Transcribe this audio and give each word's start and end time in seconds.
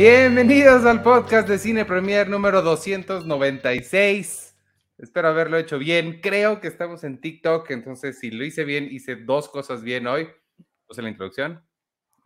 Bienvenidos 0.00 0.84
al 0.84 1.02
podcast 1.02 1.48
de 1.48 1.58
Cine 1.58 1.84
Premier 1.84 2.28
número 2.28 2.62
296. 2.62 4.56
Espero 4.96 5.26
haberlo 5.26 5.56
hecho 5.56 5.76
bien. 5.76 6.20
Creo 6.20 6.60
que 6.60 6.68
estamos 6.68 7.02
en 7.02 7.20
TikTok, 7.20 7.68
entonces 7.72 8.20
si 8.20 8.30
lo 8.30 8.44
hice 8.44 8.62
bien, 8.62 8.86
hice 8.88 9.16
dos 9.16 9.48
cosas 9.48 9.82
bien 9.82 10.06
hoy. 10.06 10.28
Puse 10.86 11.02
la 11.02 11.08
introducción 11.08 11.66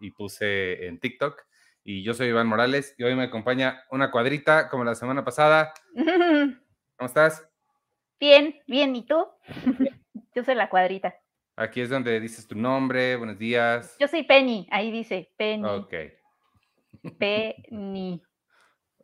y 0.00 0.10
puse 0.10 0.86
en 0.86 1.00
TikTok. 1.00 1.40
Y 1.82 2.02
yo 2.02 2.12
soy 2.12 2.28
Iván 2.28 2.46
Morales 2.46 2.94
y 2.98 3.04
hoy 3.04 3.14
me 3.14 3.22
acompaña 3.22 3.82
una 3.90 4.10
cuadrita 4.10 4.68
como 4.68 4.84
la 4.84 4.94
semana 4.94 5.24
pasada. 5.24 5.72
¿Cómo 5.94 7.06
estás? 7.06 7.48
Bien, 8.20 8.60
bien. 8.66 8.94
¿Y 8.94 9.06
tú? 9.06 9.26
Yo 10.34 10.44
soy 10.44 10.56
la 10.56 10.68
cuadrita. 10.68 11.14
Aquí 11.56 11.80
es 11.80 11.88
donde 11.88 12.20
dices 12.20 12.46
tu 12.46 12.54
nombre, 12.54 13.16
buenos 13.16 13.38
días. 13.38 13.96
Yo 13.98 14.08
soy 14.08 14.24
Penny, 14.24 14.68
ahí 14.70 14.90
dice 14.90 15.32
Penny. 15.38 15.64
Ok. 15.66 15.94
Penny. 17.18 18.22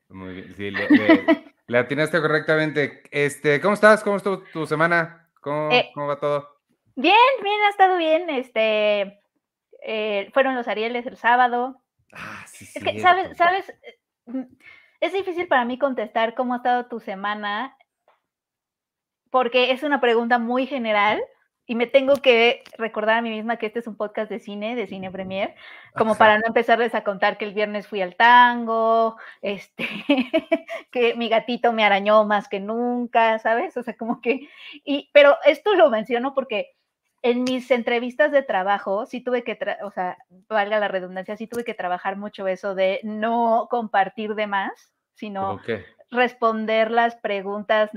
Muy 0.09 0.35
bien. 0.35 0.55
Sí, 0.55 0.71
le, 0.71 0.89
le- 0.91 1.27
le 1.67 1.79
atinaste 1.79 2.21
correctamente. 2.21 3.03
Este, 3.11 3.61
¿cómo 3.61 3.75
estás? 3.75 4.03
¿Cómo 4.03 4.17
estuvo 4.17 4.39
tu 4.53 4.67
semana? 4.67 5.29
¿Cómo, 5.41 5.73
Eh, 5.73 5.91
cómo 5.95 6.07
va 6.07 6.19
todo? 6.19 6.49
Bien, 6.97 7.15
bien, 7.43 7.61
ha 7.67 7.69
estado 7.71 7.97
bien. 7.99 8.31
Este, 8.31 9.21
eh, 9.83 10.31
fueron 10.33 10.55
los 10.55 10.67
Arieles 10.69 11.07
el 11.07 11.17
sábado. 11.17 11.83
Ah, 12.13 12.45
sí, 12.47 12.67
Es 12.75 12.83
que, 12.83 13.01
¿sabes? 13.01 13.37
¿Sabes? 13.37 13.73
Mm, 14.27 14.43
Es 15.01 15.13
difícil 15.13 15.47
para 15.47 15.65
mí 15.65 15.79
contestar 15.79 16.35
cómo 16.35 16.55
ha 16.55 16.59
estado 16.59 16.87
tu 16.87 17.01
semana, 17.01 17.77
porque 19.31 19.71
es 19.73 19.83
una 19.83 20.01
pregunta 20.01 20.39
muy 20.39 20.67
general 20.67 21.23
y 21.69 21.75
me 21.75 21.87
tengo 21.87 22.17
que 22.17 22.63
recordar 22.79 23.19
a 23.19 23.23
mí 23.23 23.29
misma 23.29 23.59
que 23.59 23.67
este 23.67 23.81
es 23.81 23.87
un 23.87 23.95
podcast 23.95 24.31
de 24.31 24.39
cine, 24.41 24.75
de 24.75 24.87
Cine 24.87 25.11
Premier, 25.11 25.55
como 25.95 26.13
Ajá. 26.13 26.19
para 26.19 26.39
no 26.39 26.47
empezarles 26.47 26.95
a 26.95 27.05
contar 27.05 27.37
que 27.37 27.45
el 27.45 27.53
viernes 27.53 27.87
fui 27.87 28.01
al 28.01 28.17
tango, 28.17 29.19
este, 29.43 29.87
que 30.91 31.15
mi 31.15 31.29
gatito 31.29 31.75
me 31.75 31.85
arañó 31.85 32.25
más 32.25 32.49
que 32.49 32.59
nunca, 32.59 33.39
¿sabes? 33.39 33.77
O 33.77 33.83
sea, 33.83 33.95
como 33.99 34.23
que, 34.23 34.49
y, 34.83 35.11
pero 35.13 35.37
esto 35.45 35.75
lo 35.75 35.91
menciono 35.91 36.33
porque 36.35 36.75
en 37.21 37.45
mis 37.45 37.71
entrevistas 37.71 38.33
de 38.33 38.43
trabajo, 38.43 39.05
sí 39.05 39.21
tuve 39.21 39.45
que, 39.45 39.59
tra- 39.59 39.83
o 39.83 39.91
sea, 39.91 40.17
valga 40.49 40.81
la 40.81 40.89
redundancia, 40.89 41.37
sí 41.37 41.47
tuve 41.47 41.65
que 41.65 41.75
trabajar 41.75 42.17
mucho 42.17 42.49
eso 42.49 42.75
de 42.75 43.01
no 43.03 43.69
compartir 43.71 44.35
de 44.35 44.47
más, 44.47 44.73
sino 45.13 45.61
responder 46.11 46.91
las 46.91 47.17
preguntas, 47.17 47.91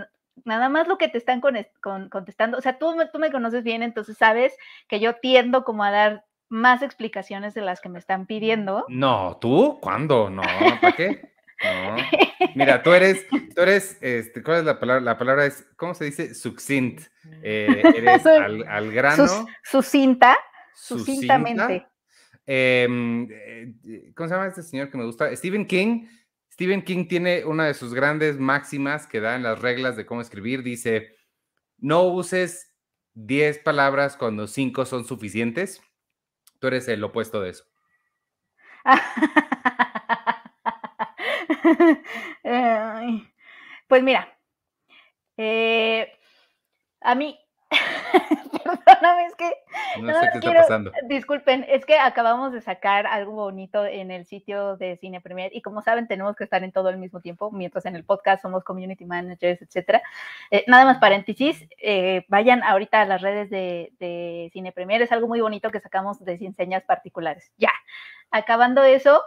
nada 0.46 0.70
más 0.70 0.88
lo 0.88 0.98
que 0.98 1.08
te 1.10 1.18
están 1.18 1.42
con- 1.42 1.58
con- 1.82 2.10
contestando. 2.10 2.58
O 2.58 2.62
sea, 2.62 2.78
tú, 2.78 2.96
me- 2.96 3.08
tú 3.08 3.20
me 3.20 3.32
conoces 3.32 3.64
bien, 3.64 3.84
entonces 3.84 4.18
sabes 4.18 4.56
que 4.88 5.00
yo 5.00 5.16
tiendo 5.16 5.64
como 5.64 5.84
a 5.84 5.92
dar 5.92 6.26
más 6.50 6.82
explicaciones 6.82 7.54
de 7.54 7.62
las 7.62 7.80
que 7.82 7.90
me 7.90 8.00
están 8.00 8.26
pidiendo. 8.26 8.86
No, 8.90 9.38
¿tú? 9.40 9.80
¿Cuándo? 9.82 10.30
No, 10.30 10.42
¿para 10.82 10.96
qué? 10.96 11.32
No. 11.64 11.96
Mira, 12.56 12.82
tú 12.84 12.92
eres, 12.92 13.26
tú 13.56 13.62
eres, 13.62 13.98
este, 14.02 14.42
¿cuál 14.44 14.58
es 14.60 14.66
la 14.66 14.80
palabra? 14.80 15.02
La 15.02 15.18
palabra 15.18 15.46
es, 15.46 15.66
¿cómo 15.78 15.94
se 15.94 16.06
dice? 16.06 16.34
Succint. 16.34 17.02
Eh, 17.44 17.84
eres 17.96 18.26
al, 18.26 18.68
al 18.68 18.92
grano. 18.92 19.28
Sus- 19.28 19.46
sucinta, 19.64 20.38
sucinta. 20.74 21.06
sucintamente. 21.38 21.88
Em, 22.46 23.28
eh, 23.32 24.12
¿Cómo 24.16 24.28
se 24.28 24.36
llama 24.36 24.48
este 24.48 24.64
señor 24.64 24.90
que 24.90 24.98
me 24.98 25.06
gusta? 25.06 25.34
Stephen 25.36 25.66
King. 25.66 26.08
Stephen 26.52 26.84
King 26.84 27.08
tiene 27.08 27.46
una 27.46 27.66
de 27.66 27.74
sus 27.74 27.94
grandes 27.94 28.38
máximas 28.38 29.08
que 29.08 29.22
da 29.22 29.36
en 29.36 29.44
las 29.44 29.60
reglas 29.60 29.96
de 29.96 30.06
cómo 30.06 30.22
escribir. 30.22 30.64
Dice, 30.64 31.16
no 31.78 32.04
uses 32.04 32.76
10 33.14 33.60
palabras 33.60 34.18
cuando 34.18 34.48
5 34.48 34.86
son 34.86 35.06
suficientes. 35.06 35.82
Tú 36.60 36.68
eres 36.68 36.88
el 36.88 37.04
opuesto 37.04 37.42
de 37.42 37.52
eso. 37.52 37.66
Pues 43.92 44.04
mira, 44.04 44.40
eh, 45.36 46.10
a 47.02 47.14
mí, 47.14 47.38
perdóname, 48.86 49.26
es 49.28 49.36
que 49.36 49.52
No 50.02 50.20
sé 50.20 50.30
está 50.34 50.54
pasando. 50.54 50.92
disculpen, 51.08 51.66
es 51.68 51.86
que 51.86 51.98
acabamos 51.98 52.52
de 52.52 52.62
sacar 52.62 53.08
algo 53.08 53.34
bonito 53.34 53.86
en 53.86 54.12
el 54.12 54.26
sitio 54.26 54.78
de 54.78 54.98
Cine 54.98 55.22
Premier 55.22 55.52
y 55.54 55.62
como 55.62 55.82
saben 55.82 56.08
tenemos 56.08 56.36
que 56.36 56.44
estar 56.44 56.64
en 56.64 56.72
todo 56.72 56.90
al 56.90 56.98
mismo 56.98 57.22
tiempo, 57.22 57.52
mientras 57.52 57.86
en 57.86 57.96
el 57.96 58.04
podcast 58.04 58.42
somos 58.42 58.64
community 58.64 59.06
managers, 59.06 59.62
etcétera. 59.62 60.02
Eh, 60.50 60.64
nada 60.68 60.86
más 60.86 60.98
paréntesis, 60.98 61.68
eh, 61.82 62.26
vayan 62.28 62.64
ahorita 62.64 63.02
a 63.02 63.06
las 63.06 63.22
redes 63.22 63.50
de, 63.50 63.94
de 64.00 64.50
Cine 64.54 64.72
Premier, 64.72 65.02
es 65.02 65.12
algo 65.12 65.28
muy 65.28 65.42
bonito 65.42 65.72
que 65.72 65.80
sacamos 65.80 66.24
de 66.24 66.38
Sin 66.38 66.56
Señas 66.56 66.84
Particulares. 66.84 67.52
Ya, 67.58 67.72
acabando 68.32 68.84
eso, 68.84 69.22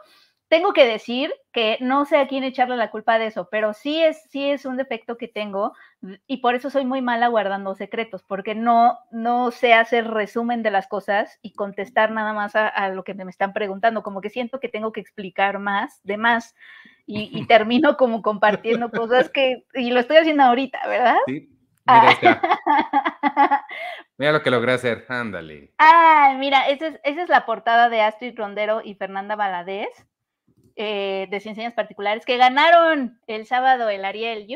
tengo 0.49 0.73
que 0.73 0.87
decir 0.87 1.33
que 1.53 1.79
no 1.81 2.05
sé 2.05 2.19
a 2.19 2.27
quién 2.27 2.45
echarle 2.45 2.77
la 2.77 2.91
culpa 2.91 3.19
de 3.19 3.27
eso, 3.27 3.49
pero 3.51 3.73
sí 3.73 4.03
es, 4.03 4.23
sí 4.31 4.51
es 4.51 4.65
un 4.67 4.77
defecto 4.77 5.17
que 5.17 5.29
tengo 5.29 5.73
y 6.27 6.39
por 6.39 6.55
eso 6.55 6.71
soy 6.71 6.85
muy 6.85 7.01
mala 7.01 7.29
guardando 7.29 7.75
secretos, 7.75 8.23
porque 8.23 8.55
no, 8.55 8.99
no 9.11 9.51
sé 9.51 9.73
hacer 9.73 10.07
resumen 10.09 10.63
de 10.63 10.71
las 10.71 10.87
cosas 10.87 11.39
y 11.43 11.55
contestar 11.55 12.11
nada 12.11 12.33
más 12.33 12.57
a, 12.57 12.69
a 12.69 12.91
lo 12.91 13.05
que 13.05 13.15
me 13.15 13.31
están 13.31 13.53
preguntando, 13.53 14.03
como 14.03 14.21
que 14.21 14.31
siento 14.31 14.61
que 14.61 14.69
tengo 14.69 14.93
que 14.93 15.01
explicar 15.01 15.59
más, 15.59 16.01
de 16.05 16.17
más, 16.19 16.55
y, 17.07 17.31
y 17.33 17.47
termino 17.49 17.97
como 17.97 18.23
compartiendo 18.23 18.91
cosas 18.91 19.31
que, 19.31 19.65
y 19.75 19.91
lo 19.91 20.01
estoy 20.01 20.19
haciendo 20.19 20.43
ahorita, 20.45 20.79
¿verdad? 20.87 21.17
Sí, 21.27 21.49
mira, 21.87 22.03
ahí 22.03 22.13
está. 22.13 22.41
Mira 24.17 24.31
lo 24.31 24.43
que 24.43 24.51
logré 24.51 24.73
hacer. 24.73 25.07
Ándale. 25.09 25.73
Ah, 25.79 26.37
mira, 26.39 26.69
esa 26.69 26.87
es, 26.87 27.01
esa 27.03 27.23
es 27.25 27.29
la 27.29 27.45
portada 27.45 27.89
de 27.89 28.01
Astrid 28.01 28.39
Rondero 28.39 28.81
y 28.81 28.95
Fernanda 28.95 29.35
Valadez 29.35 30.07
eh, 30.77 31.27
de 31.31 31.41
Ciencias 31.41 31.73
Particulares 31.75 32.25
que 32.25 32.37
ganaron 32.37 33.21
el 33.27 33.47
sábado 33.47 33.89
el 33.89 34.05
Ariel. 34.05 34.47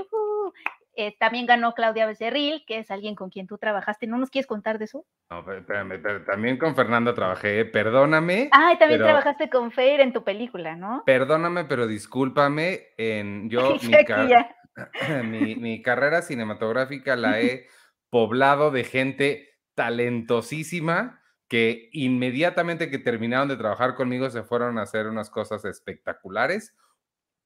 Eh, 1.00 1.16
también 1.20 1.46
ganó 1.46 1.74
Claudia 1.74 2.06
Becerril, 2.06 2.64
que 2.66 2.80
es 2.80 2.90
alguien 2.90 3.14
con 3.14 3.30
quien 3.30 3.46
tú 3.46 3.56
trabajaste. 3.56 4.08
¿No 4.08 4.18
nos 4.18 4.30
quieres 4.30 4.48
contar 4.48 4.78
de 4.80 4.86
eso? 4.86 5.04
No, 5.30 5.44
pero 5.44 5.58
espérame, 5.60 6.02
pero 6.02 6.24
también 6.24 6.58
con 6.58 6.74
Fernanda 6.74 7.14
trabajé. 7.14 7.60
¿eh? 7.60 7.64
Perdóname. 7.64 8.48
Ah, 8.50 8.72
y 8.74 8.78
también 8.78 8.98
pero- 8.98 9.04
trabajaste 9.10 9.48
con 9.48 9.70
Fer 9.70 10.00
en 10.00 10.12
tu 10.12 10.24
película, 10.24 10.74
¿no? 10.74 11.04
Perdóname, 11.06 11.66
pero 11.66 11.86
discúlpame. 11.86 12.88
En, 12.96 13.48
yo, 13.48 13.76
mi, 15.24 15.54
mi 15.54 15.82
carrera 15.82 16.22
cinematográfica 16.22 17.14
la 17.14 17.40
he 17.40 17.68
poblado 18.10 18.72
de 18.72 18.82
gente 18.82 19.48
talentosísima 19.76 21.20
que 21.48 21.88
inmediatamente 21.92 22.91
que 22.91 22.98
terminaron 22.98 23.48
de 23.48 23.56
trabajar 23.56 23.94
conmigo 23.94 24.28
se 24.31 24.42
fueron 24.42 24.78
a 24.78 24.82
hacer 24.82 25.06
unas 25.06 25.31
cosas 25.31 25.64
espectaculares. 25.64 26.76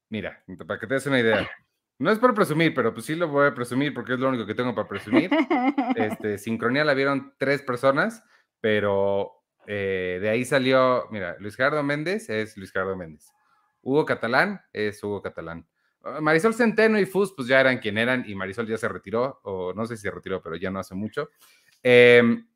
Mira, 0.08 0.44
para 0.66 0.78
que 0.78 0.86
te 0.86 0.94
des 0.94 1.06
una 1.06 1.20
idea. 1.20 1.48
No 1.98 2.10
es 2.10 2.18
por 2.18 2.34
presumir, 2.34 2.74
pero 2.74 2.92
pues 2.92 3.06
sí 3.06 3.14
lo 3.14 3.28
voy 3.28 3.46
a 3.46 3.54
presumir 3.54 3.94
porque 3.94 4.14
es 4.14 4.18
lo 4.18 4.28
único 4.28 4.44
que 4.44 4.54
tengo 4.54 4.74
para 4.74 4.88
presumir. 4.88 5.30
Este, 5.96 6.38
Sincronía 6.38 6.84
la 6.84 6.94
vieron 6.94 7.34
tres 7.38 7.62
personas, 7.62 8.24
pero 8.60 9.44
eh, 9.66 10.18
de 10.20 10.28
ahí 10.28 10.44
salió, 10.44 11.06
mira, 11.10 11.36
Luis 11.38 11.54
Gerardo 11.54 11.82
Méndez 11.82 12.28
es 12.28 12.56
Luis 12.56 12.72
Gerardo 12.72 12.96
Méndez. 12.96 13.30
Hugo 13.82 14.04
Catalán 14.04 14.60
es 14.72 15.02
Hugo 15.02 15.22
Catalán. 15.22 15.66
Ah, 16.02 16.20
Marisol 16.20 16.54
Centeno 16.54 16.98
y 16.98 17.06
Fus, 17.06 17.32
pues 17.36 17.46
ya 17.46 17.60
eran 17.60 17.78
quien 17.78 17.98
eran, 17.98 18.24
y 18.26 18.34
Marisol 18.34 18.66
ya 18.66 18.78
se 18.78 18.88
retiró, 18.88 19.40
o 19.44 19.72
no 19.72 19.86
sé 19.86 19.96
si 19.96 20.02
se 20.02 20.10
retiró, 20.10 20.42
pero 20.42 20.56
ya 20.56 20.70
no 20.70 20.80
hace 20.80 20.94
mucho. 20.94 21.30
Em, 21.82 22.46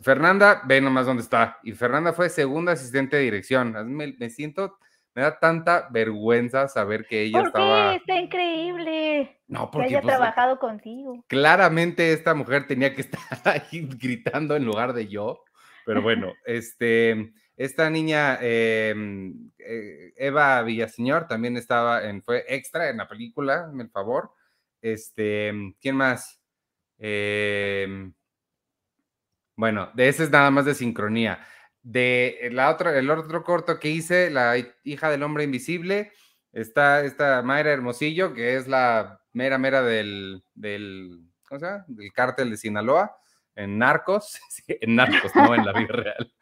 Fernanda, 0.00 0.62
ve 0.66 0.80
nomás 0.80 1.06
dónde 1.06 1.22
está. 1.22 1.58
Y 1.62 1.72
Fernanda 1.72 2.12
fue 2.12 2.28
segunda 2.28 2.72
asistente 2.72 3.16
de 3.16 3.22
dirección. 3.22 3.72
Me, 3.94 4.14
me 4.18 4.30
siento, 4.30 4.78
me 5.14 5.22
da 5.22 5.38
tanta 5.38 5.88
vergüenza 5.90 6.68
saber 6.68 7.06
que 7.06 7.22
ella 7.22 7.38
¿Por 7.38 7.46
estaba. 7.48 7.90
qué? 7.90 7.96
Está 7.96 8.16
increíble 8.16 9.40
No, 9.48 9.66
que 9.66 9.72
porque 9.72 9.86
haya 9.88 10.02
pues, 10.02 10.14
trabajado 10.14 10.58
contigo. 10.58 11.24
claramente 11.28 12.12
esta 12.12 12.34
mujer 12.34 12.66
tenía 12.66 12.94
que 12.94 13.00
estar 13.02 13.20
ahí 13.44 13.88
gritando 13.98 14.54
en 14.56 14.64
lugar 14.64 14.92
de 14.92 15.08
yo. 15.08 15.42
Pero 15.86 16.02
bueno, 16.02 16.32
este, 16.44 17.32
esta 17.56 17.88
niña, 17.88 18.38
eh, 18.42 18.94
eh, 19.58 20.12
Eva 20.16 20.60
Villaseñor, 20.62 21.26
también 21.26 21.56
estaba 21.56 22.04
en, 22.04 22.22
fue 22.22 22.44
extra 22.48 22.90
en 22.90 22.98
la 22.98 23.08
película, 23.08 23.64
hazme 23.66 23.84
el 23.84 23.90
favor. 23.90 24.32
Este, 24.82 25.52
¿quién 25.80 25.96
más? 25.96 26.40
Eh, 26.98 28.10
bueno, 29.56 29.90
de 29.94 30.08
ese 30.08 30.24
es 30.24 30.30
nada 30.30 30.50
más 30.50 30.64
de 30.64 30.74
sincronía. 30.74 31.40
De 31.82 32.48
la 32.52 32.70
otra, 32.70 32.98
el 32.98 33.08
otro 33.10 33.42
corto 33.44 33.78
que 33.78 33.88
hice, 33.90 34.30
La 34.30 34.54
hija 34.84 35.10
del 35.10 35.22
hombre 35.22 35.44
invisible, 35.44 36.12
está 36.52 37.02
esta 37.04 37.42
Mayra 37.42 37.72
Hermosillo, 37.72 38.34
que 38.34 38.56
es 38.56 38.66
la 38.68 39.20
mera 39.32 39.58
mera 39.58 39.82
del, 39.82 40.42
del, 40.54 41.20
¿cómo 41.48 41.58
se 41.60 41.66
llama? 41.66 41.84
Del 41.88 42.12
cártel 42.12 42.50
de 42.50 42.56
Sinaloa, 42.56 43.16
en 43.54 43.78
Narcos, 43.78 44.38
sí, 44.50 44.62
en 44.68 44.96
Narcos, 44.96 45.34
no 45.34 45.54
en 45.54 45.64
la 45.64 45.72
vida 45.72 45.92
real. 45.92 46.32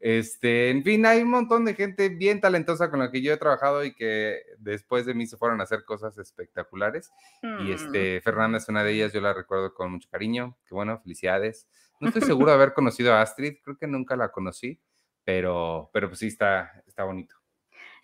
Este, 0.00 0.70
en 0.70 0.82
fin, 0.82 1.04
hay 1.06 1.22
un 1.22 1.30
montón 1.30 1.64
de 1.64 1.74
gente 1.74 2.08
bien 2.08 2.40
talentosa 2.40 2.90
con 2.90 2.98
la 3.00 3.10
que 3.10 3.22
yo 3.22 3.32
he 3.32 3.36
trabajado 3.36 3.84
y 3.84 3.94
que 3.94 4.40
después 4.58 5.06
de 5.06 5.14
mí 5.14 5.26
se 5.26 5.36
fueron 5.36 5.60
a 5.60 5.64
hacer 5.64 5.84
cosas 5.84 6.18
espectaculares. 6.18 7.10
Y 7.42 7.46
Mm. 7.46 7.72
este, 7.72 8.20
Fernanda 8.20 8.58
es 8.58 8.68
una 8.68 8.82
de 8.84 8.92
ellas, 8.92 9.12
yo 9.12 9.20
la 9.20 9.32
recuerdo 9.32 9.74
con 9.74 9.92
mucho 9.92 10.08
cariño. 10.10 10.56
Qué 10.66 10.74
bueno, 10.74 10.98
felicidades. 11.00 11.68
No 12.02 12.08
estoy 12.08 12.22
seguro 12.22 12.50
de 12.50 12.56
haber 12.56 12.72
conocido 12.72 13.14
a 13.14 13.22
Astrid, 13.22 13.58
creo 13.62 13.76
que 13.76 13.86
nunca 13.86 14.16
la 14.16 14.32
conocí, 14.32 14.80
pero, 15.22 15.88
pero 15.92 16.08
pues 16.08 16.18
sí 16.18 16.26
está, 16.26 16.82
está 16.84 17.04
bonito. 17.04 17.36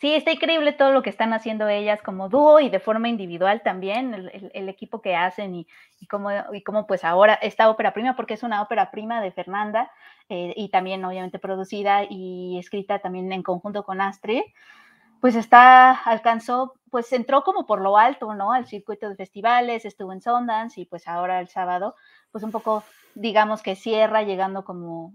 Sí, 0.00 0.14
está 0.14 0.30
increíble 0.30 0.72
todo 0.72 0.92
lo 0.92 1.02
que 1.02 1.10
están 1.10 1.32
haciendo 1.32 1.66
ellas 1.66 2.00
como 2.00 2.28
dúo 2.28 2.60
y 2.60 2.70
de 2.70 2.78
forma 2.78 3.08
individual 3.08 3.62
también, 3.64 4.30
el, 4.54 4.68
equipo 4.68 5.02
que 5.02 5.16
hacen 5.16 5.52
y, 5.56 5.66
y, 5.98 6.06
cómo, 6.06 6.30
y 6.52 6.62
cómo 6.62 6.86
pues 6.86 7.02
ahora 7.02 7.34
esta 7.34 7.68
ópera 7.68 7.92
prima, 7.92 8.14
porque 8.14 8.34
es 8.34 8.44
una 8.44 8.62
ópera 8.62 8.92
prima 8.92 9.20
de 9.20 9.32
Fernanda 9.32 9.90
eh, 10.28 10.54
y 10.54 10.68
también 10.68 11.04
obviamente 11.04 11.40
producida 11.40 12.04
y 12.08 12.56
escrita 12.60 13.00
también 13.00 13.32
en 13.32 13.42
conjunto 13.42 13.82
con 13.82 14.00
Astrid, 14.00 14.42
pues 15.20 15.34
está, 15.34 15.90
alcanzó, 15.90 16.74
pues 16.90 17.12
entró 17.12 17.42
como 17.42 17.66
por 17.66 17.80
lo 17.80 17.98
alto, 17.98 18.32
¿no? 18.34 18.52
Al 18.52 18.66
circuito 18.66 19.08
de 19.08 19.16
festivales, 19.16 19.84
estuvo 19.84 20.12
en 20.12 20.22
Sundance 20.22 20.80
y 20.80 20.86
pues 20.86 21.08
ahora 21.08 21.40
el 21.40 21.48
sábado, 21.48 21.96
pues 22.30 22.44
un 22.44 22.50
poco, 22.50 22.84
digamos 23.14 23.62
que 23.62 23.76
cierra 23.76 24.22
llegando 24.22 24.64
como, 24.64 25.14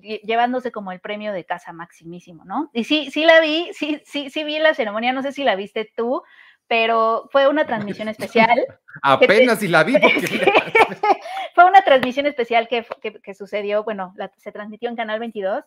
llevándose 0.00 0.72
como 0.72 0.92
el 0.92 1.00
premio 1.00 1.32
de 1.32 1.44
casa 1.44 1.72
maximísimo, 1.72 2.44
¿no? 2.44 2.70
Y 2.72 2.84
sí, 2.84 3.10
sí 3.10 3.24
la 3.24 3.40
vi, 3.40 3.70
sí, 3.72 4.02
sí, 4.04 4.30
sí 4.30 4.44
vi 4.44 4.58
la 4.58 4.74
ceremonia, 4.74 5.12
no 5.12 5.22
sé 5.22 5.32
si 5.32 5.44
la 5.44 5.56
viste 5.56 5.90
tú, 5.96 6.22
pero 6.66 7.28
fue 7.30 7.48
una 7.48 7.66
transmisión 7.66 8.08
especial. 8.16 8.64
Apenas 9.02 9.58
si 9.58 9.68
la 9.68 9.84
vi. 9.84 9.94
fue 11.54 11.64
una 11.64 11.82
transmisión 11.82 12.26
especial 12.26 12.68
que, 12.68 12.86
que, 13.22 13.34
sucedió, 13.34 13.84
bueno, 13.84 14.14
se 14.38 14.52
transmitió 14.52 14.88
en 14.88 14.96
Canal 14.96 15.20
22 15.20 15.64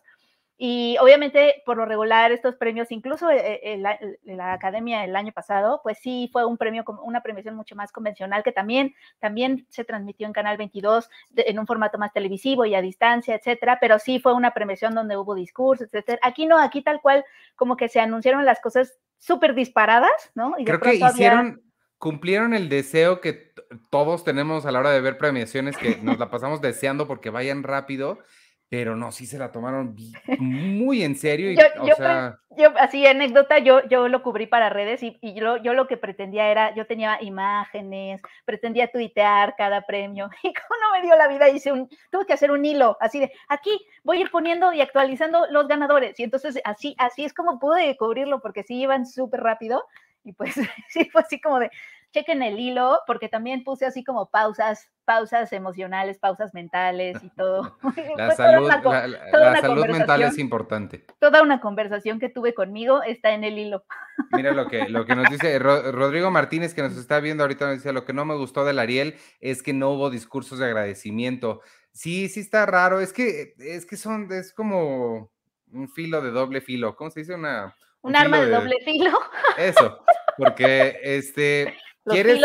y 0.58 0.96
obviamente, 1.00 1.62
por 1.66 1.76
lo 1.76 1.84
regular, 1.84 2.32
estos 2.32 2.56
premios, 2.56 2.90
incluso 2.90 3.30
eh, 3.30 3.60
eh, 3.62 3.78
la, 4.24 4.52
academia 4.54 5.04
el 5.04 5.14
año 5.14 5.30
pasado, 5.32 5.80
pues 5.82 5.98
sí 5.98 6.30
fue 6.32 6.46
un 6.46 6.56
premio, 6.56 6.82
una 7.02 7.22
premiación 7.22 7.54
mucho 7.56 7.76
más 7.76 7.92
convencional 7.92 8.42
que 8.42 8.52
también, 8.52 8.94
también 9.18 9.66
se 9.68 9.84
transmitió 9.84 10.26
en 10.26 10.32
Canal 10.32 10.56
22 10.56 11.10
en 11.36 11.58
un 11.58 11.66
formato 11.66 11.98
más 11.98 12.12
televisivo 12.14 12.64
y 12.64 12.74
a 12.74 12.80
distancia, 12.80 13.34
etcétera, 13.34 13.76
pero 13.80 13.98
sí 13.98 14.18
fue 14.18 14.32
una 14.32 14.54
premiación 14.54 14.94
donde 14.94 15.18
hubo 15.18 15.34
discursos, 15.34 15.88
etcétera. 15.88 16.20
Aquí 16.22 16.46
no, 16.46 16.58
aquí 16.58 16.80
tal 16.80 17.02
cual, 17.02 17.24
como 17.54 17.76
que 17.76 17.90
se 17.90 18.00
anunciaron 18.00 18.46
las 18.46 18.60
cosas 18.60 18.96
súper 19.18 19.54
disparadas, 19.54 20.30
¿no? 20.34 20.54
Y 20.58 20.64
Creo 20.64 20.80
que 20.80 20.94
hicieron, 20.94 21.62
cumplieron 21.98 22.54
el 22.54 22.70
deseo 22.70 23.20
que 23.20 23.52
todos 23.90 24.24
tenemos 24.24 24.64
a 24.64 24.72
la 24.72 24.78
hora 24.78 24.90
de 24.90 25.02
ver 25.02 25.18
premiaciones, 25.18 25.76
que 25.76 25.98
nos 26.02 26.18
la 26.18 26.30
pasamos 26.30 26.62
deseando 26.62 27.06
porque 27.06 27.28
vayan 27.28 27.62
rápido 27.62 28.20
pero 28.68 28.96
no, 28.96 29.12
sí 29.12 29.26
se 29.26 29.38
la 29.38 29.52
tomaron 29.52 29.94
muy 30.38 31.02
en 31.02 31.16
serio. 31.16 31.52
Y, 31.52 31.56
yo, 31.56 31.64
o 31.80 31.96
sea... 31.96 32.38
yo, 32.56 32.70
así, 32.78 33.06
anécdota, 33.06 33.58
yo, 33.58 33.86
yo 33.88 34.08
lo 34.08 34.22
cubrí 34.22 34.46
para 34.46 34.70
redes 34.70 35.02
y, 35.02 35.18
y 35.20 35.34
yo, 35.34 35.56
yo, 35.58 35.72
lo 35.72 35.86
que 35.86 35.96
pretendía 35.96 36.50
era, 36.50 36.74
yo 36.74 36.86
tenía 36.86 37.22
imágenes, 37.22 38.20
pretendía 38.44 38.90
tuitear 38.90 39.54
cada 39.56 39.82
premio 39.82 40.28
y 40.42 40.52
como 40.52 40.80
no 40.80 40.92
me 40.96 41.02
dio 41.02 41.16
la 41.16 41.28
vida, 41.28 41.48
hice 41.48 41.72
un, 41.72 41.88
tuve 42.10 42.26
que 42.26 42.32
hacer 42.32 42.50
un 42.50 42.64
hilo 42.64 42.96
así 43.00 43.20
de, 43.20 43.32
aquí 43.48 43.70
voy 44.02 44.18
a 44.18 44.20
ir 44.22 44.30
poniendo 44.30 44.72
y 44.72 44.80
actualizando 44.80 45.46
los 45.50 45.68
ganadores. 45.68 46.18
Y 46.18 46.24
entonces 46.24 46.60
así, 46.64 46.94
así 46.98 47.24
es 47.24 47.32
como 47.32 47.58
pude 47.58 47.96
cubrirlo 47.96 48.40
porque 48.40 48.64
sí 48.64 48.80
iban 48.80 49.06
súper 49.06 49.40
rápido 49.40 49.84
y 50.24 50.32
pues 50.32 50.54
sí 50.88 51.08
fue 51.10 51.22
así 51.22 51.40
como 51.40 51.60
de, 51.60 51.70
chequen 52.16 52.42
el 52.42 52.58
hilo, 52.58 53.00
porque 53.06 53.28
también 53.28 53.62
puse 53.62 53.84
así 53.84 54.02
como 54.02 54.30
pausas, 54.30 54.88
pausas 55.04 55.52
emocionales, 55.52 56.18
pausas 56.18 56.54
mentales 56.54 57.22
y 57.22 57.28
todo. 57.30 57.76
La 58.16 58.34
salud, 58.34 58.68
la, 58.68 59.60
salud 59.60 59.86
mental 59.88 60.22
es 60.22 60.38
importante. 60.38 61.04
Toda 61.18 61.42
una 61.42 61.60
conversación 61.60 62.18
que 62.18 62.30
tuve 62.30 62.54
conmigo 62.54 63.02
está 63.02 63.32
en 63.32 63.44
el 63.44 63.58
hilo. 63.58 63.84
Mira 64.32 64.52
lo 64.52 64.66
que, 64.68 64.88
lo 64.88 65.04
que 65.04 65.14
nos 65.14 65.28
dice 65.28 65.58
Rodrigo 65.58 66.30
Martínez, 66.30 66.72
que 66.72 66.82
nos 66.82 66.96
está 66.96 67.20
viendo 67.20 67.44
ahorita, 67.44 67.66
nos 67.66 67.76
dice, 67.76 67.92
lo 67.92 68.06
que 68.06 68.14
no 68.14 68.24
me 68.24 68.34
gustó 68.34 68.64
del 68.64 68.78
Ariel 68.78 69.16
es 69.40 69.62
que 69.62 69.74
no 69.74 69.90
hubo 69.90 70.08
discursos 70.08 70.58
de 70.58 70.66
agradecimiento. 70.66 71.60
Sí, 71.92 72.28
sí 72.28 72.40
está 72.40 72.64
raro, 72.64 73.00
es 73.00 73.12
que, 73.12 73.54
es 73.58 73.84
que 73.84 73.96
son, 73.96 74.32
es 74.32 74.54
como 74.54 75.30
un 75.70 75.88
filo 75.90 76.22
de 76.22 76.30
doble 76.30 76.62
filo, 76.62 76.96
¿cómo 76.96 77.10
se 77.10 77.20
dice? 77.20 77.34
Una... 77.34 77.76
Un, 78.02 78.14
arma 78.14 78.38
de, 78.38 78.46
de 78.46 78.52
doble 78.52 78.76
filo. 78.84 79.10
Eso, 79.58 79.98
porque 80.38 81.00
este, 81.02 81.74
¿Quieres, 82.06 82.40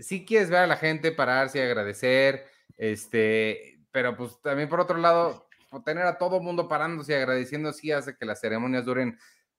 Sí, 0.00 0.24
quieres 0.24 0.50
ver 0.50 0.60
a 0.60 0.66
la 0.66 0.76
gente 0.76 1.12
pararse 1.12 1.58
y 1.58 1.62
agradecer, 1.62 2.44
este, 2.76 3.80
pero 3.90 4.16
pues 4.16 4.40
también 4.42 4.68
por 4.68 4.80
otro 4.80 4.98
lado, 4.98 5.48
tener 5.84 6.04
a 6.04 6.18
todo 6.18 6.40
mundo 6.40 6.68
parándose 6.68 7.12
y 7.12 7.16
agradeciendo 7.16 7.72
sí 7.72 7.92
hace 7.92 8.16
que 8.16 8.26
las 8.26 8.40
ceremonias 8.40 8.84
duren 8.84 9.18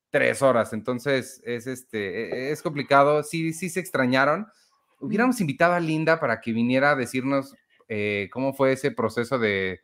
tres 0.09 0.41
horas. 0.41 0.73
Entonces, 0.73 1.41
es 1.45 1.67
este, 1.67 2.51
es 2.51 2.61
complicado. 2.61 3.23
Sí, 3.23 3.53
sí 3.53 3.69
se 3.69 3.79
extrañaron. 3.79 4.47
Hubiéramos 4.99 5.41
invitado 5.41 5.73
a 5.73 5.79
Linda 5.79 6.19
para 6.19 6.41
que 6.41 6.51
viniera 6.51 6.91
a 6.91 6.95
decirnos 6.95 7.55
eh, 7.87 8.29
cómo 8.31 8.53
fue 8.53 8.73
ese 8.73 8.91
proceso 8.91 9.39
de 9.39 9.81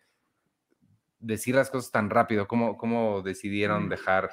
decir 1.20 1.56
las 1.56 1.72
cosas 1.72 1.92
tan 1.92 2.12
rápido, 2.12 2.48
cómo, 2.48 2.78
cómo 2.78 3.24
decidieron 3.24 3.90
dejar, 3.90 4.30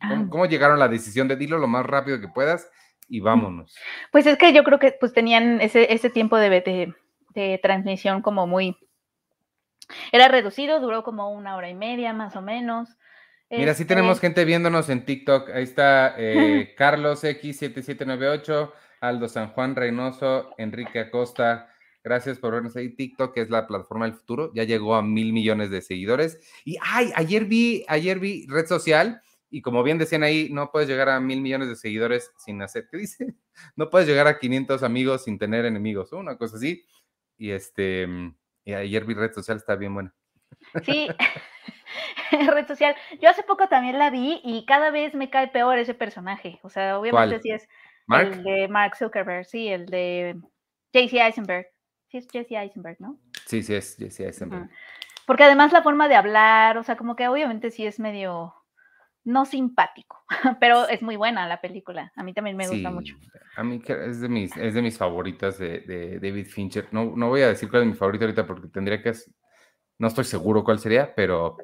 cómo, 0.00 0.24
ah. 0.24 0.26
cómo 0.30 0.46
llegaron 0.46 0.76
a 0.76 0.80
la 0.80 0.88
decisión 0.88 1.28
de 1.28 1.36
dilo 1.36 1.58
lo 1.58 1.66
más 1.66 1.84
rápido 1.84 2.18
que 2.18 2.28
puedas 2.28 2.70
y 3.12 3.20
vámonos. 3.20 3.76
Pues 4.10 4.26
es 4.26 4.38
que 4.38 4.54
yo 4.54 4.64
creo 4.64 4.78
que 4.78 4.96
pues 4.98 5.12
tenían 5.12 5.60
ese, 5.60 5.92
ese 5.92 6.08
tiempo 6.08 6.38
de, 6.38 6.94
de, 7.34 7.58
transmisión 7.62 8.22
como 8.22 8.46
muy... 8.46 8.74
Era 10.12 10.28
reducido, 10.28 10.80
duró 10.80 11.04
como 11.04 11.30
una 11.30 11.56
hora 11.56 11.68
y 11.68 11.74
media 11.74 12.14
más 12.14 12.36
o 12.36 12.40
menos. 12.40 12.88
Mira, 13.50 13.74
sí 13.74 13.84
tenemos 13.84 14.14
este 14.14 14.28
gente 14.28 14.46
viéndonos 14.46 14.88
en 14.88 15.04
TikTok. 15.04 15.50
Ahí 15.50 15.64
está 15.64 16.14
eh, 16.16 16.74
Carlos 16.78 17.22
X7798, 17.22 18.72
Aldo 19.02 19.28
San 19.28 19.48
Juan 19.50 19.76
Reynoso, 19.76 20.54
Enrique 20.56 21.00
Acosta. 21.00 21.68
Gracias 22.02 22.38
por 22.38 22.54
vernos 22.54 22.76
ahí. 22.76 22.96
TikTok 22.96 23.36
es 23.36 23.50
la 23.50 23.66
plataforma 23.66 24.06
del 24.06 24.14
futuro. 24.14 24.50
Ya 24.54 24.64
llegó 24.64 24.94
a 24.94 25.02
mil 25.02 25.34
millones 25.34 25.68
de 25.68 25.82
seguidores. 25.82 26.40
Y 26.64 26.78
ay, 26.80 27.12
ayer 27.14 27.44
vi, 27.44 27.84
ayer 27.88 28.18
vi 28.18 28.46
red 28.48 28.64
social 28.64 29.20
y 29.52 29.60
como 29.60 29.82
bien 29.82 29.98
decían 29.98 30.22
ahí, 30.22 30.48
no 30.50 30.72
puedes 30.72 30.88
llegar 30.88 31.10
a 31.10 31.20
mil 31.20 31.42
millones 31.42 31.68
de 31.68 31.76
seguidores 31.76 32.32
sin 32.38 32.62
hacer, 32.62 32.88
¿qué 32.90 32.96
dice? 32.96 33.26
No 33.76 33.90
puedes 33.90 34.08
llegar 34.08 34.26
a 34.26 34.38
500 34.38 34.82
amigos 34.82 35.24
sin 35.24 35.38
tener 35.38 35.66
enemigos, 35.66 36.10
o 36.14 36.16
una 36.16 36.38
cosa 36.38 36.56
así. 36.56 36.86
Y 37.36 37.50
este, 37.50 38.08
y 38.64 38.72
ayer 38.72 39.04
vi 39.04 39.12
red 39.12 39.30
social, 39.30 39.58
está 39.58 39.76
bien 39.76 39.92
buena. 39.92 40.14
Sí, 40.82 41.06
red 42.48 42.66
social. 42.66 42.96
Yo 43.20 43.28
hace 43.28 43.42
poco 43.42 43.68
también 43.68 43.98
la 43.98 44.08
vi 44.08 44.40
y 44.42 44.64
cada 44.64 44.90
vez 44.90 45.14
me 45.14 45.28
cae 45.28 45.48
peor 45.48 45.78
ese 45.78 45.92
personaje. 45.92 46.60
O 46.62 46.70
sea, 46.70 46.98
obviamente 46.98 47.40
sí 47.40 47.50
es 47.50 47.68
el 48.08 48.42
de 48.42 48.68
Mark 48.68 48.96
Zuckerberg, 48.96 49.44
sí, 49.44 49.68
el 49.68 49.84
de 49.84 50.40
JC 50.94 51.12
Eisenberg. 51.20 51.66
Sí 52.08 52.16
es 52.16 52.26
JC 52.26 52.52
Eisenberg, 52.52 52.96
¿no? 53.00 53.18
Sí, 53.46 53.62
sí 53.62 53.74
es 53.74 53.98
JC 53.98 54.20
Eisenberg. 54.20 54.70
Porque 55.26 55.44
además 55.44 55.72
la 55.72 55.82
forma 55.82 56.08
de 56.08 56.14
hablar, 56.14 56.78
o 56.78 56.82
sea, 56.82 56.96
como 56.96 57.16
que 57.16 57.28
obviamente 57.28 57.70
sí 57.70 57.86
es 57.86 58.00
medio 58.00 58.54
no 59.24 59.44
simpático, 59.44 60.24
pero 60.60 60.88
es 60.88 61.02
muy 61.02 61.16
buena 61.16 61.46
la 61.46 61.60
película. 61.60 62.12
A 62.16 62.22
mí 62.22 62.34
también 62.34 62.56
me 62.56 62.68
gusta 62.68 62.90
mucho. 62.90 63.16
A 63.56 63.62
mí 63.62 63.80
es 63.86 64.20
de 64.20 64.28
mis, 64.28 64.56
es 64.56 64.74
de 64.74 64.82
mis 64.82 64.98
favoritas 64.98 65.58
de, 65.58 66.18
David 66.20 66.46
Fincher. 66.46 66.88
No, 66.90 67.12
no 67.16 67.28
voy 67.28 67.42
a 67.42 67.48
decir 67.48 67.70
cuál 67.70 67.82
es 67.82 67.88
mi 67.88 67.94
favorita 67.94 68.24
ahorita 68.24 68.46
porque 68.46 68.68
tendría 68.68 69.02
que... 69.02 69.12
No 69.98 70.08
estoy 70.08 70.24
seguro 70.24 70.64
cuál 70.64 70.78
sería, 70.78 71.14
pero, 71.14 71.56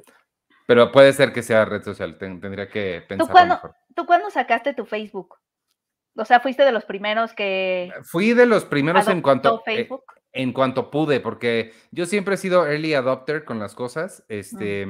pero 0.66 0.92
puede 0.92 1.12
ser 1.12 1.32
que 1.32 1.42
sea 1.42 1.64
red 1.64 1.82
social. 1.82 2.18
tendría 2.18 2.68
que 2.68 3.04
pensar 3.08 3.26
¿Tú 3.26 3.32
cuándo, 3.32 3.60
¿Tú 3.94 4.06
cuándo 4.06 4.30
sacaste 4.30 4.74
tu 4.74 4.84
Facebook? 4.84 5.36
O 6.14 6.24
sea, 6.24 6.40
fuiste 6.40 6.64
de 6.64 6.72
los 6.72 6.84
primeros 6.84 7.32
que... 7.32 7.92
Fui 8.02 8.34
de 8.34 8.46
los 8.46 8.64
primeros 8.64 9.08
en 9.08 9.22
cuanto... 9.22 9.62
Eh, 9.66 9.76
Facebook 9.76 10.04
en 10.32 10.52
cuanto 10.52 10.90
pude, 10.90 11.20
porque 11.20 11.72
yo 11.90 12.06
siempre 12.06 12.34
he 12.34 12.38
sido 12.38 12.66
early 12.66 12.94
adopter 12.94 13.44
con 13.44 13.58
las 13.58 13.74
cosas, 13.74 14.24
este, 14.28 14.86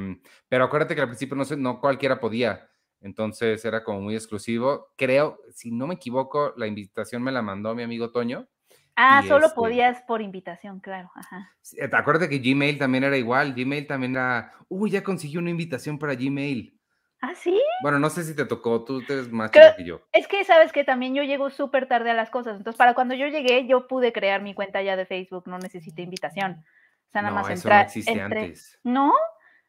pero 0.49 0.64
acuérdate 0.64 0.95
que 0.95 1.00
al 1.00 1.09
principio 1.09 1.37
no, 1.37 1.45
no 1.57 1.80
cualquiera 1.80 2.21
podía, 2.21 2.68
entonces 3.00 3.64
era 3.64 3.85
como 3.85 4.00
muy 4.00 4.14
exclusivo. 4.14 4.88
Creo, 4.97 5.40
si 5.52 5.71
no 5.71 5.87
me 5.87 5.95
equivoco, 5.95 6.52
la 6.57 6.66
invitación 6.66 7.23
me 7.23 7.33
la 7.33 7.42
mandó 7.42 7.75
mi 7.75 7.83
amigo 7.83 8.11
Toño. 8.11 8.49
Ah, 8.97 9.23
solo 9.23 9.47
este 9.47 9.54
podías 9.54 10.02
por 10.02 10.21
invitación, 10.21 10.80
claro. 10.80 11.11
Ajá. 11.14 11.54
Eh, 11.76 11.88
acuérdate 11.92 12.28
que 12.28 12.40
Gmail 12.40 12.78
también 12.78 13.04
era 13.04 13.16
igual, 13.16 13.54
Gmail 13.54 13.87
también 13.87 14.12
era, 14.12 14.52
uy, 14.68 14.90
ya 14.90 15.04
consiguió 15.04 15.38
una 15.38 15.50
invitación 15.50 16.00
para 16.00 16.16
Gmail. 16.16 16.78
¿Ah, 17.21 17.35
sí? 17.35 17.61
Bueno, 17.83 17.99
no 17.99 18.11
sé 18.11 18.23
si 18.23 18.37
te 18.37 18.45
tocó, 18.45 18.85
tú 18.85 19.03
eres 19.09 19.31
más 19.31 19.51
chido 19.51 19.77
que 19.77 19.85
yo. 19.85 20.01
Es 20.13 20.29
que 20.29 20.45
sabes 20.45 20.73
que 20.73 20.85
también 20.85 21.15
yo 21.15 21.25
llego 21.25 21.51
súper 21.51 21.89
tarde 21.89 22.11
a 22.11 22.15
las 22.15 22.31
cosas, 22.31 22.57
entonces 22.57 22.79
para 22.79 22.95
cuando 22.95 23.15
yo 23.15 23.27
llegué 23.27 23.67
yo 23.67 23.89
pude 23.89 24.13
crear 24.13 24.41
mi 24.41 24.55
cuenta 24.55 24.83
ya 24.83 24.97
de 24.97 25.05
Facebook, 25.05 25.45
no 25.47 25.59
necesité 25.59 26.03
invitación. 26.03 26.65
O 27.09 27.11
sea, 27.11 27.23
nada 27.23 27.35
más 27.35 27.51
entrar. 27.51 27.79
No 27.79 27.87
existe 27.87 28.21
antes. 28.21 28.79
¿No? 28.85 29.13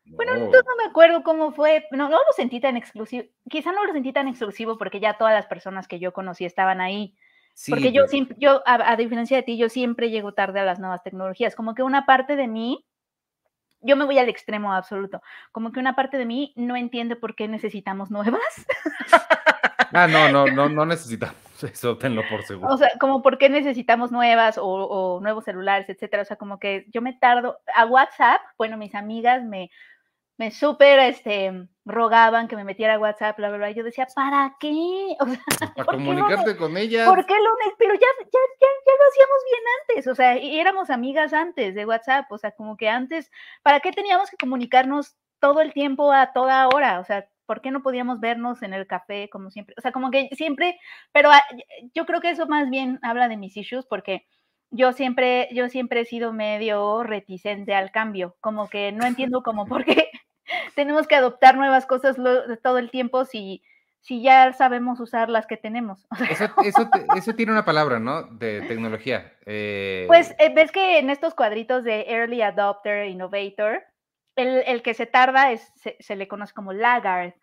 Bueno, 0.05 0.33
entonces 0.33 0.63
no 0.65 0.75
me 0.75 0.89
acuerdo 0.89 1.23
cómo 1.23 1.51
fue, 1.51 1.85
no, 1.91 2.09
no 2.09 2.17
lo 2.17 2.33
sentí 2.35 2.59
tan 2.59 2.77
exclusivo, 2.77 3.25
quizá 3.47 3.71
no 3.71 3.85
lo 3.85 3.93
sentí 3.93 4.11
tan 4.11 4.27
exclusivo 4.27 4.77
porque 4.77 4.99
ya 4.99 5.17
todas 5.17 5.33
las 5.33 5.45
personas 5.45 5.87
que 5.87 5.99
yo 5.99 6.13
conocí 6.13 6.45
estaban 6.45 6.81
ahí. 6.81 7.15
Sí, 7.53 7.71
porque 7.71 7.91
yo, 7.91 8.07
siempre, 8.07 8.37
yo 8.39 8.63
a 8.65 8.95
diferencia 8.95 9.37
de 9.37 9.43
ti, 9.43 9.57
yo 9.57 9.69
siempre 9.69 10.09
llego 10.09 10.33
tarde 10.33 10.61
a 10.61 10.63
las 10.63 10.79
nuevas 10.79 11.03
tecnologías, 11.03 11.55
como 11.55 11.75
que 11.75 11.83
una 11.83 12.05
parte 12.05 12.37
de 12.37 12.47
mí 12.47 12.88
yo 13.81 13.95
me 13.95 14.05
voy 14.05 14.17
al 14.17 14.29
extremo 14.29 14.73
absoluto. 14.73 15.21
Como 15.51 15.71
que 15.71 15.79
una 15.79 15.95
parte 15.95 16.17
de 16.17 16.25
mí 16.25 16.53
no 16.55 16.75
entiende 16.75 17.15
por 17.15 17.35
qué 17.35 17.47
necesitamos 17.47 18.11
nuevas. 18.11 18.41
Ah, 19.93 20.07
no, 20.07 20.29
no, 20.31 20.45
no, 20.47 20.69
no 20.69 20.85
necesitamos. 20.85 21.35
Eso 21.63 21.97
tenlo 21.97 22.23
por 22.29 22.43
seguro. 22.43 22.73
O 22.73 22.77
sea, 22.77 22.89
como 22.99 23.21
por 23.21 23.37
qué 23.37 23.49
necesitamos 23.49 24.11
nuevas 24.11 24.57
o, 24.61 25.19
nuevos 25.21 25.43
celulares, 25.43 25.89
etcétera. 25.89 26.23
O 26.23 26.25
sea, 26.25 26.37
como 26.37 26.59
que 26.59 26.85
yo 26.89 27.01
me 27.01 27.13
tardo. 27.13 27.59
A 27.75 27.85
WhatsApp, 27.85 28.41
bueno, 28.57 28.77
mis 28.77 28.95
amigas 28.95 29.43
me 29.43 29.71
me 30.39 30.51
súper 30.51 30.99
este, 30.99 31.67
rogaban 31.83 32.47
que 32.47 32.55
me 32.55 32.63
metiera 32.63 32.93
a 32.93 32.99
WhatsApp, 32.99 33.35
bla, 33.37 33.49
bla, 33.49 33.57
bla. 33.57 33.71
Yo 33.71 33.83
decía, 33.83 34.07
¿para 34.15 34.55
qué? 34.57 34.69
O 35.19 35.25
sea, 35.25 35.39
Para 35.75 35.91
comunicarte 35.91 36.55
con 36.55 36.77
ella. 36.77 37.05
¿Por 37.05 37.25
qué 37.25 37.33
lunes? 37.33 37.73
Pero 37.77 37.93
ya, 37.93 37.99
ya, 37.99 38.39
ya, 38.61 38.67
ya 38.85 38.93
lo 38.97 39.09
hacíamos 39.09 39.37
bien 39.51 39.63
antes, 39.81 40.07
o 40.07 40.15
sea, 40.15 40.37
y 40.37 40.57
éramos 40.57 40.89
amigas 40.89 41.33
antes 41.33 41.75
de 41.75 41.85
WhatsApp, 41.85 42.31
o 42.31 42.37
sea, 42.37 42.51
como 42.51 42.77
que 42.77 42.87
antes, 42.87 43.29
¿para 43.63 43.81
qué 43.81 43.91
teníamos 43.91 44.31
que 44.31 44.37
comunicarnos 44.37 45.17
todo 45.39 45.59
el 45.59 45.73
tiempo 45.73 46.13
a 46.13 46.31
toda 46.31 46.69
hora? 46.69 47.01
O 47.01 47.03
sea, 47.03 47.27
¿por 47.45 47.59
qué 47.59 47.71
no 47.71 47.83
podíamos 47.83 48.21
vernos 48.21 48.63
en 48.63 48.73
el 48.73 48.87
café 48.87 49.29
como 49.29 49.51
siempre? 49.51 49.75
O 49.77 49.81
sea, 49.81 49.91
como 49.91 50.09
que 50.09 50.29
siempre, 50.37 50.79
pero 51.11 51.31
ah, 51.31 51.43
yo 51.93 52.05
creo 52.05 52.21
que 52.21 52.29
eso 52.29 52.47
más 52.47 52.69
bien 52.69 52.97
habla 53.01 53.27
de 53.27 53.35
mis 53.35 53.57
issues 53.57 53.85
porque 53.85 54.25
yo 54.71 54.93
siempre, 54.93 55.49
yo 55.51 55.67
siempre 55.67 56.01
he 56.01 56.05
sido 56.05 56.31
medio 56.31 57.03
reticente 57.03 57.73
al 57.73 57.91
cambio, 57.91 58.37
como 58.39 58.69
que 58.69 58.91
no 58.93 59.05
entiendo 59.05 59.43
como 59.43 59.65
por 59.65 59.83
qué 59.83 60.08
tenemos 60.79 61.07
que 61.07 61.15
adoptar 61.15 61.57
nuevas 61.57 61.85
cosas 61.85 62.15
todo 62.63 62.77
el 62.77 62.89
tiempo 62.89 63.25
si, 63.25 63.61
si 63.99 64.21
ya 64.21 64.53
sabemos 64.53 65.01
usar 65.01 65.27
las 65.27 65.45
que 65.45 65.57
tenemos. 65.57 66.07
Eso, 66.29 67.35
tiene 67.35 67.51
una 67.51 67.65
palabra, 67.65 67.99
¿no? 67.99 68.23
De 68.23 68.61
tecnología. 68.61 69.33
Eh, 69.45 70.05
pues 70.07 70.33
eh, 70.39 70.53
ves 70.55 70.71
que 70.71 70.99
en 70.99 71.09
estos 71.09 71.33
cuadritos 71.33 71.83
de 71.83 72.05
Early 72.07 72.41
Adopter, 72.41 73.09
Innovator, 73.09 73.83
el, 74.37 74.81
que 74.81 74.93
se 74.93 75.05
tarda 75.05 75.51
es, 75.51 75.69
se, 75.99 76.15
le 76.15 76.29
conoce 76.29 76.53
como 76.53 76.71
laggard. 76.71 77.33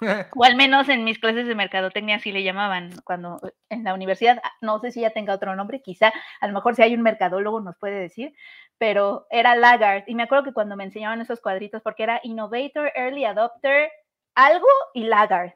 o 0.36 0.44
al 0.44 0.56
menos 0.56 0.88
en 0.88 1.04
mis 1.04 1.18
clases 1.18 1.46
de 1.46 1.54
mercadotecnia 1.54 2.16
así 2.16 2.32
le 2.32 2.42
llamaban 2.42 2.90
cuando 3.04 3.40
en 3.68 3.84
la 3.84 3.94
universidad, 3.94 4.40
ah, 4.42 4.52
no 4.60 4.80
sé 4.80 4.90
si 4.90 5.00
ya 5.00 5.10
tenga 5.10 5.34
otro 5.34 5.54
nombre, 5.56 5.82
quizá, 5.82 6.12
a 6.40 6.46
lo 6.46 6.52
mejor 6.52 6.74
si 6.74 6.82
hay 6.82 6.94
un 6.94 7.02
mercadólogo 7.02 7.60
nos 7.60 7.76
puede 7.76 8.00
decir, 8.00 8.34
pero 8.78 9.26
era 9.30 9.54
laggard. 9.56 10.04
Y 10.06 10.14
me 10.14 10.22
acuerdo 10.22 10.44
que 10.44 10.52
cuando 10.52 10.76
me 10.76 10.84
enseñaban 10.84 11.20
esos 11.20 11.40
cuadritos, 11.40 11.82
porque 11.82 12.02
era 12.02 12.20
innovator, 12.22 12.90
early 12.94 13.24
adopter, 13.24 13.90
algo 14.34 14.68
y 14.94 15.04
laggard. 15.04 15.52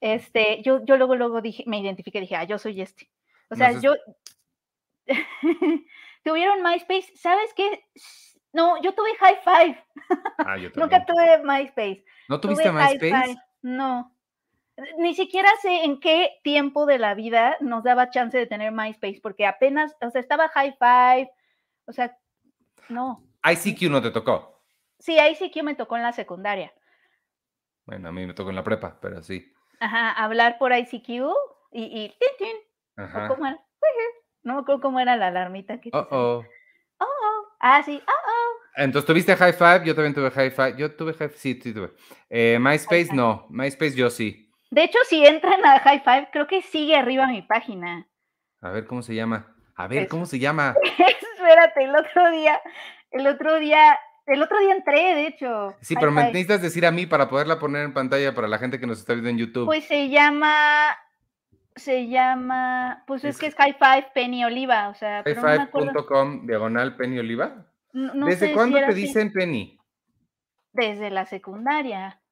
Este, 0.00 0.62
yo, 0.62 0.84
yo 0.84 0.96
luego, 0.96 1.14
luego 1.14 1.40
dije, 1.40 1.64
me 1.66 1.78
identifiqué, 1.78 2.20
dije, 2.20 2.36
ah, 2.36 2.44
yo 2.44 2.58
soy 2.58 2.80
este. 2.80 3.08
O 3.50 3.54
sea, 3.54 3.72
yo... 3.80 3.94
Tuvieron 6.22 6.62
MySpace, 6.62 7.12
¿sabes 7.16 7.52
qué? 7.54 7.84
No, 8.52 8.80
yo 8.82 8.94
tuve 8.94 9.10
High 9.18 9.38
Five. 9.44 9.84
Ah, 10.38 10.56
yo 10.58 10.70
Nunca 10.74 11.04
tuve 11.06 11.38
MySpace. 11.44 12.04
¿No 12.28 12.40
tuviste 12.40 12.70
MySpace? 12.70 13.36
No. 13.62 14.16
Ni 14.98 15.14
siquiera 15.14 15.48
sé 15.60 15.84
en 15.84 16.00
qué 16.00 16.38
tiempo 16.42 16.86
de 16.86 16.98
la 16.98 17.14
vida 17.14 17.56
nos 17.60 17.84
daba 17.84 18.10
chance 18.10 18.36
de 18.36 18.46
tener 18.46 18.72
MySpace, 18.72 19.20
porque 19.22 19.46
apenas, 19.46 19.94
o 20.00 20.10
sea, 20.10 20.20
estaba 20.20 20.48
High 20.48 20.76
Five, 20.78 21.30
o 21.86 21.92
sea, 21.92 22.16
no. 22.88 23.22
ICQ 23.44 23.90
no 23.90 24.00
te 24.00 24.10
tocó. 24.10 24.62
Sí, 24.98 25.16
ICQ 25.18 25.62
me 25.62 25.74
tocó 25.74 25.96
en 25.96 26.02
la 26.02 26.12
secundaria. 26.12 26.72
Bueno, 27.86 28.08
a 28.08 28.12
mí 28.12 28.26
me 28.26 28.34
tocó 28.34 28.50
en 28.50 28.56
la 28.56 28.64
prepa, 28.64 28.98
pero 29.00 29.22
sí. 29.22 29.52
Ajá, 29.80 30.12
hablar 30.12 30.58
por 30.58 30.72
ICQ 30.72 31.08
y, 31.72 31.82
y 31.82 32.16
Ajá. 32.96 33.28
¿Cómo 33.28 33.46
era? 33.46 33.58
No 34.42 34.54
me 34.54 34.60
acuerdo 34.60 34.80
cómo 34.80 35.00
era 35.00 35.16
la 35.16 35.26
alarmita 35.26 35.80
que. 35.82 35.90
Oh, 35.92 36.06
oh. 36.10 36.44
Oh, 36.98 37.04
oh. 37.04 37.48
Ah, 37.60 37.82
sí. 37.82 38.00
Oh, 38.06 38.10
oh. 38.10 38.29
Entonces, 38.76 39.06
¿tuviste 39.06 39.36
High 39.36 39.52
Five? 39.52 39.82
Yo 39.84 39.94
también 39.94 40.14
tuve 40.14 40.30
High 40.30 40.50
Five. 40.50 40.74
Yo 40.76 40.94
tuve 40.94 41.12
High 41.14 41.28
Five, 41.28 41.38
sí, 41.38 41.60
sí 41.62 41.74
tuve. 41.74 41.90
Eh, 42.28 42.58
MySpace, 42.60 43.08
no. 43.12 43.46
MySpace 43.50 43.94
yo 43.94 44.10
sí. 44.10 44.50
De 44.70 44.84
hecho, 44.84 44.98
si 45.08 45.24
entran 45.26 45.64
a 45.64 45.80
High 45.80 46.02
Five, 46.04 46.28
creo 46.32 46.46
que 46.46 46.62
sigue 46.62 46.96
arriba 46.96 47.26
mi 47.26 47.42
página. 47.42 48.06
A 48.60 48.70
ver, 48.70 48.86
¿cómo 48.86 49.02
se 49.02 49.14
llama? 49.14 49.54
A 49.74 49.88
ver, 49.88 50.08
¿cómo 50.08 50.26
se 50.26 50.38
llama? 50.38 50.76
Espérate, 50.82 51.84
el 51.84 51.96
otro 51.96 52.30
día, 52.30 52.60
el 53.10 53.26
otro 53.26 53.58
día, 53.58 53.98
el 54.26 54.42
otro 54.42 54.58
día 54.58 54.74
entré, 54.74 55.14
de 55.14 55.26
hecho. 55.26 55.74
Sí, 55.80 55.94
pero 55.98 56.12
me 56.12 56.22
necesitas 56.24 56.62
decir 56.62 56.86
a 56.86 56.90
mí 56.90 57.06
para 57.06 57.28
poderla 57.28 57.58
poner 57.58 57.84
en 57.84 57.94
pantalla 57.94 58.34
para 58.34 58.46
la 58.46 58.58
gente 58.58 58.78
que 58.78 58.86
nos 58.86 58.98
está 58.98 59.14
viendo 59.14 59.30
en 59.30 59.38
YouTube. 59.38 59.66
Pues 59.66 59.84
se 59.86 60.08
llama, 60.10 60.96
se 61.74 62.08
llama, 62.08 63.04
pues 63.06 63.24
es, 63.24 63.38
que 63.38 63.46
es 63.46 63.54
High 63.54 63.76
Five 63.78 64.10
Penny 64.14 64.44
Oliva, 64.44 64.90
o 64.90 64.94
sea. 64.94 65.24
Highfive.com 65.26 66.46
diagonal 66.46 66.96
Penny 66.96 67.18
Oliva. 67.18 67.69
¿Desde 67.92 68.52
cuándo 68.52 68.78
te 68.78 68.94
dicen 68.94 69.32
Penny? 69.32 69.78
Desde 70.72 71.10
la 71.10 71.26
secundaria. 71.26 72.22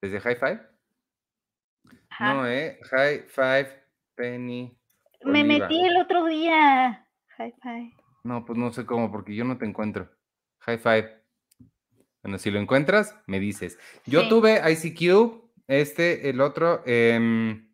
¿Desde 0.00 0.20
High 0.20 0.36
Five? 0.36 0.60
No, 2.20 2.46
¿eh? 2.46 2.78
High 2.90 3.24
Five 3.28 3.84
Penny. 4.14 4.76
Me 5.24 5.44
metí 5.44 5.84
el 5.84 5.96
otro 5.96 6.26
día. 6.26 7.08
High 7.36 7.54
Five. 7.60 7.96
No, 8.24 8.44
pues 8.44 8.58
no 8.58 8.72
sé 8.72 8.86
cómo, 8.86 9.10
porque 9.10 9.34
yo 9.34 9.44
no 9.44 9.58
te 9.58 9.66
encuentro. 9.66 10.10
High 10.60 10.78
Five. 10.78 11.24
Bueno, 12.22 12.38
si 12.38 12.50
lo 12.50 12.60
encuentras, 12.60 13.16
me 13.26 13.40
dices. 13.40 13.78
Yo 14.04 14.28
tuve 14.28 14.60
ICQ, 14.70 15.50
este, 15.66 16.28
el 16.28 16.40
otro. 16.40 16.82
Em, 16.84 17.72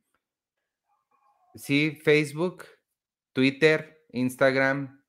sí, 1.54 1.98
Facebook, 2.02 2.64
Twitter, 3.32 4.06
Instagram, 4.12 5.03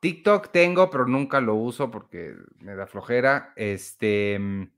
TikTok 0.00 0.50
tengo, 0.52 0.90
pero 0.90 1.06
nunca 1.06 1.40
lo 1.40 1.54
uso 1.54 1.90
porque 1.90 2.34
me 2.60 2.74
da 2.74 2.86
flojera. 2.86 3.52
Este, 3.56 4.38
mm, 4.38 4.70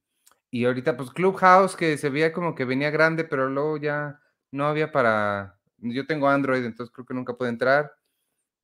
y 0.50 0.64
ahorita, 0.64 0.96
pues 0.96 1.10
Clubhouse, 1.10 1.76
que 1.76 1.96
se 1.98 2.10
veía 2.10 2.32
como 2.32 2.54
que 2.54 2.64
venía 2.64 2.90
grande, 2.90 3.24
pero 3.24 3.48
luego 3.48 3.76
ya 3.76 4.20
no 4.50 4.66
había 4.66 4.92
para. 4.92 5.58
Yo 5.78 6.06
tengo 6.06 6.28
Android, 6.28 6.64
entonces 6.64 6.92
creo 6.94 7.06
que 7.06 7.14
nunca 7.14 7.34
pude 7.36 7.50
entrar. 7.50 7.92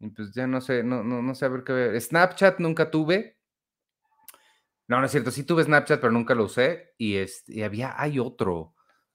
Y 0.00 0.10
pues 0.10 0.32
ya 0.34 0.46
no 0.46 0.60
sé, 0.60 0.82
no, 0.84 1.02
no, 1.04 1.22
no 1.22 1.34
sé 1.34 1.46
a 1.46 1.48
ver 1.48 1.64
qué 1.64 1.72
ver. 1.72 2.00
Snapchat 2.00 2.58
nunca 2.60 2.90
tuve. 2.90 3.38
No, 4.88 5.00
no 5.00 5.06
es 5.06 5.12
cierto, 5.12 5.30
sí 5.30 5.44
tuve 5.44 5.64
Snapchat, 5.64 6.00
pero 6.00 6.12
nunca 6.12 6.34
lo 6.34 6.44
usé. 6.44 6.94
Y, 6.98 7.16
este, 7.16 7.64
había, 7.64 8.00
hay 8.00 8.18
otro, 8.18 8.74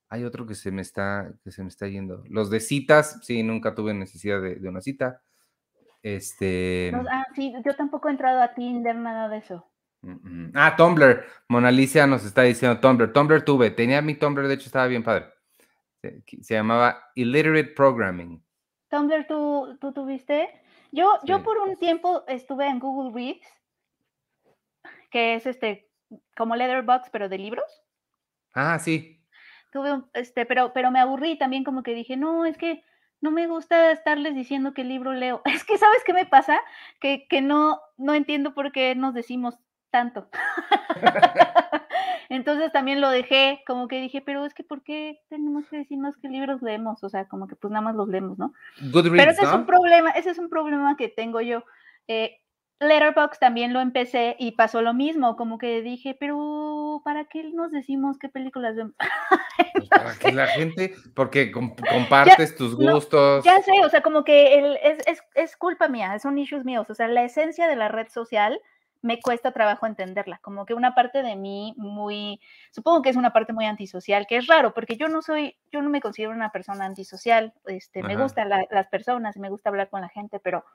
hay 0.09 0.23
otro 0.25 0.45
que 0.45 0.55
se 0.55 0.71
me 0.71 0.81
está, 0.81 1.33
que 1.43 1.51
se 1.51 1.63
me 1.63 1.69
está 1.69 1.87
yendo. 1.87 2.23
Los 2.29 2.49
de 2.49 2.59
citas, 2.59 3.19
sí, 3.23 3.43
nunca 3.43 3.75
tuve 3.75 3.93
necesidad 3.93 4.41
de 4.41 4.69
una 4.69 4.81
cita. 4.81 5.21
Este. 6.03 6.91
ah, 7.11 7.25
sí, 7.35 7.53
yo 7.63 7.75
tampoco 7.75 8.07
he 8.07 8.11
entrado 8.11 8.41
a 8.41 8.53
Tinder, 8.53 8.95
nada 8.95 9.29
de 9.29 9.37
eso. 9.37 9.67
Ah, 10.55 10.75
Tumblr. 10.75 11.25
Mona 11.47 11.67
Alicia 11.67 12.07
nos 12.07 12.25
está 12.25 12.41
diciendo 12.41 12.79
Tumblr. 12.79 13.13
Tumblr 13.13 13.45
tuve. 13.45 13.69
Tenía 13.69 14.01
mi 14.01 14.15
Tumblr, 14.15 14.47
de 14.47 14.55
hecho 14.55 14.65
estaba 14.65 14.87
bien 14.87 15.03
padre. 15.03 15.27
Se, 16.01 16.55
llamaba 16.55 17.11
Illiterate 17.13 17.73
Programming. 17.75 18.43
Tumblr, 18.89 19.27
¿tú, 19.27 19.77
tú 19.79 19.93
tuviste? 19.93 20.49
Yo, 20.91 21.19
yo 21.23 21.43
por 21.43 21.57
un 21.59 21.77
tiempo 21.77 22.23
estuve 22.27 22.67
en 22.67 22.79
Google 22.79 23.13
Reads, 23.13 23.47
que 25.11 25.35
es 25.35 25.45
este, 25.45 25.89
como 26.35 26.55
Letterbox, 26.55 27.09
pero 27.11 27.29
de 27.29 27.37
libros. 27.37 27.83
Ah, 28.53 28.79
sí. 28.79 29.23
Tuve 29.71 30.01
este, 30.13 30.45
pero, 30.45 30.73
pero 30.73 30.91
me 30.91 30.99
aburrí 30.99 31.37
también 31.37 31.63
como 31.63 31.83
que 31.83 31.93
dije, 31.93 32.17
no, 32.17 32.45
es 32.45 32.57
que 32.57 32.83
no 33.21 33.31
me 33.31 33.47
gusta 33.47 33.91
estarles 33.91 34.35
diciendo 34.35 34.73
qué 34.73 34.83
libro 34.83 35.13
leo. 35.13 35.41
Es 35.61 35.63
que, 35.63 35.77
¿sabes 35.77 36.03
qué 36.05 36.13
me 36.13 36.25
pasa? 36.25 36.59
Que, 36.99 37.27
no, 37.41 37.79
no 37.97 38.13
entiendo 38.13 38.53
por 38.53 38.71
qué 38.71 38.95
nos 38.95 39.13
decimos 39.13 39.57
tanto. 39.91 40.27
Entonces 42.29 42.71
también 42.71 43.01
lo 43.01 43.09
dejé, 43.09 43.61
como 43.67 43.89
que 43.89 43.99
dije, 43.99 44.21
pero 44.21 44.45
es 44.45 44.53
que 44.53 44.63
¿por 44.63 44.83
qué 44.83 45.19
tenemos 45.27 45.67
que 45.67 45.79
decirnos 45.79 46.15
qué 46.15 46.29
libros 46.29 46.61
leemos? 46.61 47.03
O 47.03 47.09
sea, 47.09 47.27
como 47.27 47.45
que 47.45 47.57
pues 47.57 47.71
nada 47.71 47.83
más 47.83 47.95
los 47.95 48.07
leemos, 48.07 48.39
¿no? 48.39 48.53
pero 48.93 49.31
ese 49.31 49.43
es 49.43 49.51
un 49.51 49.65
problema, 49.65 50.11
ese 50.11 50.29
es 50.29 50.37
un 50.37 50.49
problema 50.49 50.95
que 50.95 51.09
tengo 51.09 51.41
yo. 51.41 51.65
Eh, 52.07 52.40
Letterbox 52.81 53.37
también 53.37 53.73
lo 53.73 53.79
empecé 53.79 54.35
y 54.39 54.53
pasó 54.53 54.81
lo 54.81 54.93
mismo, 54.93 55.35
como 55.35 55.59
que 55.59 55.83
dije, 55.83 56.17
pero 56.19 57.01
¿para 57.05 57.25
qué 57.25 57.43
nos 57.43 57.71
decimos 57.71 58.17
qué 58.17 58.27
películas 58.27 58.75
vemos? 58.75 58.95
Pues, 59.73 59.87
para 59.87 60.13
que 60.15 60.31
la 60.33 60.47
gente, 60.47 60.93
porque 61.15 61.51
compartes 61.51 62.55
tus 62.55 62.75
gustos. 62.75 63.43
ya 63.45 63.61
sé, 63.61 63.71
o 63.85 63.89
sea, 63.89 64.01
como 64.01 64.23
que 64.23 64.59
el, 64.59 64.77
es, 64.83 65.21
es, 65.33 65.55
culpa 65.55 65.87
mía, 65.87 66.19
son 66.19 66.37
issues 66.37 66.65
míos, 66.65 66.89
o 66.89 66.95
sea, 66.95 67.07
la 67.07 67.23
esencia 67.23 67.67
de 67.67 67.75
la 67.77 67.87
red 67.87 68.07
social 68.09 68.59
me 69.01 69.21
cuesta 69.21 69.51
trabajo 69.51 69.85
entenderla, 69.85 70.39
como 70.39 70.65
que 70.65 70.73
una 70.73 70.93
parte 70.93 71.23
de 71.23 71.35
mí 71.35 71.73
muy, 71.77 72.41
supongo 72.71 73.01
que 73.01 73.09
es 73.09 73.15
una 73.15 73.31
parte 73.31 73.53
muy 73.53 73.65
antisocial, 73.65 74.27
que 74.27 74.37
es 74.37 74.47
raro, 74.47 74.73
porque 74.73 74.97
yo 74.97 75.07
no 75.07 75.21
soy, 75.21 75.57
yo 75.71 75.81
no 75.81 75.89
me 75.89 76.01
considero 76.01 76.33
una 76.33 76.51
persona 76.51 76.85
antisocial, 76.85 77.53
este, 77.65 78.03
me 78.03 78.17
gustan 78.17 78.49
las 78.49 78.87
personas, 78.87 79.37
me 79.37 79.49
gusta 79.49 79.69
hablar 79.69 79.89
con 79.89 80.01
la 80.01 80.09
gente, 80.09 80.39
pero 80.39 80.65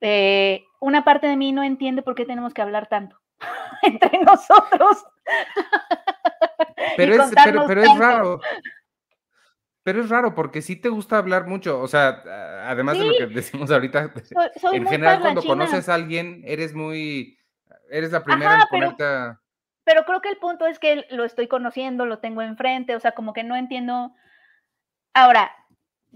eh, 0.00 0.64
una 0.80 1.04
parte 1.04 1.26
de 1.26 1.36
mí 1.36 1.52
no 1.52 1.62
entiende 1.62 2.02
por 2.02 2.14
qué 2.14 2.24
tenemos 2.24 2.54
que 2.54 2.62
hablar 2.62 2.88
tanto 2.88 3.20
entre 3.82 4.22
nosotros. 4.22 5.04
Pero, 6.96 7.22
es, 7.22 7.30
pero, 7.44 7.82
es 7.82 7.98
raro. 7.98 8.40
Pero 9.82 10.02
es 10.02 10.08
raro 10.08 10.34
porque 10.34 10.62
sí 10.62 10.76
te 10.76 10.88
gusta 10.88 11.18
hablar 11.18 11.46
mucho, 11.46 11.80
o 11.80 11.88
sea, 11.88 12.22
además 12.66 12.98
de 12.98 13.04
lo 13.04 13.12
que 13.16 13.26
decimos 13.26 13.70
ahorita, 13.70 14.12
en 14.72 14.86
general 14.86 15.20
cuando 15.20 15.42
conoces 15.42 15.88
a 15.88 15.94
alguien 15.94 16.42
eres 16.44 16.74
muy, 16.74 17.38
eres 17.90 18.12
la 18.12 18.22
primera 18.22 18.62
en 18.62 18.68
ponerte 18.68 19.04
a... 19.04 19.40
Pero 19.84 20.04
creo 20.04 20.20
que 20.20 20.28
el 20.28 20.36
punto 20.36 20.66
es 20.66 20.78
que 20.78 21.06
lo 21.10 21.24
estoy 21.24 21.48
conociendo, 21.48 22.04
lo 22.04 22.18
tengo 22.18 22.42
enfrente, 22.42 22.96
o 22.96 23.00
sea, 23.00 23.12
como 23.12 23.32
que 23.32 23.44
no 23.44 23.56
entiendo. 23.56 24.12
Ahora, 25.14 25.50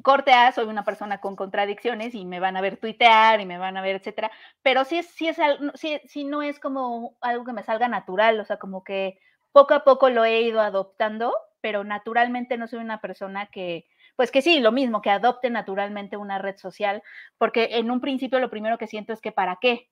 corte 0.02 0.32
A, 0.32 0.52
soy 0.52 0.66
una 0.66 0.84
persona 0.84 1.20
con 1.20 1.36
contradicciones 1.36 2.14
y 2.14 2.24
me 2.24 2.40
van 2.40 2.56
a 2.56 2.60
ver 2.60 2.76
tuitear 2.76 3.40
y 3.40 3.46
me 3.46 3.58
van 3.58 3.76
a 3.76 3.82
ver, 3.82 3.96
etcétera, 3.96 4.30
pero 4.62 4.84
sí 4.84 5.02
sí 5.02 5.28
es, 5.28 5.38
sí, 5.74 6.00
sí 6.06 6.24
no 6.24 6.42
es 6.42 6.60
como 6.60 7.16
algo 7.20 7.44
que 7.44 7.52
me 7.52 7.62
salga 7.62 7.88
natural, 7.88 8.40
o 8.40 8.44
sea, 8.44 8.58
como 8.58 8.84
que 8.84 9.18
poco 9.52 9.74
a 9.74 9.84
poco 9.84 10.10
lo 10.10 10.24
he 10.24 10.42
ido 10.42 10.60
adoptando, 10.60 11.34
pero 11.60 11.84
naturalmente 11.84 12.56
no 12.56 12.66
soy 12.66 12.80
una 12.80 13.00
persona 13.00 13.46
que, 13.46 13.86
pues 14.16 14.30
que 14.30 14.42
sí, 14.42 14.60
lo 14.60 14.72
mismo, 14.72 15.02
que 15.02 15.10
adopte 15.10 15.50
naturalmente 15.50 16.16
una 16.16 16.38
red 16.38 16.56
social, 16.56 17.02
porque 17.38 17.68
en 17.72 17.90
un 17.90 18.00
principio 18.00 18.40
lo 18.40 18.50
primero 18.50 18.78
que 18.78 18.86
siento 18.86 19.12
es 19.12 19.20
que 19.20 19.32
para 19.32 19.58
qué. 19.60 19.88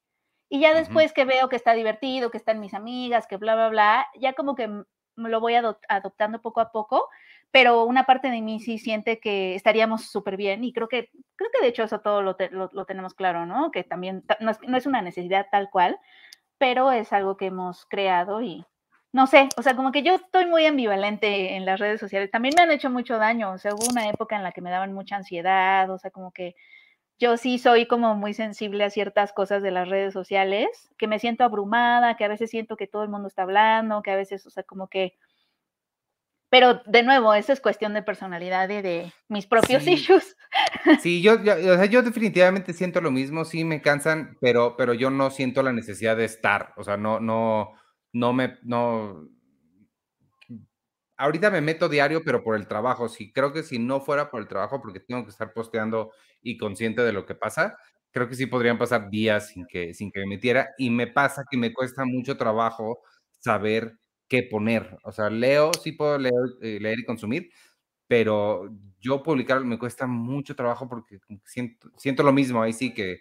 Y 0.49 0.61
ya 0.61 0.75
después 0.75 1.13
que 1.13 1.25
veo 1.25 1.49
que 1.49 1.55
está 1.55 1.75
divertido, 1.75 2.33
que 2.33 2.39
están 2.39 2.59
mis 2.59 2.75
amigas, 2.75 3.29
que 3.29 3.37
bla, 3.37 3.55
bla, 3.55 3.69
bla, 3.69 4.07
ya 4.19 4.33
como 4.33 4.57
que 4.57 4.69
lo 5.15 5.41
voy 5.41 5.55
adoptando 5.55 6.41
poco 6.41 6.61
a 6.61 6.73
poco, 6.73 7.09
pero 7.51 7.85
una 7.85 8.05
parte 8.05 8.31
de 8.31 8.41
mí 8.41 8.61
sí 8.61 8.79
siente 8.79 9.19
que 9.19 9.55
estaríamos 9.55 10.05
súper 10.05 10.37
bien 10.37 10.65
y 10.65 10.73
creo 10.73 10.89
que, 10.89 11.11
creo 11.37 11.51
que 11.53 11.61
de 11.63 11.69
hecho 11.69 11.83
eso 11.83 12.01
todo 12.01 12.23
lo, 12.23 12.37
lo, 12.51 12.85
tenemos 12.85 13.15
claro, 13.15 13.47
¿no? 13.47 13.71
Que 13.71 13.85
también 13.85 14.25
no 14.41 14.51
es, 14.51 14.59
no 14.67 14.77
es, 14.77 14.87
una 14.87 15.03
necesidad 15.03 15.47
tal 15.51 15.71
cual, 15.71 15.99
pero 16.59 16.93
es 16.93 17.13
algo 17.13 17.37
que 17.37 17.47
hemos 17.47 17.87
creado 17.87 18.43
y 18.43 18.65
no 19.13 19.27
sé, 19.27 19.49
o 19.57 19.63
sea, 19.63 19.75
como 19.75 19.91
que 19.91 20.03
yo 20.03 20.15
estoy 20.15 20.47
muy 20.47 20.67
ambivalente 20.67 21.57
en 21.57 21.65
las 21.67 21.81
redes 21.81 22.01
sociales. 22.01 22.31
También 22.31 22.55
me 22.57 22.63
han 22.63 22.71
hecho 22.71 22.91
mucho 22.91 23.19
daño, 23.19 23.53
o 23.53 23.59
sea, 23.59 23.75
hubo 23.75 23.91
una 23.91 24.09
época 24.09 24.37
en 24.37 24.45
la 24.45 24.53
que 24.53 24.61
me 24.61 24.71
daban 24.71 24.93
mucha 24.93 25.17
ansiedad, 25.17 25.91
o 25.91 25.99
sea, 25.99 26.13
como 26.13 26.31
que 26.31 26.55
yo 27.19 27.37
sí 27.37 27.59
soy 27.59 27.87
como 27.87 28.15
muy 28.15 28.35
sensible 28.35 28.85
a 28.85 28.91
ciertas 28.91 29.33
cosas 29.33 29.63
de 29.63 29.73
las 29.73 29.89
redes 29.89 30.13
sociales, 30.15 30.91
que 30.97 31.09
me 31.09 31.19
siento 31.19 31.45
abrumada, 31.45 32.17
que 32.17 32.25
a 32.25 32.29
veces 32.29 32.51
siento 32.51 32.77
que 32.77 32.87
todo 32.87 33.03
el 33.03 33.09
mundo 33.11 33.29
está 33.29 33.43
hablando, 33.43 34.03
que 34.03 34.13
a 34.13 34.17
veces, 34.17 34.47
o 34.47 34.51
sea, 34.51 34.63
como 34.63 34.89
que... 34.89 35.15
Pero 36.51 36.83
de 36.87 37.03
nuevo, 37.03 37.33
eso 37.33 37.53
es 37.53 37.61
cuestión 37.61 37.95
de 37.95 38.03
personalidad 38.03 38.69
y 38.69 38.83
de 38.83 39.13
mis 39.29 39.47
propios 39.47 39.87
issues. 39.87 40.37
Sí, 41.01 41.23
yo, 41.23 41.43
yo, 41.43 41.55
o 41.55 41.77
sea, 41.77 41.85
yo 41.87 42.03
definitivamente 42.03 42.73
siento 42.73 43.01
lo 43.01 43.11
mismo, 43.11 43.45
sí 43.45 43.65
me 43.65 43.81
cansan, 43.81 44.37
pero, 44.41 44.77
pero 44.77 44.95
yo 44.95 45.11
no 45.11 45.31
siento 45.31 45.63
la 45.63 45.73
necesidad 45.73 46.17
de 46.17 46.25
estar, 46.25 46.73
o 46.77 46.85
sea, 46.85 46.97
no, 46.97 47.21
no, 47.21 47.73
no 48.13 48.33
me, 48.33 48.59
no, 48.63 49.29
ahorita 51.21 51.51
me 51.51 51.61
meto 51.61 51.89
diario, 51.89 52.23
pero 52.25 52.43
por 52.43 52.57
el 52.57 52.67
trabajo. 52.67 53.09
Sí, 53.09 53.31
creo 53.33 53.53
que 53.53 53.63
si 53.63 53.79
no 53.79 54.01
fuera 54.01 54.31
por 54.31 54.41
el 54.41 54.49
trabajo, 54.49 54.81
porque 54.81 55.01
tengo 55.01 55.23
que 55.25 55.31
estar 55.31 55.53
posteando 55.53 56.13
y 56.43 56.57
consciente 56.57 57.03
de 57.03 57.13
lo 57.13 57.27
que 57.27 57.35
pasa, 57.35 57.77
creo 58.11 58.29
que 58.29 58.35
sí 58.35 58.47
podrían 58.47 58.79
pasar 58.79 59.11
días 59.11 59.49
sin 59.49 59.67
que, 59.67 59.95
sin 59.95 60.11
que 60.11 60.21
me 60.21 60.27
metiera. 60.27 60.71
Y 60.79 60.91
me 60.91 61.07
pasa 61.07 61.45
que 61.49 61.59
me 61.59 61.73
cuesta 61.73 62.05
mucho 62.05 62.37
trabajo 62.37 63.01
saber 63.39 63.99
qué 64.31 64.45
poner. 64.45 64.97
O 65.03 65.13
sea, 65.13 65.29
leo, 65.29 65.73
sí 65.75 65.93
puedo 65.93 66.17
leer, 66.17 66.33
eh, 66.63 66.79
leer 66.81 67.01
y 67.01 67.05
consumir, 67.05 67.51
pero 68.07 68.71
yo 68.99 69.23
publicar 69.23 69.61
me 69.61 69.79
cuesta 69.79 70.07
mucho 70.07 70.55
trabajo 70.57 70.89
porque 70.89 71.19
siento, 71.45 71.91
siento 71.97 72.23
lo 72.23 72.33
mismo. 72.33 72.63
Ahí 72.63 72.73
sí 72.73 72.95
que, 72.95 73.19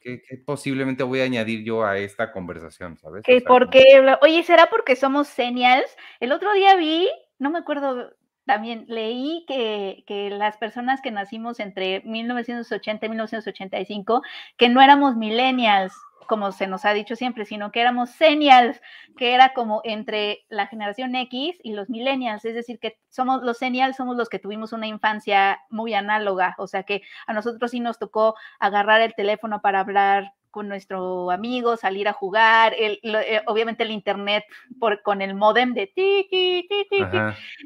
que, 0.00 0.20
posiblemente 0.44 1.04
voy 1.04 1.20
a 1.20 1.24
añadir 1.24 1.62
yo 1.62 1.84
a 1.84 1.98
esta 1.98 2.32
conversación, 2.32 2.96
¿sabes? 2.96 3.22
Que 3.22 3.40
porque, 3.42 3.84
oye, 4.22 4.42
¿será 4.42 4.66
porque 4.66 4.96
somos 4.96 5.28
senials? 5.28 5.94
El 6.18 6.32
otro 6.32 6.52
día 6.54 6.74
vi 6.74 7.08
no 7.38 7.50
me 7.50 7.58
acuerdo, 7.58 8.14
también 8.46 8.86
leí 8.88 9.44
que, 9.46 10.04
que, 10.06 10.30
las 10.30 10.56
personas 10.56 11.02
que 11.02 11.10
nacimos 11.10 11.60
entre 11.60 12.00
1980 12.02 13.04
y 13.04 13.08
1985, 13.10 14.22
que 14.56 14.68
no 14.68 14.80
éramos 14.80 15.16
millennials, 15.16 15.92
como 16.26 16.52
se 16.52 16.66
nos 16.66 16.84
ha 16.84 16.92
dicho 16.92 17.16
siempre, 17.16 17.44
sino 17.44 17.72
que 17.72 17.80
éramos 17.80 18.10
senials, 18.10 18.80
que 19.16 19.34
era 19.34 19.52
como 19.54 19.80
entre 19.84 20.44
la 20.48 20.66
generación 20.66 21.14
X 21.14 21.58
y 21.62 21.72
los 21.72 21.88
millennials, 21.88 22.44
es 22.44 22.54
decir, 22.54 22.78
que 22.78 22.98
somos 23.08 23.42
los 23.42 23.58
senials, 23.58 23.96
somos 23.96 24.16
los 24.16 24.28
que 24.28 24.38
tuvimos 24.38 24.72
una 24.72 24.86
infancia 24.86 25.60
muy 25.70 25.94
análoga, 25.94 26.54
o 26.58 26.66
sea 26.66 26.82
que 26.82 27.02
a 27.26 27.32
nosotros 27.32 27.70
sí 27.70 27.80
nos 27.80 27.98
tocó 27.98 28.34
agarrar 28.58 29.00
el 29.00 29.14
teléfono 29.14 29.60
para 29.60 29.80
hablar 29.80 30.32
con 30.56 30.68
nuestro 30.68 31.30
amigo, 31.30 31.76
salir 31.76 32.08
a 32.08 32.14
jugar, 32.14 32.72
el, 32.78 32.98
eh, 33.02 33.42
obviamente 33.44 33.82
el 33.82 33.90
internet 33.90 34.42
por, 34.80 35.02
con 35.02 35.20
el 35.20 35.34
modem 35.34 35.74
de 35.74 35.86
ti, 35.86 36.26
ti, 36.30 36.66
ti, 36.66 36.86
ti, 36.88 37.04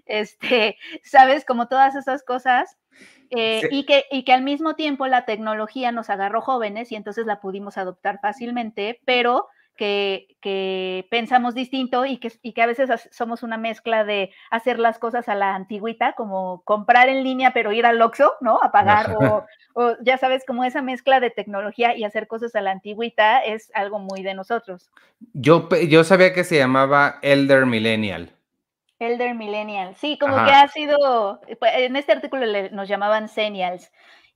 este, 0.07 0.77
sabes, 1.05 1.45
como 1.45 1.69
todas 1.69 1.95
esas 1.95 2.25
cosas. 2.25 2.77
Eh, 3.31 3.69
y, 3.71 3.87
que, 3.87 4.07
y 4.11 4.25
que 4.25 4.33
al 4.33 4.43
mismo 4.43 4.75
tiempo 4.75 5.07
la 5.07 5.25
tecnología 5.25 5.93
nos 5.93 6.11
agarró 6.11 6.41
jóvenes 6.41 6.91
y 6.91 6.97
entonces 6.97 7.27
la 7.27 7.41
pudimos 7.41 7.79
adoptar 7.79 8.19
fácilmente, 8.21 9.01
pero 9.05 9.47
que, 9.81 11.07
pensamos 11.11 11.55
distinto 11.55 12.05
y 12.05 12.19
que, 12.19 12.33
y 12.43 12.53
que 12.53 12.63
a 12.63 12.67
veces 12.67 13.09
somos 13.11 13.43
una 13.43 13.57
mezcla 13.57 14.05
de 14.05 14.31
hacer 14.51 14.79
las 14.79 14.99
cosas 14.99 15.29
a 15.29 15.35
la 15.35 15.55
antigüita, 15.55 16.13
como 16.13 16.63
comprar 16.65 17.09
en 17.09 17.25
línea 17.25 17.53
pero 17.53 17.73
ir 17.73 17.87
al 17.87 18.01
Oxxo, 18.01 18.35
¿no? 18.41 18.59
A 18.63 18.73
pagar, 18.73 19.15
o, 19.21 19.47
o, 19.75 19.97
ya 20.03 20.19
sabes, 20.19 20.45
como 20.47 20.65
esa 20.65 20.83
mezcla 20.83 21.21
de 21.21 21.31
tecnología 21.31 21.97
y 21.97 22.05
hacer 22.05 22.27
cosas 22.27 22.55
a 22.55 22.61
la 22.61 22.73
antigüita 22.73 23.41
es 23.41 23.71
algo 23.75 23.99
muy 23.99 24.23
de 24.23 24.35
nosotros. 24.35 24.91
Yo, 25.33 25.69
yo 25.89 26.05
sabía 26.05 26.33
que 26.33 26.45
se 26.45 26.59
llamaba 26.59 27.19
Elder 27.23 27.67
Millennial. 27.67 28.31
Elder 28.99 29.35
Millennial, 29.35 29.95
sí, 29.97 30.19
como 30.19 30.45
que 30.45 30.51
ha 30.51 30.69
sido, 30.69 31.41
pues, 31.59 31.73
en 31.75 31.97
este 31.97 32.13
artículo 32.13 32.45
nos 32.71 32.87
llamaban 32.87 33.31
Senials, 33.31 33.91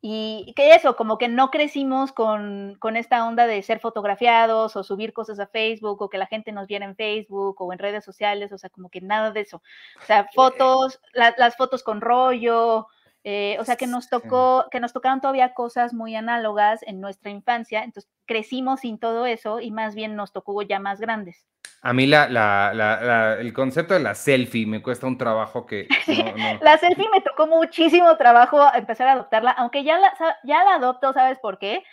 y 0.06 0.52
que 0.52 0.74
eso, 0.74 0.96
como 0.96 1.16
que 1.16 1.28
no 1.28 1.50
crecimos 1.50 2.12
con, 2.12 2.76
con, 2.78 2.98
esta 2.98 3.26
onda 3.26 3.46
de 3.46 3.62
ser 3.62 3.80
fotografiados 3.80 4.76
o 4.76 4.82
subir 4.84 5.14
cosas 5.14 5.40
a 5.40 5.46
Facebook 5.46 6.02
o 6.02 6.10
que 6.10 6.18
la 6.18 6.26
gente 6.26 6.52
nos 6.52 6.66
viera 6.66 6.84
en 6.84 6.94
Facebook 6.94 7.56
o 7.58 7.72
en 7.72 7.78
redes 7.78 8.04
sociales, 8.04 8.52
o 8.52 8.58
sea, 8.58 8.68
como 8.68 8.90
que 8.90 9.00
nada 9.00 9.30
de 9.30 9.40
eso. 9.40 9.62
O 9.98 10.04
sea, 10.04 10.28
fotos, 10.34 11.00
las 11.14 11.56
fotos 11.56 11.82
con 11.82 12.02
rollo, 12.02 12.86
eh, 13.22 13.56
o 13.58 13.64
sea, 13.64 13.76
que 13.76 13.86
nos 13.86 14.10
tocó, 14.10 14.66
que 14.70 14.78
nos 14.78 14.92
tocaron 14.92 15.22
todavía 15.22 15.54
cosas 15.54 15.94
muy 15.94 16.14
análogas 16.14 16.82
en 16.82 17.00
nuestra 17.00 17.30
infancia, 17.30 17.82
entonces 17.82 18.10
crecimos 18.26 18.80
sin 18.80 18.98
todo 18.98 19.24
eso 19.24 19.58
y 19.58 19.70
más 19.70 19.94
bien 19.94 20.16
nos 20.16 20.32
tocó 20.32 20.60
ya 20.60 20.80
más 20.80 21.00
grandes. 21.00 21.46
A 21.87 21.92
mí 21.92 22.07
la, 22.07 22.31
la, 22.31 23.37
el 23.38 23.53
concepto 23.53 23.92
de 23.92 24.01
la 24.01 24.14
selfie 24.14 24.64
me 24.64 24.81
cuesta 24.81 25.07
un 25.07 25.18
trabajo 25.18 25.66
que... 25.66 25.87
la 26.62 26.79
selfie 26.79 27.11
me 27.12 27.20
tocó 27.20 27.47
muchísimo 27.47 28.16
trabajo 28.16 28.59
empezar 28.75 29.07
a 29.09 29.12
adoptarla, 29.12 29.51
aunque 29.51 29.85
ya 29.85 29.99
la, 29.99 30.14
ya 30.44 30.64
la 30.64 30.77
adopto, 30.77 31.12
¿sabes 31.12 31.38
por 31.40 31.59
qué? 31.59 31.85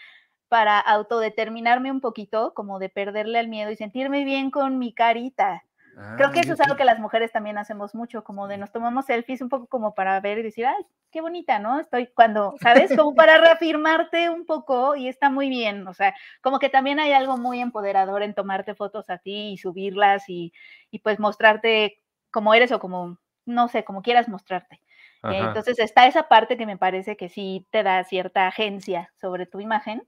Para 0.47 0.79
autodeterminarme 0.79 1.91
un 1.91 1.99
poquito, 1.99 2.53
como 2.53 2.79
de 2.79 2.87
perderle 2.87 3.41
el 3.41 3.49
miedo 3.49 3.69
y 3.69 3.75
sentirme 3.75 4.23
bien 4.23 4.49
con 4.49 4.79
mi 4.79 4.93
carita. 4.93 5.65
Creo 6.17 6.31
que 6.31 6.39
ah, 6.39 6.43
eso 6.43 6.53
es 6.53 6.61
algo 6.61 6.75
que 6.75 6.85
las 6.85 6.99
mujeres 6.99 7.31
también 7.31 7.57
hacemos 7.57 7.93
mucho, 7.93 8.23
como 8.23 8.47
de 8.47 8.57
nos 8.57 8.71
tomamos 8.71 9.05
selfies 9.05 9.41
un 9.41 9.49
poco 9.49 9.67
como 9.67 9.93
para 9.93 10.19
ver 10.19 10.39
y 10.39 10.43
decir, 10.43 10.65
ay, 10.65 10.85
qué 11.11 11.21
bonita, 11.21 11.59
¿no? 11.59 11.79
Estoy 11.79 12.07
cuando, 12.07 12.55
¿sabes? 12.61 12.95
Como 12.95 13.13
para 13.13 13.37
reafirmarte 13.37 14.29
un 14.29 14.45
poco 14.45 14.95
y 14.95 15.07
está 15.07 15.29
muy 15.29 15.49
bien, 15.49 15.87
o 15.87 15.93
sea, 15.93 16.15
como 16.41 16.59
que 16.59 16.69
también 16.69 16.99
hay 16.99 17.11
algo 17.11 17.37
muy 17.37 17.59
empoderador 17.59 18.23
en 18.23 18.33
tomarte 18.33 18.73
fotos 18.73 19.09
a 19.09 19.17
ti 19.17 19.51
y 19.51 19.57
subirlas 19.57 20.29
y, 20.29 20.53
y 20.89 20.99
pues 20.99 21.19
mostrarte 21.19 22.01
como 22.31 22.53
eres 22.53 22.71
o 22.71 22.79
como, 22.79 23.17
no 23.45 23.67
sé, 23.67 23.83
como 23.83 24.01
quieras 24.01 24.29
mostrarte. 24.29 24.81
entonces 25.23 25.77
está 25.79 26.07
esa 26.07 26.27
parte 26.27 26.57
que 26.57 26.65
me 26.65 26.77
parece 26.77 27.15
que 27.15 27.29
sí 27.29 27.67
te 27.69 27.83
da 27.83 28.03
cierta 28.03 28.47
agencia 28.47 29.11
sobre 29.19 29.45
tu 29.45 29.59
imagen. 29.59 30.07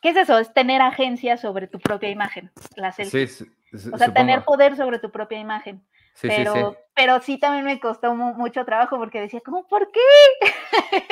¿Qué 0.00 0.10
es 0.10 0.16
eso? 0.16 0.38
Es 0.38 0.52
tener 0.52 0.80
agencia 0.80 1.36
sobre 1.36 1.66
tu 1.66 1.78
propia 1.80 2.10
imagen, 2.10 2.50
la 2.76 2.92
selfie. 2.92 3.26
Sí, 3.26 3.44
o 3.92 3.98
sea, 3.98 4.12
tener 4.12 4.44
poder 4.44 4.76
sobre 4.76 4.98
tu 4.98 5.10
propia 5.10 5.38
imagen. 5.38 5.84
pero, 6.22 6.54
sí, 6.54 6.78
pero 6.94 7.20
sí 7.20 7.38
también 7.38 7.64
me 7.64 7.80
costó 7.80 8.14
mucho 8.14 8.64
trabajo 8.64 8.96
porque 8.96 9.20
decía, 9.20 9.40
¿cómo 9.44 9.66
por 9.66 9.90
qué? 9.90 10.00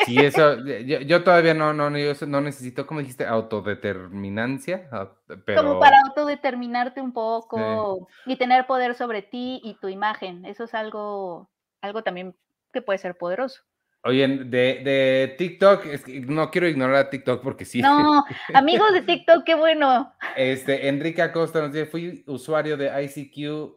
Sí, 0.05 0.19
eso, 0.19 0.57
yo, 0.65 1.25
todavía 1.25 1.53
no, 1.53 1.73
no, 1.73 1.91
no 1.91 2.41
necesito, 2.41 2.87
como 2.87 3.01
dijiste, 3.01 3.27
autodeterminancia. 3.27 4.89
Ah, 4.93 5.11
como 5.55 5.81
para 5.81 5.99
autodeterminarte 6.07 7.01
un 7.01 7.13
poco 7.13 8.09
y 8.25 8.37
tener 8.37 8.67
poder 8.67 8.95
sobre 8.95 9.23
ti 9.23 9.61
y 9.65 9.75
tu 9.81 9.89
imagen. 9.89 10.45
Eso 10.45 10.65
es 10.65 10.75
algo, 10.75 11.51
algo 11.81 12.03
también 12.03 12.37
que 12.73 12.83
puede 12.83 12.99
ser 12.99 13.17
poderoso. 13.17 13.63
Oye, 14.07 14.29
de, 14.29 14.45
de 14.85 15.35
TikTok, 15.37 15.85
no 16.29 16.49
quiero 16.53 16.69
ignorar 16.69 16.97
a 16.97 17.11
TikTok 17.11 17.43
porque 17.43 17.65
sí. 17.65 17.83
No, 17.83 18.25
amigos 18.55 18.93
de 18.93 19.03
TikTok, 19.03 19.43
qué 19.45 19.57
bueno. 19.57 20.15
Este, 20.37 20.87
Enrique 20.87 21.23
Acosta 21.23 21.61
nos 21.61 21.73
dice, 21.73 21.87
fui 21.87 22.23
usuario 22.29 22.77
de 22.77 22.87
ICQ, 23.03 23.77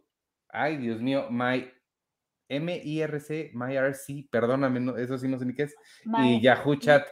ay, 0.50 0.78
Dios 0.78 1.02
mío, 1.02 1.26
my 1.32 1.68
M-I-R-C, 2.48 3.52
MyRC, 3.56 4.30
perdóname, 4.30 5.02
eso 5.02 5.18
sí 5.18 5.28
no 5.28 5.39
sé 5.39 5.46
ni 5.46 5.56
qué 5.56 5.63
es, 5.63 5.76
y 6.20 6.42
Yahoo 6.42 6.76
Chat. 6.76 7.08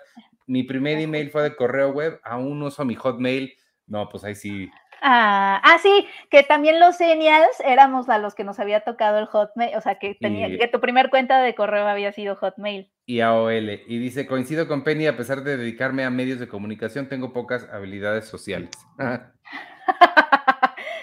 Mi 0.46 0.64
primer 0.64 1.00
email 1.00 1.32
fue 1.32 1.42
de 1.42 1.56
correo 1.56 1.90
web, 1.90 2.20
aún 2.24 2.62
uso 2.62 2.86
mi 2.86 2.96
Hotmail. 2.96 3.52
No, 3.88 4.08
pues 4.10 4.24
ahí 4.24 4.36
sí, 4.36 4.70
Ah, 5.02 5.62
ah, 5.64 5.78
sí, 5.82 6.08
que 6.30 6.44
también 6.44 6.80
los 6.80 6.98
senials 6.98 7.60
éramos 7.64 8.10
a 8.10 8.18
los 8.18 8.36
que 8.36 8.44
nos 8.44 8.60
había 8.60 8.82
tocado 8.82 9.20
el 9.20 9.26
Hotmail, 9.28 9.76
o 9.76 9.82
sea, 9.82 10.00
que, 10.00 10.16
tenía, 10.16 10.58
que 10.58 10.68
tu 10.68 10.80
primer 10.80 11.10
cuenta 11.10 11.42
de 11.42 11.56
correo 11.56 11.88
había 11.88 12.12
sido 12.12 12.36
Hotmail. 12.36 12.92
Y 13.06 13.22
AOL. 13.22 13.82
Y 13.88 14.00
dice, 14.00 14.28
coincido 14.28 14.68
con 14.68 14.84
Penny, 14.84 15.08
a 15.08 15.16
pesar 15.16 15.44
de 15.44 15.58
dedicarme 15.58 16.04
a 16.04 16.10
medios 16.10 16.40
de 16.40 16.48
comunicación, 16.48 17.08
tengo 17.08 17.32
pocas 17.32 17.68
habilidades 17.72 18.26
sociales. 18.26 18.72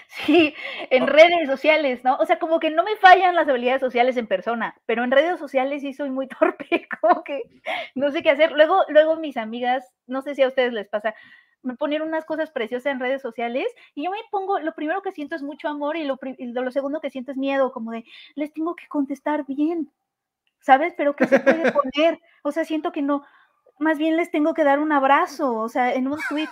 sí, 0.07 0.53
en 0.89 1.03
oh. 1.03 1.07
redes 1.07 1.47
sociales, 1.47 2.03
¿no? 2.03 2.17
O 2.17 2.25
sea, 2.25 2.37
como 2.37 2.59
que 2.59 2.69
no 2.69 2.83
me 2.83 2.95
fallan 2.97 3.35
las 3.35 3.47
habilidades 3.47 3.81
sociales 3.81 4.17
en 4.17 4.27
persona, 4.27 4.75
pero 4.85 5.03
en 5.03 5.11
redes 5.11 5.39
sociales 5.39 5.81
sí 5.81 5.93
soy 5.93 6.11
muy 6.11 6.27
torpe, 6.39 6.87
como 7.01 7.23
que 7.23 7.43
no 7.95 8.11
sé 8.11 8.21
qué 8.21 8.29
hacer. 8.29 8.51
Luego, 8.51 8.83
luego 8.89 9.15
mis 9.15 9.37
amigas, 9.37 9.85
no 10.05 10.21
sé 10.21 10.35
si 10.35 10.43
a 10.43 10.47
ustedes 10.47 10.73
les 10.73 10.87
pasa, 10.87 11.15
me 11.65 11.75
ponen 11.75 12.01
unas 12.01 12.25
cosas 12.25 12.51
preciosas 12.51 12.93
en 12.93 12.99
redes 12.99 13.21
sociales 13.21 13.65
y 13.93 14.05
yo 14.05 14.11
me 14.11 14.17
pongo, 14.31 14.59
lo 14.59 14.73
primero 14.73 15.01
que 15.01 15.11
siento 15.11 15.35
es 15.35 15.41
mucho 15.41 15.67
amor 15.67 15.97
y 15.97 16.03
lo, 16.03 16.17
lo 16.37 16.71
segundo 16.71 17.01
que 17.01 17.09
siento 17.09 17.31
es 17.31 17.37
miedo, 17.37 17.71
como 17.71 17.91
de, 17.91 18.05
les 18.35 18.53
tengo 18.53 18.75
que 18.75 18.87
contestar 18.87 19.45
bien, 19.45 19.91
¿sabes? 20.59 20.93
Pero 20.95 21.15
¿qué 21.15 21.27
se 21.27 21.39
puede 21.39 21.71
poner? 21.73 22.21
O 22.43 22.51
sea, 22.51 22.65
siento 22.65 22.91
que 22.91 23.01
no, 23.01 23.23
más 23.79 23.97
bien 23.97 24.15
les 24.15 24.31
tengo 24.31 24.53
que 24.53 24.63
dar 24.63 24.79
un 24.79 24.91
abrazo, 24.91 25.53
o 25.55 25.69
sea, 25.69 25.93
en 25.93 26.07
un 26.07 26.19
tweet. 26.29 26.49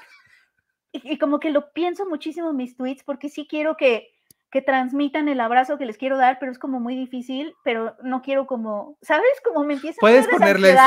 Y, 0.92 1.18
como 1.18 1.40
que 1.40 1.50
lo 1.50 1.72
pienso 1.74 2.06
muchísimo 2.06 2.52
en 2.52 2.56
mis 2.56 2.78
tweets 2.78 3.04
porque 3.04 3.30
sí 3.30 3.48
quiero 3.50 3.78
que, 3.78 4.12
que 4.52 4.62
transmitan 4.62 5.28
el 5.28 5.40
abrazo 5.40 5.80
que 5.80 5.88
les 5.88 5.98
quiero 5.98 6.18
dar, 6.18 6.38
pero 6.40 6.52
es 6.52 6.60
como 6.60 6.80
muy 6.80 6.96
difícil, 6.96 7.56
pero 7.64 7.96
no 8.04 8.22
quiero 8.22 8.46
como, 8.46 8.98
¿sabes? 9.02 9.32
Como 9.44 9.64
me 9.64 9.74
empieza 9.74 9.98
Puedes 10.00 10.28
ponerles, 10.28 10.78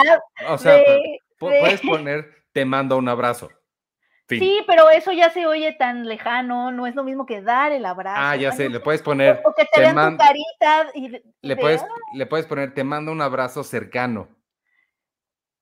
o 0.48 0.58
sea, 0.58 0.80
puedes 1.38 1.80
poner, 1.80 2.44
te 2.52 2.64
mando 2.64 2.96
un 2.98 3.08
abrazo. 3.08 3.50
Sí, 4.28 4.60
pero 4.66 4.90
eso 4.90 5.12
ya 5.12 5.30
se 5.30 5.46
oye 5.46 5.72
tan 5.72 6.06
lejano, 6.06 6.72
no 6.72 6.86
es 6.86 6.96
lo 6.96 7.04
mismo 7.04 7.26
que 7.26 7.42
dar 7.42 7.70
el 7.70 7.84
abrazo. 7.84 8.20
Ah, 8.20 8.34
ya 8.34 8.50
sé, 8.50 8.68
le 8.68 8.80
puedes 8.80 9.00
poner. 9.00 9.40
O, 9.44 9.54
que 9.54 9.64
te, 9.72 9.80
vean 9.80 9.94
tu 9.94 10.16
carita 10.16 10.90
y. 10.94 11.22
le, 11.42 11.56
puedes, 11.56 11.84
le 12.12 12.26
puedes 12.26 12.46
poner, 12.46 12.74
te 12.74 12.82
mando 12.82 13.12
un 13.12 13.22
abrazo 13.22 13.62
cercano. 13.62 14.28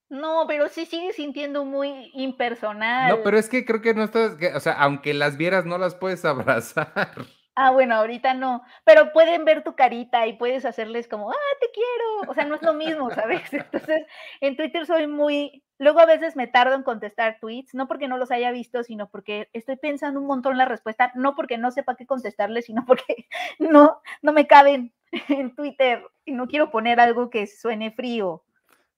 No, 0.09 0.45
pero 0.47 0.67
sí 0.69 0.85
sigue 0.85 1.13
sintiendo 1.13 1.65
muy 1.65 2.11
impersonal. 2.13 3.09
No, 3.09 3.23
pero 3.23 3.37
es 3.37 3.49
que 3.49 3.65
creo 3.65 3.81
que 3.81 3.93
no 3.93 4.03
estás, 4.03 4.37
o 4.55 4.59
sea, 4.59 4.73
aunque 4.73 5.13
las 5.13 5.37
vieras, 5.37 5.65
no 5.65 5.77
las 5.77 5.95
puedes 5.95 6.25
abrazar. 6.25 7.11
Ah, 7.57 7.71
bueno, 7.71 7.95
ahorita 7.95 8.33
no, 8.33 8.63
pero 8.83 9.13
pueden 9.13 9.45
ver 9.45 9.63
tu 9.63 9.75
carita 9.75 10.27
y 10.27 10.33
puedes 10.33 10.65
hacerles 10.65 11.07
como, 11.07 11.31
ah, 11.31 11.55
te 11.61 11.67
quiero. 11.73 12.29
O 12.29 12.33
sea, 12.33 12.43
no 12.43 12.55
es 12.55 12.61
lo 12.61 12.73
mismo, 12.73 13.09
¿sabes? 13.11 13.41
Entonces, 13.53 14.05
en 14.41 14.57
Twitter 14.57 14.85
soy 14.85 15.07
muy, 15.07 15.63
luego 15.77 15.99
a 15.99 16.05
veces 16.05 16.35
me 16.35 16.47
tardo 16.47 16.75
en 16.75 16.83
contestar 16.83 17.37
tweets, 17.39 17.73
no 17.73 17.87
porque 17.87 18.09
no 18.09 18.17
los 18.17 18.29
haya 18.31 18.51
visto, 18.51 18.83
sino 18.83 19.09
porque 19.09 19.49
estoy 19.53 19.77
pensando 19.77 20.19
un 20.19 20.27
montón 20.27 20.57
la 20.57 20.65
respuesta, 20.65 21.13
no 21.15 21.33
porque 21.33 21.57
no 21.57 21.71
sepa 21.71 21.95
qué 21.95 22.05
contestarles, 22.05 22.65
sino 22.65 22.85
porque 22.87 23.27
no, 23.59 24.01
no 24.21 24.33
me 24.33 24.47
caben 24.47 24.93
en 25.29 25.55
Twitter 25.55 26.03
y 26.25 26.33
no 26.33 26.47
quiero 26.47 26.71
poner 26.71 26.99
algo 26.99 27.29
que 27.29 27.47
suene 27.47 27.91
frío. 27.91 28.43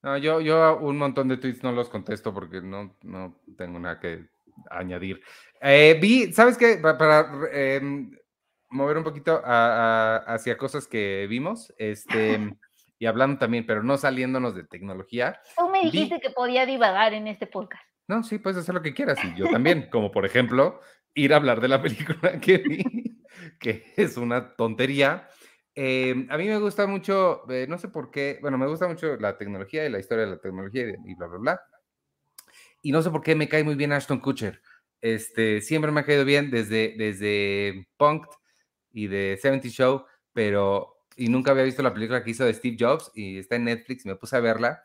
No, 0.02 0.18
yo, 0.18 0.42
yo 0.42 0.78
un 0.78 0.98
montón 0.98 1.28
de 1.28 1.38
tweets 1.38 1.64
no 1.64 1.72
los 1.72 1.90
contesto 1.90 2.34
porque 2.34 2.62
no, 2.62 2.96
no 3.04 3.36
tengo 3.56 3.78
nada 3.78 4.00
que 4.00 4.26
añadir. 4.70 5.22
Eh, 5.62 5.98
vi, 6.02 6.34
¿sabes 6.34 6.58
qué? 6.58 6.78
Para, 6.78 7.30
em, 7.52 8.12
mover 8.70 8.98
un 8.98 9.04
poquito 9.04 9.42
hacia 9.44 10.58
cosas 10.58 10.88
que 10.88 11.28
vimos, 11.30 11.74
este, 11.78 12.40
y 13.00 13.06
hablando 13.06 13.40
también, 13.40 13.66
pero 13.66 13.84
no 13.84 13.98
saliéndonos 13.98 14.56
de 14.56 14.64
tecnología. 14.64 15.40
Tú 15.58 15.70
me 15.70 15.82
dijiste 15.82 16.20
que 16.20 16.30
podía 16.30 16.66
divagar 16.66 17.14
en 17.14 17.28
este 17.28 17.48
podcast. 17.48 17.84
No, 18.08 18.24
sí, 18.24 18.38
puedes 18.38 18.60
hacer 18.60 18.76
lo 18.76 18.82
que 18.82 18.94
quieras, 18.94 19.20
y 19.24 19.36
yo 19.36 19.50
también, 19.50 19.90
como 19.92 20.12
por 20.12 20.26
ejemplo, 20.26 20.80
ir 21.14 21.34
a 21.34 21.38
hablar 21.38 21.62
de 21.62 21.68
la 21.68 21.82
película 21.82 22.40
que 22.40 22.58
vi, 22.60 23.22
que 23.60 23.94
es 23.98 24.18
una 24.18 24.56
tontería, 24.56 25.28
Em, 25.80 26.26
a 26.32 26.38
mí 26.40 26.46
me 26.46 26.58
gusta 26.58 26.88
mucho, 26.88 27.48
eh, 27.52 27.68
no 27.70 27.78
sé 27.78 27.90
por 27.90 28.10
qué, 28.10 28.40
bueno, 28.42 28.58
me 28.58 28.66
gusta 28.66 28.88
mucho 28.88 29.16
la 29.18 29.38
tecnología 29.38 29.86
y 29.86 29.92
la 29.92 30.00
historia 30.00 30.26
de 30.26 30.32
la 30.32 30.40
tecnología 30.40 30.88
y, 31.06 31.14
bla, 31.14 31.28
bla, 31.28 31.38
bla. 31.38 31.62
Y 32.82 32.92
no 32.92 33.04
sé 33.04 33.12
por 33.12 33.22
qué 33.22 33.36
me 33.36 33.48
cae 33.48 33.64
muy 33.64 33.76
bien 33.76 33.92
Ashton 33.92 34.20
Kutcher. 34.20 34.60
Este, 35.02 35.62
siempre 35.62 35.92
me 35.92 36.00
ha 36.00 36.04
caído 36.04 36.26
bien 36.26 36.50
desde, 36.50 36.96
desde 36.98 37.88
Punked 37.98 38.32
y 38.98 39.06
de 39.06 39.38
70 39.40 39.70
Show, 39.70 40.06
pero, 40.34 41.04
y 41.16 41.30
nunca 41.30 41.52
había 41.52 41.64
visto 41.64 41.84
la 41.84 41.94
película 41.94 42.24
que 42.24 42.32
hizo 42.32 42.46
de 42.46 42.54
Steve 42.54 42.78
Jobs 42.80 43.12
y 43.14 43.38
está 43.38 43.56
en 43.56 43.66
Netflix, 43.66 44.08
me 44.08 44.16
puse 44.16 44.36
a 44.36 44.40
verla. 44.40 44.84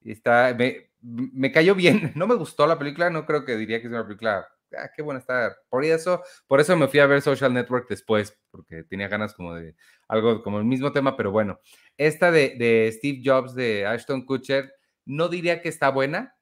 Y 0.00 0.10
está, 0.10 0.52
me, 0.58 0.90
me 1.00 1.52
cayó 1.52 1.76
bien, 1.76 2.10
no 2.16 2.26
me 2.26 2.34
gustó 2.34 2.66
la 2.66 2.76
película, 2.76 3.08
no 3.08 3.24
creo 3.24 3.44
que 3.44 3.56
diría 3.56 3.80
que 3.80 3.86
es 3.86 3.92
una 3.92 4.04
película 4.04 4.48
ah, 4.76 4.90
qué 4.96 5.02
buena 5.02 5.20
está. 5.20 5.56
Por 5.68 5.84
eso, 5.84 6.22
por 6.48 6.60
eso 6.60 6.76
me 6.76 6.88
fui 6.88 6.98
a 6.98 7.06
ver 7.06 7.22
Social 7.22 7.54
Network 7.54 7.88
después, 7.88 8.36
porque 8.50 8.82
tenía 8.82 9.06
ganas 9.06 9.32
como 9.32 9.54
de 9.54 9.76
algo 10.08 10.42
como 10.42 10.58
el 10.58 10.64
mismo 10.64 10.90
tema, 10.90 11.16
pero 11.16 11.30
bueno, 11.30 11.60
esta 11.96 12.32
de, 12.32 12.90
Steve 12.92 13.22
Jobs 13.24 13.54
de 13.54 13.86
Ashton 13.86 14.26
Kutcher, 14.26 14.72
no 15.04 15.28
diría 15.28 15.62
que 15.62 15.68
está 15.68 15.90
buena, 15.90 16.34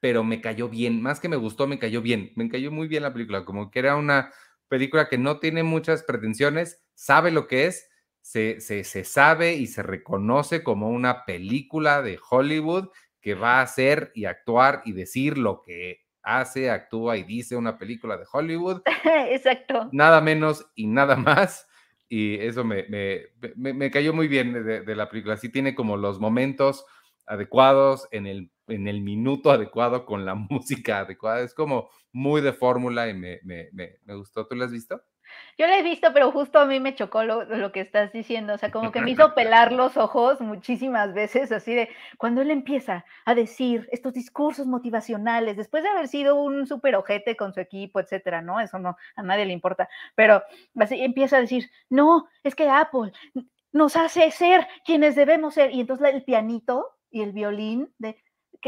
pero 0.00 0.24
me 0.24 0.40
cayó 0.40 0.68
bien, 0.68 1.00
más 1.00 1.20
que 1.20 1.28
me 1.28 1.36
gustó, 1.36 1.68
me 1.68 1.78
cayó 1.78 2.02
bien, 2.02 2.32
me 2.34 2.48
cayó 2.48 2.72
muy 2.72 2.88
bien 2.88 3.04
la 3.04 3.12
película, 3.12 3.44
como 3.44 3.70
que 3.70 3.78
era 3.78 3.94
una 3.94 4.32
película 4.68 5.08
que 5.08 5.18
no 5.18 5.38
tiene 5.38 5.62
muchas 5.62 6.02
pretensiones, 6.02 6.82
sabe 6.94 7.30
lo 7.30 7.46
que 7.46 7.66
es, 7.66 7.88
se, 8.20 8.60
se, 8.60 8.84
se 8.84 9.04
sabe 9.04 9.54
y 9.54 9.66
se 9.66 9.82
reconoce 9.82 10.62
como 10.62 10.90
una 10.90 11.24
película 11.24 12.02
de 12.02 12.18
Hollywood 12.30 12.88
que 13.20 13.34
va 13.34 13.58
a 13.58 13.62
hacer 13.62 14.12
y 14.14 14.26
actuar 14.26 14.82
y 14.84 14.92
decir 14.92 15.38
lo 15.38 15.62
que 15.62 16.04
hace, 16.24 16.70
actúa 16.70 17.16
y 17.16 17.22
dice 17.22 17.56
una 17.56 17.78
película 17.78 18.16
de 18.16 18.24
Hollywood. 18.30 18.82
Exacto. 19.30 19.88
Nada 19.92 20.20
menos 20.20 20.66
y 20.74 20.86
nada 20.86 21.16
más. 21.16 21.68
Y 22.08 22.36
eso 22.36 22.64
me, 22.64 22.86
me, 23.56 23.90
cayó 23.90 24.12
muy 24.12 24.28
bien 24.28 24.52
de, 24.52 24.96
la 24.96 25.08
película. 25.08 25.36
Sí 25.36 25.48
tiene 25.48 25.74
como 25.74 25.96
los 25.96 26.20
momentos 26.20 26.84
adecuados, 27.26 28.08
en 28.10 28.26
el, 28.26 28.50
en 28.68 28.88
el 28.88 29.00
minuto 29.00 29.50
adecuado, 29.50 30.04
con 30.04 30.24
la 30.24 30.34
música 30.50 31.00
adecuada. 31.00 31.40
Es 31.40 31.54
como 31.54 31.90
muy 32.14 32.40
de 32.40 32.52
fórmula 32.52 33.08
y 33.08 33.14
me, 33.14 33.40
gustó. 34.06 34.46
¿Tú 34.46 34.54
lo 34.54 34.64
has 34.64 34.70
visto? 34.70 35.02
Yo 35.58 35.66
la 35.66 35.78
he 35.78 35.82
visto, 35.82 36.12
pero 36.12 36.30
justo 36.30 36.60
a 36.60 36.64
mí 36.64 36.78
me 36.78 36.94
chocó 36.94 37.24
lo, 37.24 37.72
que 37.72 37.80
estás 37.80 38.12
diciendo, 38.12 38.54
o 38.54 38.58
sea, 38.58 38.70
como 38.70 38.92
que 38.92 39.00
me 39.00 39.10
hizo 39.10 39.34
pelar 39.34 39.72
los 39.72 39.96
ojos 39.96 40.40
muchísimas 40.40 41.12
veces, 41.12 41.50
así 41.50 41.74
de 41.74 41.88
cuando 42.16 42.42
él 42.42 42.52
empieza 42.52 43.04
a 43.24 43.34
decir 43.34 43.88
estos 43.90 44.12
discursos 44.12 44.66
motivacionales, 44.66 45.56
después 45.56 45.82
de 45.82 45.88
haber 45.88 46.06
sido 46.06 46.40
un 46.40 46.68
super 46.68 46.94
ojete 46.94 47.36
con 47.36 47.52
su 47.52 47.60
equipo, 47.60 47.98
etcétera, 47.98 48.42
¿no? 48.42 48.60
Eso 48.60 48.78
no, 48.78 48.96
a 49.16 49.22
nadie 49.22 49.46
le 49.46 49.52
importa, 49.52 49.88
pero 50.14 50.42
así 50.78 51.02
empieza 51.02 51.38
a 51.38 51.40
decir, 51.40 51.68
no, 51.90 52.28
es 52.44 52.54
que 52.54 52.68
Apple 52.68 53.10
nos 53.72 53.96
hace 53.96 54.30
ser 54.30 54.68
quienes 54.84 55.16
debemos 55.16 55.54
ser, 55.54 55.72
y 55.72 55.80
entonces 55.80 56.14
el 56.14 56.22
pianito 56.22 56.94
y 57.10 57.22
el 57.22 57.32
violín 57.32 57.92
de 57.98 58.16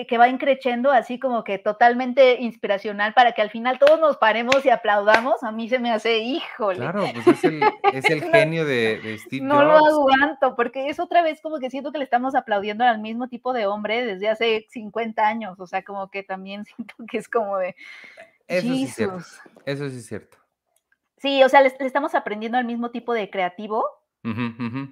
que, 0.05 0.19
va 0.19 0.29
increciendo 0.29 0.91
así 0.91 1.19
como 1.19 1.45
que 1.45 1.59
totalmente 1.59 2.41
inspiracional 2.41 3.15
para 3.15 3.33
que 3.33 3.43
al 3.43 3.51
final 3.51 3.79
todos 3.79 3.99
nos 3.99 4.19
paremos 4.19 4.65
y 4.65 4.71
aplaudamos, 4.71 5.43
a 5.43 5.53
mí 5.53 5.69
se 5.69 5.79
me 5.79 5.91
hace, 5.91 6.19
híjole. 6.19 6.79
Claro, 6.79 7.05
pues 7.15 7.27
es 7.27 7.45
el, 7.45 7.63
es 7.93 8.11
el 8.11 8.23
genio 8.33 8.65
de, 8.65 9.01
de, 9.01 9.19
Steve 9.19 9.45
no 9.45 9.55
Jobs. 9.55 9.67
No 9.67 9.79
lo 9.79 9.87
aguanto, 9.87 10.57
porque 10.57 10.89
es 10.89 11.01
otra 11.01 11.23
vez 11.23 11.41
como 11.41 11.59
que 11.59 11.71
siento 11.71 11.93
que 11.93 11.99
le 11.99 12.05
estamos 12.05 12.35
aplaudiendo 12.35 12.85
al 12.85 13.01
mismo 13.01 13.29
tipo 13.29 13.53
de 13.53 13.67
hombre 13.67 14.05
desde 14.05 14.29
hace 14.29 14.67
50 14.71 15.27
años, 15.27 15.59
o 15.59 15.67
sea, 15.67 15.83
como 15.83 16.11
que 16.11 16.23
también 16.23 16.65
siento 16.77 16.95
que 17.11 17.19
es 17.19 17.29
como 17.29 17.57
de... 17.59 17.75
Eso 18.49 18.69
sí 18.69 18.85
es 18.85 18.95
cierto. 18.95 19.25
Eso 19.65 19.89
sí 19.89 19.97
es 19.97 20.07
cierto. 20.07 20.39
Sí, 21.19 21.43
o 21.43 21.49
sea, 21.49 21.63
le 21.63 21.73
estamos 21.81 22.15
aprendiendo 22.15 22.59
al 22.59 22.65
mismo 22.65 22.91
tipo 22.91 23.13
de 23.13 23.31
creativo 23.31 23.85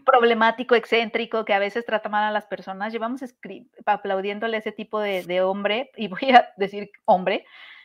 problemático, 0.04 0.74
excéntrico, 0.74 1.44
que 1.44 1.54
a 1.54 1.58
veces 1.58 1.84
trata 1.84 2.08
mal 2.08 2.24
a 2.24 2.30
las 2.30 2.46
personas. 2.46 2.92
Llevamos 2.92 3.22
aplaudiéndole 3.86 4.56
a 4.56 4.60
ese 4.60 4.72
tipo 4.72 5.00
de, 5.00 5.40
hombre, 5.42 5.90
y 5.96 6.08
voy 6.08 6.30
a 6.32 6.52
decir 6.56 6.90
hombre, 7.04 7.44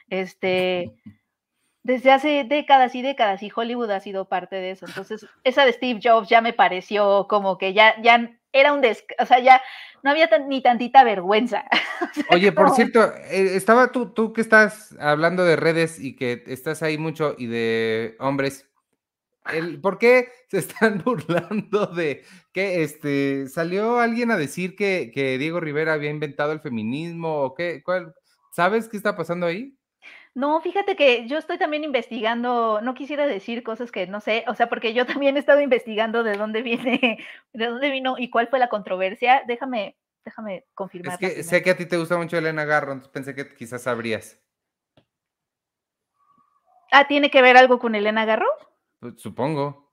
este, 0.09 0.91
desde 1.83 2.11
hace 2.11 2.43
décadas 2.43 2.93
y 2.95 3.01
décadas, 3.01 3.41
y 3.41 3.51
Hollywood 3.53 3.91
ha 3.91 3.99
sido 3.99 4.25
parte 4.25 4.57
de 4.57 4.71
eso. 4.71 4.85
Entonces, 4.85 5.25
esa 5.43 5.65
de 5.65 5.73
Steve 5.73 5.99
Jobs 6.03 6.29
ya 6.29 6.41
me 6.41 6.53
pareció 6.53 7.27
como 7.27 7.57
que 7.57 7.73
ya, 7.73 7.99
ya 8.01 8.29
era 8.51 8.73
un 8.73 8.81
des, 8.81 9.05
o 9.19 9.25
sea, 9.25 9.39
ya 9.39 9.61
no 10.03 10.11
había 10.11 10.29
ni 10.47 10.61
tantita 10.61 11.03
vergüenza. 11.03 11.65
Oye, 12.31 12.51
por 12.51 12.71
cierto, 12.71 13.13
eh, 13.29 13.55
estaba 13.55 13.91
tú, 13.91 14.11
tú 14.11 14.33
que 14.33 14.41
estás 14.41 14.95
hablando 14.99 15.43
de 15.43 15.55
redes 15.55 15.99
y 15.99 16.15
que 16.15 16.43
estás 16.47 16.83
ahí 16.83 16.97
mucho 16.97 17.35
y 17.37 17.47
de 17.47 18.15
hombres, 18.19 18.68
¿Por 19.81 19.97
qué 19.97 20.29
se 20.47 20.59
están 20.59 21.01
burlando 21.05 21.87
de 21.87 22.23
que 22.53 22.83
este 22.83 23.47
salió 23.47 23.99
alguien 23.99 24.31
a 24.31 24.37
decir 24.37 24.75
que, 24.75 25.11
Diego 25.39 25.59
Rivera 25.59 25.93
había 25.93 26.09
inventado 26.09 26.51
el 26.51 26.59
feminismo 26.59 27.41
o 27.41 27.53
qué? 27.55 27.81
¿Cuál? 27.83 28.13
¿Sabes 28.51 28.89
qué 28.89 28.97
está 28.97 29.15
pasando 29.15 29.45
ahí? 29.45 29.75
No, 30.35 30.61
fíjate 30.61 30.95
que 30.95 31.27
yo 31.27 31.37
estoy 31.37 31.57
también 31.57 31.83
investigando, 31.83 32.81
no 32.81 32.93
quisiera 32.93 33.25
decir 33.25 33.63
cosas 33.63 33.91
que 33.91 34.07
no 34.07 34.21
sé, 34.21 34.45
o 34.47 34.53
sea, 34.53 34.69
porque 34.69 34.93
yo 34.93 35.05
también 35.05 35.35
he 35.35 35.39
estado 35.39 35.59
investigando 35.59 36.23
de 36.23 36.37
dónde 36.37 36.61
viene, 36.61 37.17
de 37.53 37.65
dónde 37.65 37.89
vino 37.89 38.15
y 38.17 38.29
cuál 38.29 38.47
fue 38.47 38.59
la 38.59 38.69
controversia. 38.69 39.43
Déjame, 39.47 39.97
déjame 40.23 40.65
confirmar. 40.75 41.13
Es 41.13 41.19
que 41.19 41.43
sé 41.43 41.63
que 41.63 41.71
a 41.71 41.77
ti 41.77 41.85
te 41.85 41.97
gusta 41.97 42.17
mucho 42.17 42.37
Elena 42.37 42.65
Garro, 42.65 42.93
entonces 42.93 43.11
pensé 43.11 43.35
que 43.35 43.53
quizás 43.55 43.83
sabrías. 43.83 44.39
Ah, 46.91 47.07
¿tiene 47.07 47.29
que 47.29 47.41
ver 47.41 47.57
algo 47.57 47.79
con 47.79 47.95
Elena 47.95 48.25
Garro? 48.25 48.47
Pues, 48.99 49.15
supongo. 49.17 49.91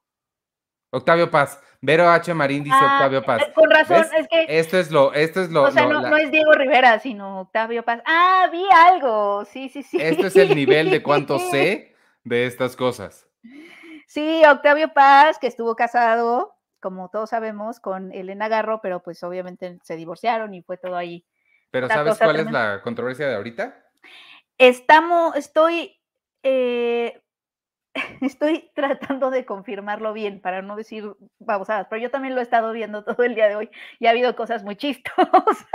Octavio 0.91 1.31
Paz. 1.31 1.61
Vero 1.81 2.09
H. 2.09 2.33
Marín 2.33 2.65
dice 2.65 2.77
ah, 2.79 2.95
Octavio 2.95 3.23
Paz. 3.23 3.43
Eh, 3.43 3.53
con 3.55 3.71
razón, 3.71 4.07
es 4.17 4.29
que. 4.29 4.47
Esto 4.49 4.79
es 4.79 4.91
lo, 4.91 5.13
esto 5.13 5.43
es 5.43 5.51
lo. 5.51 5.65
O 5.65 5.71
sea, 5.71 5.87
no, 5.87 6.17
es 6.17 6.31
Diego 6.31 6.53
Rivera, 6.53 6.99
sino 6.99 7.41
Octavio 7.41 7.85
Paz. 7.85 8.03
Ah, 8.07 8.49
vi 8.51 8.65
algo. 8.73 9.45
Sí, 9.45 9.69
sí, 9.69 9.83
sí. 9.83 9.99
Esto 10.01 10.29
es 10.29 10.37
el 10.37 10.55
nivel 10.55 10.91
de 10.91 11.03
cuánto 11.03 11.39
sé 11.51 11.95
de 12.25 12.47
estas 12.47 12.77
cosas. 12.77 13.27
Sí, 14.07 14.43
Octavio 14.45 14.93
Paz, 14.95 15.39
que 15.39 15.49
estuvo 15.49 15.77
casado, 15.77 16.57
como 16.81 17.11
todos 17.11 17.31
sabemos, 17.31 17.81
con 17.81 18.13
Elena 18.13 18.49
Garro, 18.49 18.81
pero 18.81 19.03
pues 19.03 19.23
obviamente 19.23 19.79
se 19.83 19.97
divorciaron 19.97 20.55
y 20.55 20.63
fue 20.63 20.77
todo 20.77 20.97
ahí. 20.97 21.27
Pero 21.71 21.89
¿sabes 21.89 22.17
cuál 22.19 22.37
es 22.37 22.51
la 22.51 22.81
controversia 22.83 23.29
de 23.29 23.35
ahorita? 23.35 23.83
estamos, 24.59 25.37
estoy, 25.37 25.99
eh, 26.43 27.23
estoy 28.21 28.71
tratando 28.75 29.31
de 29.31 29.45
confirmarlo 29.45 30.13
bien 30.13 30.41
para 30.41 30.63
no 30.63 30.77
decir 30.77 31.05
babosadas, 31.39 31.87
pero 31.89 32.03
yo 32.03 32.11
también 32.11 32.35
lo 32.35 32.41
he 32.41 32.45
estado 32.45 32.73
viendo 32.73 33.05
todo 33.05 33.23
el 33.23 33.35
día 33.35 33.49
de 33.49 33.57
hoy 33.57 33.71
y 33.99 34.07
ha 34.07 34.11
habido 34.11 34.37
cosas 34.37 34.65
muy 34.65 34.77
chistosas. 34.77 35.67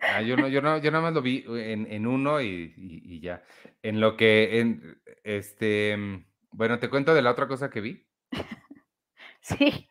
Ah, 0.00 0.22
yo 0.22 0.36
no, 0.36 0.48
yo 0.48 0.62
no, 0.62 0.78
yo 0.78 0.90
nada 0.90 1.02
más 1.02 1.12
lo 1.12 1.22
vi 1.22 1.44
en, 1.46 2.06
uno 2.06 2.40
y, 2.40 3.20
ya. 3.20 3.42
En 3.82 4.00
lo 4.00 4.16
que, 4.16 4.60
en, 4.60 4.98
este, 5.24 5.94
mm, 5.96 6.24
bueno, 6.52 6.78
te 6.78 6.88
cuento 6.88 7.14
de 7.14 7.22
la 7.22 7.30
otra 7.30 7.46
cosa 7.46 7.68
que 7.68 7.82
vi. 7.82 8.06
sí. 9.42 9.88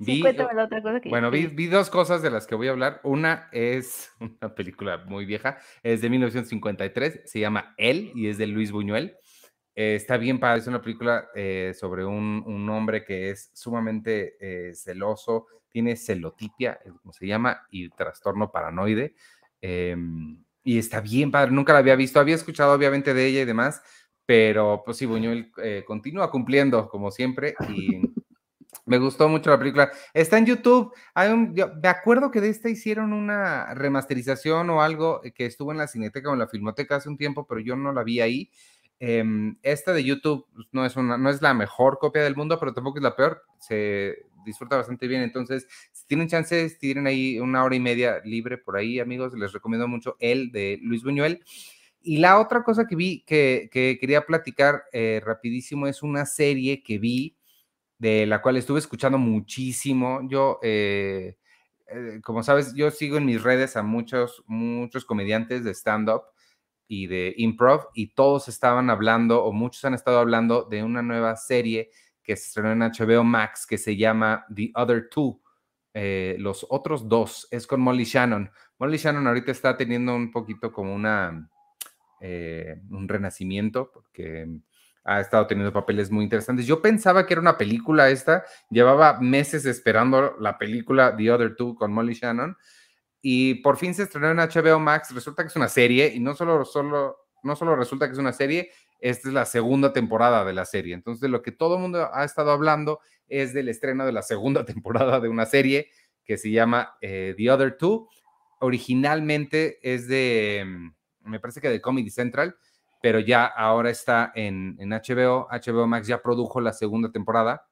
sí, 0.00 0.20
cuéntame 0.20 0.54
la 0.54 0.64
otra 0.64 0.82
cosa 0.82 1.00
que 1.00 1.08
Bueno, 1.08 1.30
vi, 1.30 1.46
vi, 1.46 1.68
dos 1.68 1.88
cosas 1.88 2.20
de 2.20 2.30
las 2.30 2.48
que 2.48 2.56
voy 2.56 2.66
a 2.66 2.72
hablar. 2.72 3.00
Una 3.04 3.48
es 3.52 4.12
una 4.20 4.54
película 4.56 5.04
muy 5.06 5.24
vieja, 5.24 5.58
es 5.84 6.00
de 6.00 6.10
1953, 6.10 7.22
se 7.24 7.38
llama 7.38 7.74
El 7.78 8.10
y 8.16 8.26
es 8.26 8.38
de 8.38 8.48
Luis 8.48 8.72
Buñuel. 8.72 9.16
Eh, 9.74 9.96
está 9.96 10.16
bien 10.16 10.38
padre, 10.38 10.60
es 10.60 10.66
una 10.66 10.80
película 10.80 11.28
eh, 11.34 11.72
sobre 11.78 12.04
un, 12.04 12.44
un, 12.46 12.68
hombre 12.68 13.04
que 13.04 13.30
es 13.30 13.50
sumamente 13.54 14.36
eh, 14.40 14.74
celoso, 14.74 15.46
tiene 15.68 15.96
celotipia, 15.96 16.78
como 17.02 17.12
se 17.12 17.26
llama, 17.26 17.66
y 17.70 17.88
trastorno 17.90 18.52
paranoide. 18.52 19.14
Em, 19.60 20.44
y 20.62 20.78
está 20.78 21.00
bien 21.00 21.30
padre, 21.30 21.50
nunca 21.50 21.72
la 21.72 21.80
había 21.80 21.96
visto, 21.96 22.20
había 22.20 22.36
escuchado 22.36 22.72
obviamente 22.72 23.14
de 23.14 23.26
ella 23.26 23.42
y 23.42 23.44
demás, 23.44 23.82
pero 24.24 24.82
pues 24.84 24.96
sí, 24.96 25.06
Buñuel 25.06 25.52
continúa 25.86 26.30
cumpliendo 26.30 26.88
como 26.88 27.10
siempre 27.10 27.54
y 27.68 28.00
me 28.86 28.98
gustó 28.98 29.28
mucho 29.28 29.50
la 29.50 29.58
película. 29.58 29.90
Está 30.12 30.38
en 30.38 30.46
YouTube. 30.46 30.92
Hay 31.14 31.30
un, 31.30 31.54
me 31.54 31.88
acuerdo 31.88 32.30
que 32.30 32.40
de 32.40 32.50
esta 32.50 32.68
hicieron 32.68 33.12
una 33.12 33.74
remasterización 33.74 34.70
o 34.70 34.82
algo 34.82 35.20
que 35.34 35.46
estuvo 35.46 35.72
en 35.72 35.78
la 35.78 35.88
Cineteca 35.88 36.30
o 36.30 36.34
en 36.34 36.38
la 36.40 36.48
Filmoteca 36.48 36.96
hace 36.96 37.08
un 37.08 37.16
tiempo, 37.16 37.46
pero 37.46 37.60
yo 37.60 37.76
no 37.76 37.92
la 37.92 38.02
vi 38.02 38.20
ahí. 38.20 38.50
Em, 39.00 39.58
esta 39.62 39.92
de 39.92 40.04
YouTube 40.04 40.46
pues, 40.54 40.68
no 40.72 40.86
es, 40.86 40.96
una, 40.96 41.18
no 41.18 41.28
es 41.30 41.42
la 41.42 41.52
mejor 41.54 41.98
copia 41.98 42.22
del 42.22 42.36
mundo, 42.36 42.58
pero 42.58 42.72
tampoco 42.72 42.98
es 42.98 43.02
la 43.02 43.16
peor. 43.16 43.42
Se 43.58 44.16
disfruta 44.44 44.76
bastante 44.76 45.06
bien. 45.06 45.22
Entonces, 45.22 45.66
si 45.92 46.06
tienen 46.06 46.28
chances, 46.28 46.78
tienen 46.78 47.06
ahí 47.06 47.38
una 47.38 47.64
hora 47.64 47.74
y 47.74 47.80
media 47.80 48.20
libre 48.24 48.58
por 48.58 48.76
ahí, 48.76 49.00
amigos, 49.00 49.34
les 49.34 49.52
recomiendo 49.52 49.88
mucho 49.88 50.16
el 50.20 50.52
de 50.52 50.78
Luis 50.82 51.02
Buñuel. 51.02 51.42
Y 52.02 52.18
la 52.18 52.38
otra 52.38 52.62
cosa 52.62 52.86
que 52.86 52.96
vi 52.96 53.24
que, 53.24 53.68
quería 53.72 54.26
platicar 54.26 54.84
eh, 54.92 55.22
rapidísimo 55.24 55.86
es 55.86 56.02
una 56.02 56.26
serie 56.26 56.82
que 56.82 56.98
vi 56.98 57.36
de 57.98 58.26
la 58.26 58.42
cual 58.42 58.58
estuve 58.58 58.78
escuchando 58.78 59.16
muchísimo. 59.16 60.20
Yo, 60.28 60.58
eh, 60.62 61.38
eh, 61.88 62.20
como 62.22 62.42
sabes, 62.42 62.74
yo 62.74 62.90
sigo 62.90 63.16
en 63.16 63.24
mis 63.24 63.42
redes 63.42 63.76
a 63.76 63.82
muchos, 63.82 64.44
muchos 64.46 65.06
comediantes 65.06 65.64
de 65.64 65.72
stand-up 65.72 66.24
y 66.86 67.06
de 67.06 67.34
improv 67.36 67.88
y 67.94 68.14
todos 68.14 68.48
estaban 68.48 68.90
hablando 68.90 69.42
o 69.44 69.52
muchos 69.52 69.84
han 69.84 69.94
estado 69.94 70.18
hablando 70.18 70.64
de 70.64 70.82
una 70.82 71.02
nueva 71.02 71.36
serie 71.36 71.90
que 72.22 72.36
se 72.36 72.46
estrenó 72.46 72.72
en 72.72 72.80
HBO 72.80 73.24
Max 73.24 73.66
que 73.66 73.78
se 73.78 73.96
llama 73.96 74.46
The 74.54 74.72
Other 74.74 75.08
Two, 75.10 75.40
eh, 75.92 76.36
los 76.38 76.66
otros 76.68 77.08
dos, 77.08 77.46
es 77.50 77.66
con 77.66 77.80
Molly 77.80 78.04
Shannon. 78.04 78.50
Molly 78.78 78.96
Shannon 78.96 79.26
ahorita 79.26 79.52
está 79.52 79.76
teniendo 79.76 80.14
un 80.14 80.30
poquito 80.30 80.72
como 80.72 80.94
una, 80.94 81.48
eh, 82.20 82.80
un 82.90 83.08
renacimiento 83.08 83.90
porque 83.92 84.48
ha 85.04 85.20
estado 85.20 85.46
teniendo 85.46 85.72
papeles 85.72 86.10
muy 86.10 86.24
interesantes. 86.24 86.66
Yo 86.66 86.80
pensaba 86.80 87.26
que 87.26 87.34
era 87.34 87.40
una 87.40 87.58
película 87.58 88.08
esta, 88.08 88.44
llevaba 88.70 89.20
meses 89.20 89.66
esperando 89.66 90.34
la 90.40 90.56
película 90.58 91.14
The 91.14 91.30
Other 91.30 91.54
Two 91.54 91.74
con 91.74 91.92
Molly 91.92 92.14
Shannon 92.14 92.56
y 93.26 93.54
por 93.54 93.78
fin 93.78 93.94
se 93.94 94.02
estrenó 94.02 94.30
en 94.30 94.36
HBO 94.36 94.78
Max. 94.78 95.14
Resulta 95.14 95.42
que 95.42 95.46
es 95.46 95.56
una 95.56 95.68
serie 95.68 96.12
y 96.14 96.20
no 96.20 96.34
solo, 96.34 96.62
solo, 96.66 97.16
no 97.42 97.56
solo 97.56 97.74
resulta 97.74 98.06
que 98.06 98.12
es 98.12 98.18
una 98.18 98.34
serie, 98.34 98.70
esta 99.00 99.28
es 99.28 99.34
la 99.34 99.46
segunda 99.46 99.94
temporada 99.94 100.44
de 100.44 100.52
la 100.52 100.66
serie. 100.66 100.92
Entonces, 100.92 101.30
lo 101.30 101.40
que 101.40 101.50
todo 101.50 101.76
el 101.76 101.80
mundo 101.80 102.10
ha 102.12 102.22
estado 102.22 102.50
hablando 102.50 103.00
es 103.26 103.54
del 103.54 103.70
estreno 103.70 104.04
de 104.04 104.12
la 104.12 104.20
segunda 104.20 104.64
temporada 104.66 105.20
de 105.20 105.30
una 105.30 105.46
serie 105.46 105.88
que 106.22 106.36
se 106.36 106.50
llama 106.50 106.98
eh, 107.00 107.34
The 107.34 107.50
Other 107.50 107.78
Two. 107.78 108.10
Originalmente 108.60 109.78
es 109.82 110.06
de, 110.06 110.62
mm, 110.66 111.30
me 111.30 111.40
parece 111.40 111.62
que 111.62 111.70
de 111.70 111.80
Comedy 111.80 112.10
Central, 112.10 112.58
pero 113.00 113.20
ya 113.20 113.46
ahora 113.46 113.88
está 113.88 114.32
en, 114.34 114.76
en 114.78 114.90
HBO. 114.90 115.48
HBO 115.50 115.86
Max 115.86 116.08
ya 116.08 116.20
produjo 116.20 116.60
la 116.60 116.74
segunda 116.74 117.10
temporada. 117.10 117.66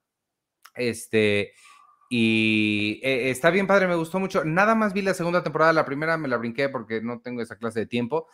Este, 0.74 1.52
y 2.14 3.00
eh, 3.02 3.30
está 3.30 3.48
bien 3.48 3.66
padre, 3.66 3.88
me 3.88 3.94
gustó 3.94 4.20
mucho. 4.20 4.44
Nada 4.44 4.74
más 4.74 4.92
vi 4.92 5.00
la 5.00 5.14
segunda 5.14 5.42
temporada, 5.42 5.72
la 5.72 5.86
primera 5.86 6.18
me 6.18 6.28
la 6.28 6.36
brinqué 6.36 6.68
porque 6.68 7.00
no 7.00 7.22
tengo 7.22 7.40
esa 7.40 7.56
clase 7.56 7.80
de 7.80 7.86
tiempo. 7.86 8.28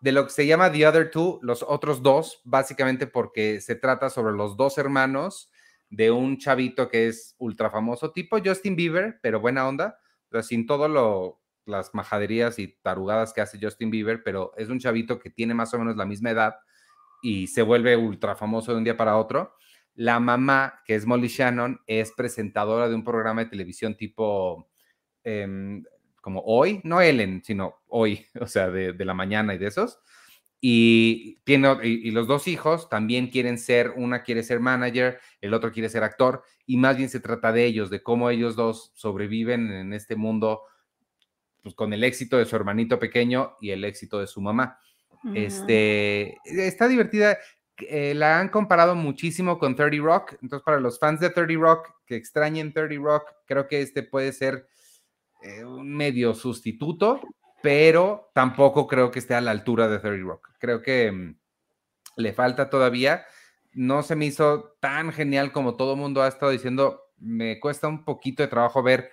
De 0.00 0.12
lo 0.12 0.22
que 0.24 0.30
se 0.30 0.46
llama 0.46 0.70
The 0.70 0.86
Other 0.86 1.10
Two, 1.10 1.40
los 1.42 1.64
otros 1.64 2.00
dos, 2.00 2.40
básicamente 2.44 3.08
porque 3.08 3.60
se 3.60 3.74
trata 3.74 4.08
sobre 4.08 4.36
los 4.36 4.56
dos 4.56 4.78
hermanos 4.78 5.50
de 5.90 6.12
un 6.12 6.38
chavito 6.38 6.88
que 6.88 7.08
es 7.08 7.34
ultra 7.38 7.70
famoso, 7.70 8.12
tipo 8.12 8.38
Justin 8.38 8.76
Bieber, 8.76 9.18
pero 9.20 9.40
buena 9.40 9.66
onda, 9.66 9.98
sin 10.42 10.68
todo 10.68 10.86
lo, 10.86 11.40
las 11.64 11.92
majaderías 11.94 12.60
y 12.60 12.68
tarugadas 12.82 13.32
que 13.32 13.40
hace 13.40 13.58
Justin 13.60 13.90
Bieber, 13.90 14.22
pero 14.22 14.52
es 14.56 14.68
un 14.68 14.78
chavito 14.78 15.18
que 15.18 15.30
tiene 15.30 15.54
más 15.54 15.74
o 15.74 15.78
menos 15.80 15.96
la 15.96 16.06
misma 16.06 16.30
edad 16.30 16.54
y 17.20 17.48
se 17.48 17.62
vuelve 17.62 17.96
ultra 17.96 18.36
famoso 18.36 18.70
de 18.70 18.78
un 18.78 18.84
día 18.84 18.96
para 18.96 19.16
otro 19.16 19.56
la 19.98 20.20
mamá, 20.20 20.80
que 20.84 20.94
es 20.94 21.06
Molly 21.06 21.26
Shannon, 21.26 21.80
es 21.88 22.12
presentadora 22.12 22.88
de 22.88 22.94
un 22.94 23.02
programa 23.02 23.42
de 23.42 23.50
televisión 23.50 23.96
tipo 23.96 24.70
em, 25.24 25.82
como 26.20 26.40
hoy, 26.42 26.80
no 26.84 27.00
Ellen, 27.00 27.42
sino 27.44 27.80
hoy, 27.88 28.24
o 28.40 28.46
sea, 28.46 28.70
de, 28.70 29.04
la 29.04 29.12
mañana 29.12 29.54
y 29.54 29.58
de 29.58 29.66
esos. 29.66 29.98
Y, 30.60 31.40
tiene, 31.42 31.76
y, 31.82 32.12
los 32.12 32.28
dos 32.28 32.46
hijos 32.46 32.88
también 32.88 33.26
quieren 33.26 33.58
ser, 33.58 33.90
una 33.96 34.22
quiere 34.22 34.44
ser 34.44 34.60
manager, 34.60 35.18
el 35.40 35.52
otro 35.52 35.72
quiere 35.72 35.88
ser 35.88 36.04
actor, 36.04 36.44
y 36.64 36.76
más 36.76 36.96
bien 36.96 37.08
se 37.08 37.18
trata 37.18 37.50
de 37.50 37.64
ellos, 37.64 37.90
de 37.90 38.00
cómo 38.00 38.30
ellos 38.30 38.54
dos 38.54 38.92
sobreviven 38.94 39.72
en 39.72 39.92
este 39.92 40.14
mundo 40.14 40.62
pues, 41.60 41.74
con 41.74 41.92
el 41.92 42.04
éxito 42.04 42.38
de 42.38 42.44
su 42.44 42.54
hermanito 42.54 43.00
pequeño 43.00 43.56
y 43.60 43.70
el 43.70 43.82
éxito 43.82 44.20
de 44.20 44.28
su 44.28 44.40
mamá. 44.40 44.78
Este, 45.34 46.38
está 46.44 46.86
divertida. 46.86 47.38
Eh, 47.80 48.14
la 48.14 48.40
han 48.40 48.48
comparado 48.48 48.94
muchísimo 48.94 49.58
con 49.58 49.76
30 49.76 50.02
Rock. 50.02 50.36
Entonces, 50.42 50.64
para 50.64 50.80
los 50.80 50.98
fans 50.98 51.20
de 51.20 51.30
30 51.30 51.54
Rock 51.60 51.88
que 52.06 52.16
extrañen 52.16 52.72
30 52.72 52.96
Rock, 53.02 53.24
creo 53.46 53.68
que 53.68 53.82
este 53.82 54.02
puede 54.02 54.32
ser 54.32 54.68
eh, 55.42 55.64
un 55.64 55.94
medio 55.94 56.34
sustituto, 56.34 57.20
pero 57.62 58.30
tampoco 58.34 58.86
creo 58.86 59.10
que 59.10 59.20
esté 59.20 59.34
a 59.34 59.40
la 59.40 59.52
altura 59.52 59.88
de 59.88 59.98
30 59.98 60.24
Rock. 60.24 60.48
Creo 60.58 60.82
que 60.82 61.12
mm, 61.12 61.38
le 62.16 62.32
falta 62.32 62.70
todavía. 62.70 63.24
No 63.72 64.02
se 64.02 64.16
me 64.16 64.26
hizo 64.26 64.76
tan 64.80 65.12
genial 65.12 65.52
como 65.52 65.76
todo 65.76 65.92
el 65.92 66.00
mundo 66.00 66.22
ha 66.22 66.28
estado 66.28 66.52
diciendo. 66.52 67.02
Me 67.18 67.60
cuesta 67.60 67.88
un 67.88 68.04
poquito 68.04 68.42
de 68.42 68.48
trabajo 68.48 68.82
ver 68.82 69.10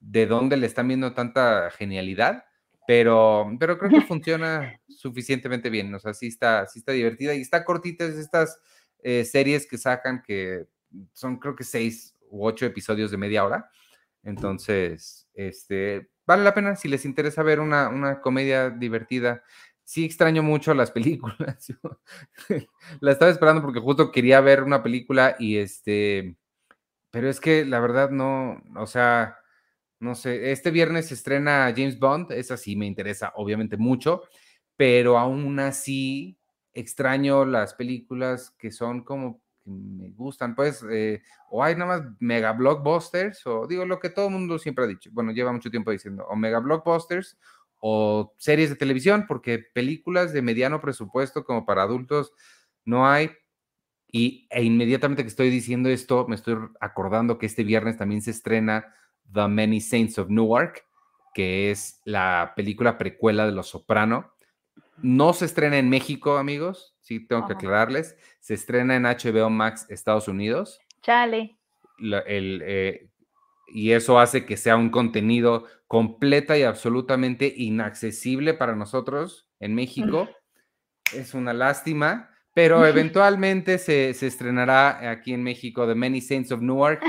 de 0.00 0.26
dónde 0.26 0.56
le 0.56 0.66
están 0.66 0.88
viendo 0.88 1.12
tanta 1.12 1.70
genialidad 1.70 2.44
pero, 2.88 3.54
pero 3.60 3.76
creo 3.76 3.90
que 3.90 4.00
funciona 4.08 4.80
suficientemente 4.88 5.68
bien, 5.68 5.94
o 5.94 5.98
sea, 5.98 6.14
sí 6.14 6.28
está, 6.28 6.66
sí 6.66 6.78
está 6.78 6.92
divertida 6.92 7.34
y 7.34 7.42
está 7.42 7.62
cortita, 7.62 8.06
es 8.06 8.14
estas 8.14 8.58
eh, 9.02 9.26
series 9.26 9.66
que 9.66 9.76
sacan 9.76 10.22
que 10.22 10.64
son 11.12 11.38
creo 11.38 11.54
que 11.54 11.64
seis 11.64 12.16
u 12.30 12.46
ocho 12.46 12.64
episodios 12.64 13.10
de 13.10 13.18
media 13.18 13.44
hora, 13.44 13.70
entonces, 14.22 15.28
este, 15.34 16.08
vale 16.26 16.44
la 16.44 16.54
pena 16.54 16.76
si 16.76 16.88
les 16.88 17.04
interesa 17.04 17.42
ver 17.42 17.60
una, 17.60 17.90
una 17.90 18.22
comedia 18.22 18.70
divertida. 18.70 19.42
Sí 19.84 20.06
extraño 20.06 20.42
mucho 20.42 20.72
las 20.72 20.90
películas, 20.90 21.70
la 23.00 23.12
estaba 23.12 23.30
esperando 23.30 23.60
porque 23.60 23.80
justo 23.80 24.10
quería 24.10 24.40
ver 24.40 24.62
una 24.62 24.82
película 24.82 25.36
y 25.38 25.58
este, 25.58 26.36
pero 27.10 27.28
es 27.28 27.38
que 27.38 27.66
la 27.66 27.80
verdad 27.80 28.08
no, 28.08 28.62
o 28.76 28.86
sea 28.86 29.36
no 30.00 30.14
sé, 30.14 30.52
este 30.52 30.70
viernes 30.70 31.06
se 31.08 31.14
estrena 31.14 31.72
James 31.76 31.98
Bond, 31.98 32.32
esa 32.32 32.56
sí 32.56 32.76
me 32.76 32.86
interesa 32.86 33.32
obviamente 33.36 33.76
mucho, 33.76 34.22
pero 34.76 35.18
aún 35.18 35.58
así 35.58 36.38
extraño 36.72 37.44
las 37.44 37.74
películas 37.74 38.54
que 38.58 38.70
son 38.70 39.02
como 39.02 39.40
que 39.64 39.70
me 39.70 40.10
gustan, 40.10 40.54
pues, 40.54 40.84
eh, 40.90 41.22
o 41.50 41.62
hay 41.62 41.74
nada 41.74 41.98
más 41.98 42.08
mega 42.20 42.52
blockbusters, 42.52 43.46
o 43.46 43.66
digo 43.66 43.84
lo 43.84 43.98
que 43.98 44.10
todo 44.10 44.28
el 44.28 44.32
mundo 44.32 44.58
siempre 44.58 44.84
ha 44.84 44.88
dicho, 44.88 45.10
bueno, 45.12 45.32
lleva 45.32 45.52
mucho 45.52 45.70
tiempo 45.70 45.90
diciendo, 45.90 46.24
o 46.28 46.36
mega 46.36 46.58
blockbusters, 46.60 47.36
o 47.80 48.34
series 48.38 48.70
de 48.70 48.76
televisión, 48.76 49.26
porque 49.28 49.58
películas 49.58 50.32
de 50.32 50.42
mediano 50.42 50.80
presupuesto 50.80 51.44
como 51.44 51.64
para 51.64 51.82
adultos 51.82 52.32
no 52.84 53.06
hay. 53.08 53.30
Y 54.10 54.48
e 54.50 54.64
inmediatamente 54.64 55.22
que 55.22 55.28
estoy 55.28 55.50
diciendo 55.50 55.88
esto, 55.90 56.26
me 56.28 56.34
estoy 56.34 56.56
acordando 56.80 57.38
que 57.38 57.46
este 57.46 57.62
viernes 57.62 57.98
también 57.98 58.22
se 58.22 58.30
estrena 58.30 58.94
The 59.32 59.48
Many 59.48 59.80
Saints 59.80 60.18
of 60.18 60.28
Newark, 60.28 60.86
que 61.34 61.70
es 61.70 62.00
la 62.04 62.52
película 62.56 62.98
precuela 62.98 63.46
de 63.46 63.52
Los 63.52 63.68
Soprano. 63.68 64.32
No 65.02 65.32
se 65.32 65.44
estrena 65.44 65.78
en 65.78 65.88
México, 65.88 66.38
amigos, 66.38 66.96
sí 67.00 67.20
tengo 67.20 67.46
que 67.46 67.52
aclararles. 67.52 68.16
Se 68.40 68.54
estrena 68.54 68.96
en 68.96 69.04
HBO 69.04 69.48
Max 69.50 69.86
Estados 69.88 70.28
Unidos. 70.28 70.80
Chale. 71.02 71.56
Eh, 72.00 73.08
y 73.68 73.92
eso 73.92 74.18
hace 74.18 74.46
que 74.46 74.56
sea 74.56 74.76
un 74.76 74.90
contenido 74.90 75.66
completa 75.86 76.56
y 76.58 76.62
absolutamente 76.62 77.52
inaccesible 77.56 78.54
para 78.54 78.74
nosotros 78.74 79.48
en 79.60 79.74
México. 79.74 80.28
Es 81.14 81.34
una 81.34 81.52
lástima, 81.52 82.30
pero 82.58 82.84
eventualmente 82.84 83.78
se, 83.78 84.10
estrenará 84.10 85.12
aquí 85.12 85.32
en 85.32 85.44
México 85.44 85.86
The 85.86 85.94
Many 85.94 86.20
Saints 86.20 86.50
of 86.50 86.60
Newark. 86.60 87.00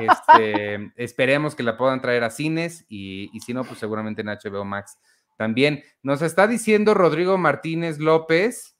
Este, 0.00 0.90
esperemos 0.96 1.54
que 1.54 1.62
la 1.62 1.76
puedan 1.76 2.00
traer 2.00 2.24
a 2.24 2.30
cines 2.30 2.86
y, 2.88 3.30
y 3.32 3.38
si 3.38 3.54
no, 3.54 3.62
pues 3.62 3.78
seguramente 3.78 4.22
en 4.22 4.26
HBO 4.26 4.64
Max 4.64 4.98
también. 5.36 5.84
Nos 6.02 6.22
está 6.22 6.48
diciendo 6.48 6.94
Rodrigo 6.94 7.38
Martínez 7.38 8.00
López 8.00 8.76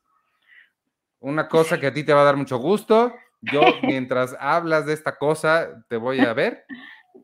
una 1.20 1.46
cosa 1.46 1.78
que 1.78 1.86
a 1.86 1.92
ti 1.92 2.02
te 2.02 2.12
va 2.12 2.22
a 2.22 2.24
dar 2.24 2.36
mucho 2.36 2.58
gusto. 2.58 3.14
Yo, 3.40 3.60
mientras 3.84 4.36
hablas 4.40 4.86
de 4.86 4.94
esta 4.94 5.16
cosa, 5.16 5.84
te 5.88 5.96
voy 5.96 6.18
a 6.18 6.32
ver. 6.32 6.64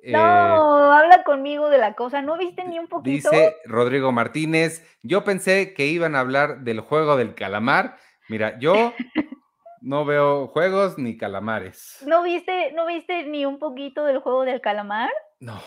No, 0.03 0.19
eh, 0.19 0.99
habla 0.99 1.25
conmigo 1.25 1.69
de 1.69 1.79
la 1.79 1.95
cosa. 1.95 2.23
¿No 2.23 2.37
viste 2.37 2.65
ni 2.65 2.79
un 2.79 2.87
poquito? 2.87 3.31
Dice 3.31 3.57
Rodrigo 3.65 4.13
Martínez. 4.13 4.85
Yo 5.03 5.25
pensé 5.25 5.75
que 5.75 5.87
iban 5.87 6.15
a 6.15 6.21
hablar 6.21 6.61
del 6.61 6.81
juego 6.81 7.17
del 7.17 7.35
calamar. 7.35 7.97
Mira, 8.29 8.59
yo 8.59 8.93
no 9.81 10.05
veo 10.05 10.49
juegos 10.49 10.99
ni 10.99 11.17
calamares. 11.17 12.03
¿No 12.07 12.23
viste, 12.23 12.73
¿No 12.73 12.87
viste 12.87 13.25
ni 13.25 13.47
un 13.47 13.59
poquito 13.59 14.05
del 14.05 14.19
juego 14.19 14.45
del 14.45 14.61
calamar? 14.61 15.11
No. 15.41 15.61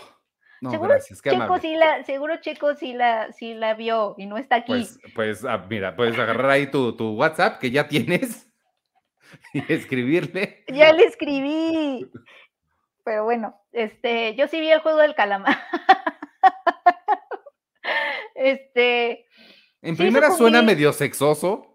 No, 0.62 0.72
seguro 0.72 0.90
gracias. 0.90 1.22
Checo 1.22 1.58
sí 1.60 1.76
la, 1.76 2.04
seguro 2.04 2.36
Checo 2.42 2.76
sí 2.76 2.94
la, 2.94 3.32
sí 3.32 3.54
la 3.54 3.76
vio 3.76 4.16
y 4.18 4.26
no 4.26 4.38
está 4.38 4.58
aquí. 4.58 4.74
Pues, 4.74 5.00
pues 5.16 5.46
ah, 5.46 5.66
mira, 5.70 5.96
puedes 5.96 6.20
agarrar 6.20 6.50
ahí 6.50 6.68
tu, 6.68 6.98
tu 6.98 7.14
WhatsApp 7.14 7.60
que 7.60 7.72
ya 7.72 7.88
tienes 7.88 8.52
y 9.54 9.72
escribirle. 9.72 10.66
Ya 10.68 10.92
le 10.92 11.06
escribí. 11.06 12.12
Pero 13.06 13.24
bueno, 13.24 13.56
este, 13.72 14.36
yo 14.36 14.48
sí 14.48 14.60
vi 14.60 14.70
el 14.70 14.82
juego 14.82 15.00
del 15.00 15.16
calamar. 15.16 15.56
este. 18.36 19.28
En 19.82 19.96
primera 19.96 20.32
suena 20.32 20.62
medio 20.62 20.92
sexoso. 20.92 21.69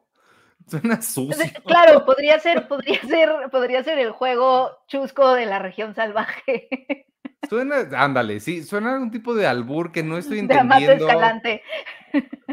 Suena 0.68 1.02
sucio. 1.02 1.44
Claro, 1.66 2.04
podría 2.04 2.38
ser, 2.40 2.66
podría 2.68 3.00
ser, 3.00 3.30
podría 3.50 3.82
ser 3.82 3.98
el 3.98 4.10
juego 4.12 4.78
chusco 4.86 5.34
de 5.34 5.46
la 5.46 5.58
región 5.58 5.94
salvaje. 5.94 6.68
Suena, 7.48 7.86
ándale, 7.92 8.40
sí, 8.40 8.62
suena 8.62 8.98
un 8.98 9.10
tipo 9.10 9.34
de 9.34 9.46
albur 9.46 9.92
que 9.92 10.02
no 10.02 10.16
estoy 10.16 10.38
entendiendo. 10.40 10.92
Escalante. 10.92 11.62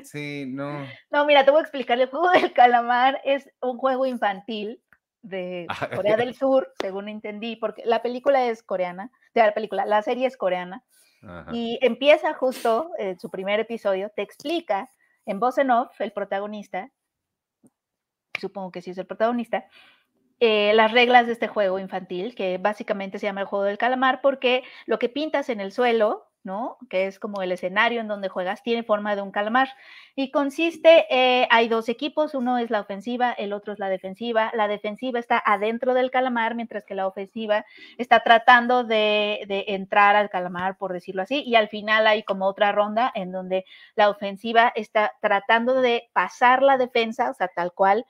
Sí, 0.03 0.45
no. 0.47 0.85
No, 1.09 1.25
mira, 1.25 1.45
te 1.45 1.51
voy 1.51 1.59
a 1.59 1.61
explicar. 1.61 1.99
El 1.99 2.09
juego 2.09 2.29
del 2.31 2.51
calamar 2.51 3.21
es 3.23 3.49
un 3.61 3.77
juego 3.77 4.05
infantil 4.05 4.81
de 5.21 5.65
ah, 5.69 5.89
Corea 5.95 6.17
del 6.17 6.35
Sur, 6.35 6.73
según 6.81 7.07
entendí, 7.07 7.55
porque 7.55 7.83
la 7.85 8.01
película 8.01 8.47
es 8.47 8.63
coreana, 8.63 9.11
de 9.33 9.41
la 9.41 9.53
película, 9.53 9.85
la 9.85 10.01
serie 10.01 10.27
es 10.27 10.35
coreana, 10.35 10.83
y 11.53 11.77
empieza 11.81 12.33
justo 12.33 12.89
en 12.97 13.19
su 13.19 13.29
primer 13.29 13.59
episodio, 13.59 14.11
te 14.15 14.23
explica 14.23 14.89
en 15.27 15.39
voz 15.39 15.59
en 15.59 15.69
off 15.69 16.01
el 16.01 16.11
protagonista, 16.11 16.89
supongo 18.41 18.71
que 18.71 18.81
sí 18.81 18.91
es 18.91 18.97
el 18.97 19.05
protagonista, 19.05 19.65
eh, 20.39 20.73
las 20.73 20.91
reglas 20.91 21.27
de 21.27 21.33
este 21.33 21.47
juego 21.47 21.79
infantil, 21.79 22.35
que 22.35 22.57
básicamente 22.57 23.19
se 23.19 23.27
llama 23.27 23.41
el 23.41 23.47
juego 23.47 23.63
del 23.65 23.77
calamar, 23.77 24.21
porque 24.21 24.63
lo 24.87 24.99
que 24.99 25.07
pintas 25.07 25.49
en 25.49 25.61
el 25.61 25.71
suelo 25.71 26.31
¿no? 26.43 26.77
Que 26.89 27.07
es 27.07 27.19
como 27.19 27.41
el 27.41 27.51
escenario 27.51 28.01
en 28.01 28.07
donde 28.07 28.29
juegas, 28.29 28.63
tiene 28.63 28.83
forma 28.83 29.15
de 29.15 29.21
un 29.21 29.31
calamar. 29.31 29.69
Y 30.15 30.31
consiste, 30.31 31.05
eh, 31.09 31.47
hay 31.51 31.67
dos 31.67 31.89
equipos, 31.89 32.33
uno 32.33 32.57
es 32.57 32.71
la 32.71 32.81
ofensiva, 32.81 33.31
el 33.31 33.53
otro 33.53 33.73
es 33.73 33.79
la 33.79 33.89
defensiva. 33.89 34.51
La 34.55 34.67
defensiva 34.67 35.19
está 35.19 35.41
adentro 35.43 35.93
del 35.93 36.11
calamar, 36.11 36.55
mientras 36.55 36.85
que 36.85 36.95
la 36.95 37.07
ofensiva 37.07 37.65
está 37.97 38.21
tratando 38.21 38.83
de, 38.83 39.43
de 39.47 39.65
entrar 39.69 40.15
al 40.15 40.29
calamar, 40.29 40.77
por 40.77 40.93
decirlo 40.93 41.21
así. 41.21 41.43
Y 41.45 41.55
al 41.55 41.69
final 41.69 42.07
hay 42.07 42.23
como 42.23 42.45
otra 42.47 42.71
ronda 42.71 43.11
en 43.13 43.31
donde 43.31 43.65
la 43.95 44.09
ofensiva 44.09 44.71
está 44.75 45.13
tratando 45.21 45.81
de 45.81 46.09
pasar 46.13 46.63
la 46.63 46.77
defensa, 46.77 47.29
o 47.29 47.33
sea, 47.33 47.49
tal 47.49 47.73
cual, 47.73 48.05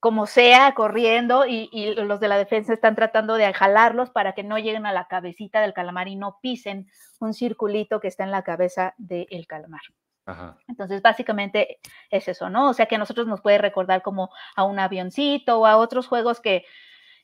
como 0.00 0.26
sea, 0.26 0.74
corriendo 0.74 1.44
y, 1.46 1.94
los 1.94 2.20
de 2.20 2.28
la 2.28 2.38
defensa 2.38 2.72
están 2.72 2.96
tratando 2.96 3.34
de 3.34 3.52
jalarlos 3.52 4.10
para 4.10 4.32
que 4.32 4.42
no 4.42 4.58
lleguen 4.58 4.86
a 4.86 4.92
la 4.92 5.06
cabecita 5.06 5.60
del 5.60 5.74
calamar 5.74 6.08
y 6.08 6.16
no 6.16 6.38
pisen 6.40 6.90
un 7.20 7.34
circulito 7.34 8.00
que 8.00 8.08
está 8.08 8.24
en 8.24 8.30
la 8.30 8.42
cabeza 8.42 8.94
del 8.96 9.46
calamar. 9.46 9.82
Entonces, 10.68 11.02
básicamente 11.02 11.80
es 12.08 12.28
eso, 12.28 12.50
¿no? 12.50 12.70
O 12.70 12.72
sea, 12.72 12.86
que 12.86 12.94
a 12.94 12.98
nosotros 12.98 13.26
nos 13.26 13.40
puede 13.40 13.58
recordar 13.58 14.00
como 14.00 14.30
a 14.54 14.64
un 14.64 14.78
avioncito 14.78 15.58
o 15.58 15.66
a 15.66 15.76
otros 15.76 16.06
juegos 16.06 16.40
que, 16.40 16.64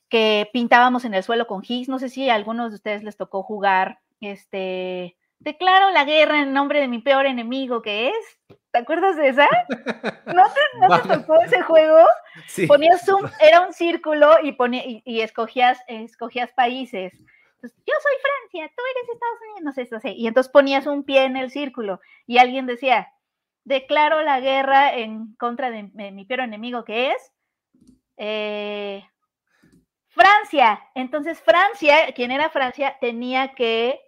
que 0.09 0.51
pintábamos 0.53 1.05
en 1.05 1.15
el 1.15 1.23
suelo 1.23 1.47
con 1.47 1.63
gis. 1.63 1.89
No 1.89 2.01
sé 2.01 2.09
si 2.09 2.29
a 2.29 2.35
algunos 2.35 2.73
de 2.73 2.77
ustedes 2.77 3.05
les 3.05 3.17
tocó 3.17 3.45
jugar 3.45 4.01
este 4.21 5.17
declaro 5.39 5.91
la 5.91 6.05
guerra 6.05 6.41
en 6.41 6.53
nombre 6.53 6.81
de 6.81 6.89
mi 6.89 7.01
peor 7.01 7.27
enemigo, 7.27 7.83
que 7.83 8.09
es. 8.09 8.59
¿Te 8.73 8.79
acuerdas 8.79 9.17
de 9.17 9.29
esa? 9.29 9.49
¿No 10.27 10.45
te, 10.45 11.09
tocó 11.15 11.41
ese 11.41 11.63
juego? 11.63 12.05
Sí. 12.47 12.67
Ponías 12.67 13.09
un, 13.09 13.31
era 13.41 13.63
un 13.63 13.73
círculo 13.73 14.37
y, 14.43 14.53
ponía, 14.53 14.83
y, 14.85 15.21
escogías, 15.21 15.79
escogías 15.89 16.53
países. 16.53 17.13
yo 17.15 17.21
soy 17.63 18.17
Francia, 18.23 18.71
tú 18.77 18.83
eres 18.91 19.09
Estados 19.15 19.39
Unidos, 19.43 19.63
no 19.63 19.73
sé, 19.73 19.89
no 19.91 20.01
sé. 20.01 20.11
Y 20.11 20.27
entonces 20.27 20.53
ponías 20.53 20.87
un 20.87 21.05
pie 21.05 21.25
en 21.25 21.37
el 21.37 21.51
círculo 21.51 22.01
y 22.27 22.39
alguien 22.39 22.67
decía, 22.67 23.09
declaro 23.65 24.23
la 24.23 24.41
guerra 24.41 24.95
en 24.95 25.35
contra 25.37 25.71
de, 25.71 25.83
mi 26.13 26.25
peor 26.25 26.41
enemigo, 26.41 26.85
que 26.85 27.13
es 27.13 27.33
eh, 28.17 29.05
Francia. 30.09 30.83
Entonces 30.95 31.41
Francia, 31.41 32.13
quien 32.15 32.31
era 32.31 32.51
Francia, 32.51 32.97
tenía 33.01 33.55
que 33.55 34.06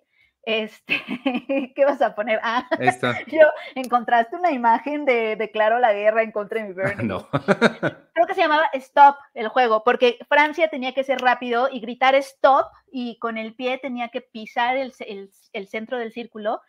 este, 0.48 0.94
¿qué 1.76 1.84
vas 1.84 2.00
a 2.00 2.14
poner? 2.14 2.40
Ah, 2.42 2.66
yo 3.26 3.42
encontraste 3.74 4.34
una 4.34 4.50
imagen 4.50 5.04
de 5.04 5.36
declaro 5.36 5.78
la 5.78 5.92
guerra 5.92 6.22
en 6.22 6.32
contra 6.32 6.62
de 6.62 6.68
mi 6.68 6.74
Bernie. 6.74 7.04
No. 7.08 7.28
Creo 7.30 8.26
que 8.26 8.34
se 8.34 8.40
llamaba 8.40 8.64
Stop 8.72 9.16
el 9.34 9.48
juego, 9.48 9.84
porque 9.84 10.18
Francia 10.26 10.68
tenía 10.68 10.94
que 10.94 11.04
ser 11.04 11.18
rápido 11.18 11.68
y 11.70 11.80
gritar 11.80 12.14
Stop 12.14 12.66
y 12.90 13.18
con 13.18 13.36
el 13.36 13.54
pie 13.54 13.76
tenía 13.76 14.08
que 14.08 14.22
pisar 14.22 14.78
el, 14.78 14.94
centro 15.68 15.98
del 15.98 16.12
círculo. 16.12 16.62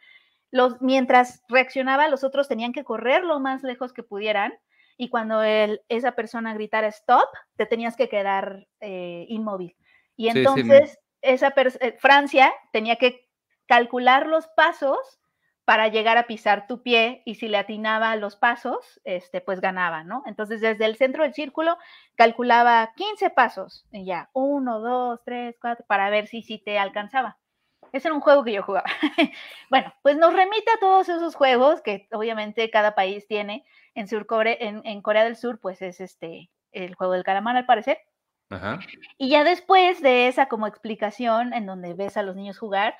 Los, 0.51 0.81
mientras 0.81 1.41
reaccionaba, 1.47 2.09
los 2.09 2.25
otros 2.25 2.49
tenían 2.49 2.73
que 2.73 2.83
correr 2.83 3.23
lo 3.23 3.39
más 3.39 3.63
lejos 3.63 3.93
que 3.93 4.03
pudieran 4.03 4.53
y 4.97 5.07
cuando 5.07 5.41
esa 5.41 6.11
persona 6.11 6.53
gritara 6.53 6.87
Stop, 6.89 7.29
te 7.55 7.65
tenías 7.65 7.95
que 7.95 8.09
quedar 8.09 8.67
eh, 8.81 9.25
inmóvil. 9.29 9.77
Y 10.17 10.27
entonces 10.27 10.99
esa 11.21 11.53
eh, 11.55 11.95
Francia 11.97 12.51
tenía 12.73 12.97
que 12.97 13.28
calcular 13.69 14.25
los 14.25 14.47
pasos 14.47 15.21
para 15.63 15.89
llegar 15.89 16.17
a 16.17 16.25
pisar 16.25 16.65
tu 16.65 16.81
pie 16.81 17.21
y 17.25 17.35
si 17.35 17.47
le 17.47 17.59
atinaba 17.59 18.15
los 18.15 18.35
pasos, 18.35 18.99
este, 19.03 19.41
pues 19.41 19.61
ganaba, 19.61 20.03
¿no? 20.03 20.23
Entonces 20.25 20.59
desde 20.59 20.85
el 20.85 20.95
centro 20.95 21.21
del 21.21 21.35
círculo 21.35 21.77
calculaba 22.15 22.91
15 22.95 23.29
pasos 23.29 23.85
y 23.91 24.05
ya, 24.05 24.31
1, 24.33 24.79
2, 24.79 25.19
3, 25.23 25.55
4, 25.61 25.85
para 25.87 26.09
ver 26.09 26.25
si, 26.25 26.41
si 26.41 26.57
te 26.57 26.79
alcanzaba. 26.79 27.37
Ese 27.93 28.07
era 28.07 28.15
un 28.15 28.21
juego 28.21 28.43
que 28.43 28.53
yo 28.53 28.63
jugaba. 28.63 28.89
bueno, 29.69 29.93
pues 30.01 30.17
nos 30.17 30.33
remite 30.33 30.71
a 30.71 30.79
todos 30.79 31.07
esos 31.07 31.35
juegos 31.35 31.81
que 31.81 32.07
obviamente 32.11 32.71
cada 32.71 32.95
país 32.95 33.27
tiene. 33.27 33.63
En, 33.93 34.07
Sur 34.07 34.25
en, 34.45 34.81
en 34.83 35.01
Corea 35.03 35.23
del 35.23 35.35
Sur, 35.35 35.59
pues 35.59 35.83
es 35.83 36.01
este 36.01 36.49
el 36.71 36.95
juego 36.95 37.13
del 37.13 37.23
calamar 37.23 37.55
al 37.55 37.67
parecer. 37.67 37.99
Y 39.17 39.29
ya 39.29 39.43
después 39.43 40.01
de 40.01 40.27
esa 40.27 40.47
como 40.47 40.65
explicación 40.65 41.53
en 41.53 41.67
donde 41.67 41.93
ves 41.93 42.17
a 42.17 42.23
los 42.23 42.35
niños 42.35 42.57
jugar, 42.57 42.95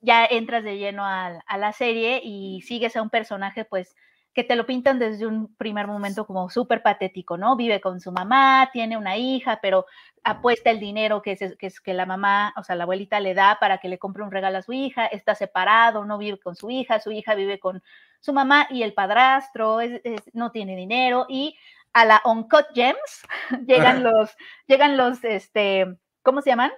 ya 0.00 0.24
entras 0.24 0.64
de 0.64 0.78
lleno 0.78 1.04
a, 1.04 1.42
la 1.56 1.72
serie 1.72 2.20
y 2.22 2.62
sigues 2.62 2.96
a 2.96 3.02
un 3.02 3.10
personaje, 3.10 3.64
pues, 3.64 3.96
que 4.34 4.44
te 4.44 4.54
lo 4.54 4.66
pintan 4.66 4.98
desde 4.98 5.26
un 5.26 5.54
primer 5.56 5.88
momento 5.88 6.26
como 6.26 6.48
súper 6.48 6.82
patético, 6.82 7.36
¿no? 7.36 7.56
Vive 7.56 7.80
con 7.80 8.00
su 8.00 8.12
mamá, 8.12 8.70
tiene 8.72 8.96
una 8.96 9.16
hija, 9.16 9.58
pero 9.60 9.86
apuesta 10.22 10.70
el 10.70 10.78
dinero 10.78 11.22
que 11.22 11.32
es, 11.32 11.56
que 11.56 11.66
es, 11.66 11.80
que 11.80 11.94
la 11.94 12.06
mamá, 12.06 12.54
o 12.56 12.62
sea, 12.62 12.76
la 12.76 12.84
abuelita 12.84 13.18
le 13.18 13.34
da 13.34 13.58
para 13.60 13.78
que 13.78 13.88
le 13.88 13.98
compre 13.98 14.22
un 14.22 14.30
regalo 14.30 14.58
a 14.58 14.62
su 14.62 14.72
hija, 14.72 15.06
está 15.06 15.34
separado, 15.34 16.04
no 16.04 16.18
vive 16.18 16.38
con 16.38 16.54
su 16.54 16.70
hija, 16.70 17.00
su 17.00 17.10
hija 17.10 17.34
vive 17.34 17.58
con 17.58 17.82
su 18.20 18.32
mamá 18.32 18.68
y 18.70 18.82
el 18.82 18.94
padrastro, 18.94 19.78
no 20.32 20.52
tiene 20.52 20.76
dinero 20.76 21.26
y 21.28 21.56
a 21.92 22.04
la 22.04 22.22
Uncut 22.24 22.66
Gems 22.74 23.26
llegan 23.66 24.04
los, 24.04 24.36
llegan 24.66 24.96
los, 24.96 25.24
este, 25.24 25.96
¿cómo 26.22 26.42
se 26.42 26.50
llaman? 26.50 26.70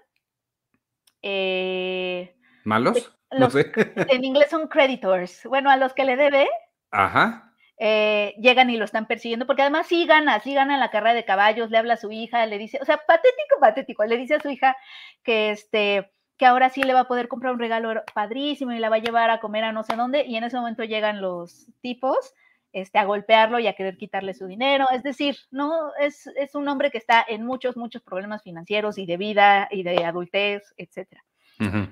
Eh, 1.23 2.35
¿Malos? 2.65 3.17
no 3.31 3.51
sé. 3.51 3.73
En 4.09 4.25
inglés 4.25 4.51
son 4.51 4.69
creditors. 4.69 5.45
Bueno, 5.45 5.71
a 5.71 5.77
los 5.77 5.95
que 5.95 6.05
le 6.05 6.17
debe. 6.17 6.49
Ajá. 6.91 7.53
Eh, 7.83 8.35
llegan 8.39 8.69
y 8.69 8.77
lo 8.77 8.85
están 8.85 9.07
persiguiendo, 9.07 9.47
porque 9.47 9.63
además 9.63 9.87
sí 9.87 10.05
gana, 10.05 10.39
sí 10.41 10.53
gana 10.53 10.75
en 10.75 10.81
la 10.81 10.91
carrera 10.91 11.15
de 11.15 11.25
caballos, 11.25 11.71
le 11.71 11.79
habla 11.79 11.95
a 11.95 11.97
su 11.97 12.13
hija, 12.13 12.45
le 12.45 12.59
dice, 12.59 12.79
o 12.83 12.85
sea, 12.85 12.99
patético, 12.99 13.59
patético, 13.59 14.05
le 14.05 14.19
dice 14.19 14.35
a 14.35 14.41
su 14.41 14.51
hija 14.51 14.77
que 15.23 15.51
este 15.51 16.13
que 16.37 16.47
ahora 16.47 16.71
sí 16.71 16.83
le 16.83 16.95
va 16.95 17.01
a 17.01 17.09
poder 17.09 17.29
comprar 17.29 17.53
un 17.53 17.59
regalo 17.59 18.03
padrísimo 18.15 18.73
y 18.73 18.79
la 18.79 18.89
va 18.89 18.97
a 18.97 19.01
llevar 19.01 19.31
a 19.31 19.41
comer 19.41 19.65
a 19.65 19.73
no 19.73 19.83
sé 19.83 19.97
dónde, 19.97 20.25
y 20.27 20.37
en 20.37 20.45
ese 20.45 20.57
momento 20.57 20.85
llegan 20.85 21.23
los 21.23 21.69
tipos 21.81 22.35
este, 22.73 22.99
a 22.99 23.05
golpearlo 23.05 23.59
y 23.59 23.67
a 23.67 23.75
querer 23.75 23.97
quitarle 23.97 24.35
su 24.35 24.47
dinero. 24.47 24.87
Es 24.91 25.03
decir, 25.03 25.37
no 25.51 25.95
es, 25.97 26.27
es 26.37 26.55
un 26.55 26.69
hombre 26.69 26.91
que 26.91 26.99
está 26.99 27.25
en 27.27 27.45
muchos, 27.45 27.77
muchos 27.77 28.03
problemas 28.03 28.43
financieros 28.43 28.99
y 28.99 29.07
de 29.07 29.17
vida 29.17 29.69
y 29.71 29.83
de 29.83 30.05
adultez, 30.05 30.63
etcétera. 30.77 31.23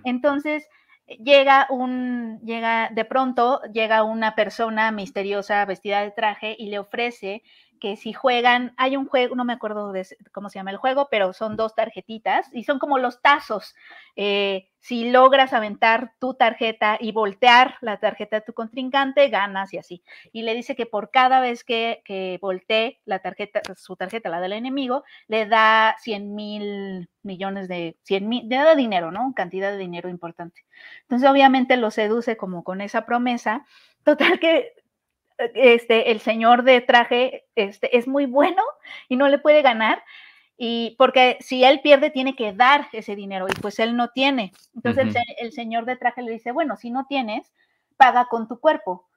Entonces, 0.05 0.67
llega 1.07 1.67
un, 1.71 2.41
llega, 2.45 2.91
de 2.91 3.05
pronto 3.05 3.61
llega 3.73 4.03
una 4.03 4.35
persona 4.35 4.91
misteriosa 4.93 5.65
vestida 5.65 6.03
de 6.03 6.11
traje 6.11 6.55
y 6.59 6.69
le 6.69 6.79
ofrece 6.79 7.43
que 7.79 7.97
si 7.97 8.13
juegan, 8.13 8.75
hay 8.77 8.97
un 8.97 9.07
juego, 9.07 9.35
no 9.37 9.45
me 9.45 9.53
acuerdo 9.53 9.93
de 9.93 10.07
cómo 10.33 10.49
se 10.51 10.59
llama 10.59 10.71
el 10.71 10.77
juego, 10.77 11.09
pero 11.11 11.33
son 11.33 11.57
dos 11.57 11.75
tarjetitas 11.75 12.49
y 12.53 12.65
son 12.65 12.79
como 12.79 12.99
los 12.99 13.21
tazos. 13.23 13.75
Eh, 14.17 14.69
si 14.81 15.11
logras 15.11 15.53
aventar 15.53 16.13
tu 16.19 16.35
tarjeta 16.35 16.97
y 17.01 17.13
voltear 17.13 17.75
la 17.81 17.99
tarjeta 17.99 18.37
de 18.37 18.43
tu 18.43 18.53
contrincante, 18.53 19.29
ganas 19.29 19.75
y 19.75 19.79
así. 19.79 20.03
Y 20.33 20.43
le 20.43 20.55
dice 20.55 20.77
que 20.77 20.87
por 20.87 21.11
cada 21.11 21.41
vez 21.41 21.65
que, 21.65 22.03
que 22.05 22.39
voltee 22.41 23.01
la 23.05 23.19
tarjeta, 23.19 23.61
su 23.77 23.97
tarjeta, 23.97 24.31
la 24.31 24.41
del 24.41 24.53
enemigo, 24.53 25.05
le 25.27 25.47
da 25.47 25.97
100 26.01 26.35
mil 26.35 27.09
millones 27.23 27.69
de, 27.69 27.97
100 28.05 28.29
mil, 28.29 28.49
le 28.49 28.57
da 28.57 28.75
dinero, 28.75 29.11
¿no? 29.11 29.33
Cantidad 29.35 29.71
de 29.71 29.79
dinero 29.79 30.09
importante. 30.09 30.65
Entonces, 31.03 31.29
obviamente 31.29 31.77
lo 31.77 31.91
seduce 31.91 32.37
como 32.37 32.65
con 32.65 32.81
esa 32.81 33.05
promesa. 33.05 33.65
Total 34.05 34.41
que 34.41 34.73
este, 35.39 36.11
el 36.11 36.21
señor 36.21 36.65
de 36.65 36.81
traje 36.81 37.47
este, 37.55 37.97
es 37.97 38.09
muy 38.09 38.27
bueno 38.27 38.63
y 39.09 39.17
no 39.17 39.29
le 39.29 39.39
puede 39.39 39.63
ganar. 39.63 40.03
Y 40.57 40.97
porque 40.99 41.39
si 41.41 41.63
él 41.63 41.81
pierde, 41.81 42.11
tiene 42.11 42.35
que 42.35 42.53
dar 42.53 42.89
ese 42.93 43.15
dinero 43.15 43.47
y 43.49 43.53
pues 43.61 43.79
él 43.79 43.97
no 43.97 44.09
tiene. 44.09 44.53
Entonces 44.75 45.15
el, 45.39 45.53
señor 45.53 45.85
de 45.85 45.97
traje 45.97 46.23
le 46.23 46.33
dice, 46.33 46.51
bueno, 46.51 46.77
si 46.77 46.91
no 46.91 47.07
tienes, 47.07 47.53
paga 47.97 48.27
con 48.27 48.49
tu 48.49 48.59
cuerpo. 48.59 49.09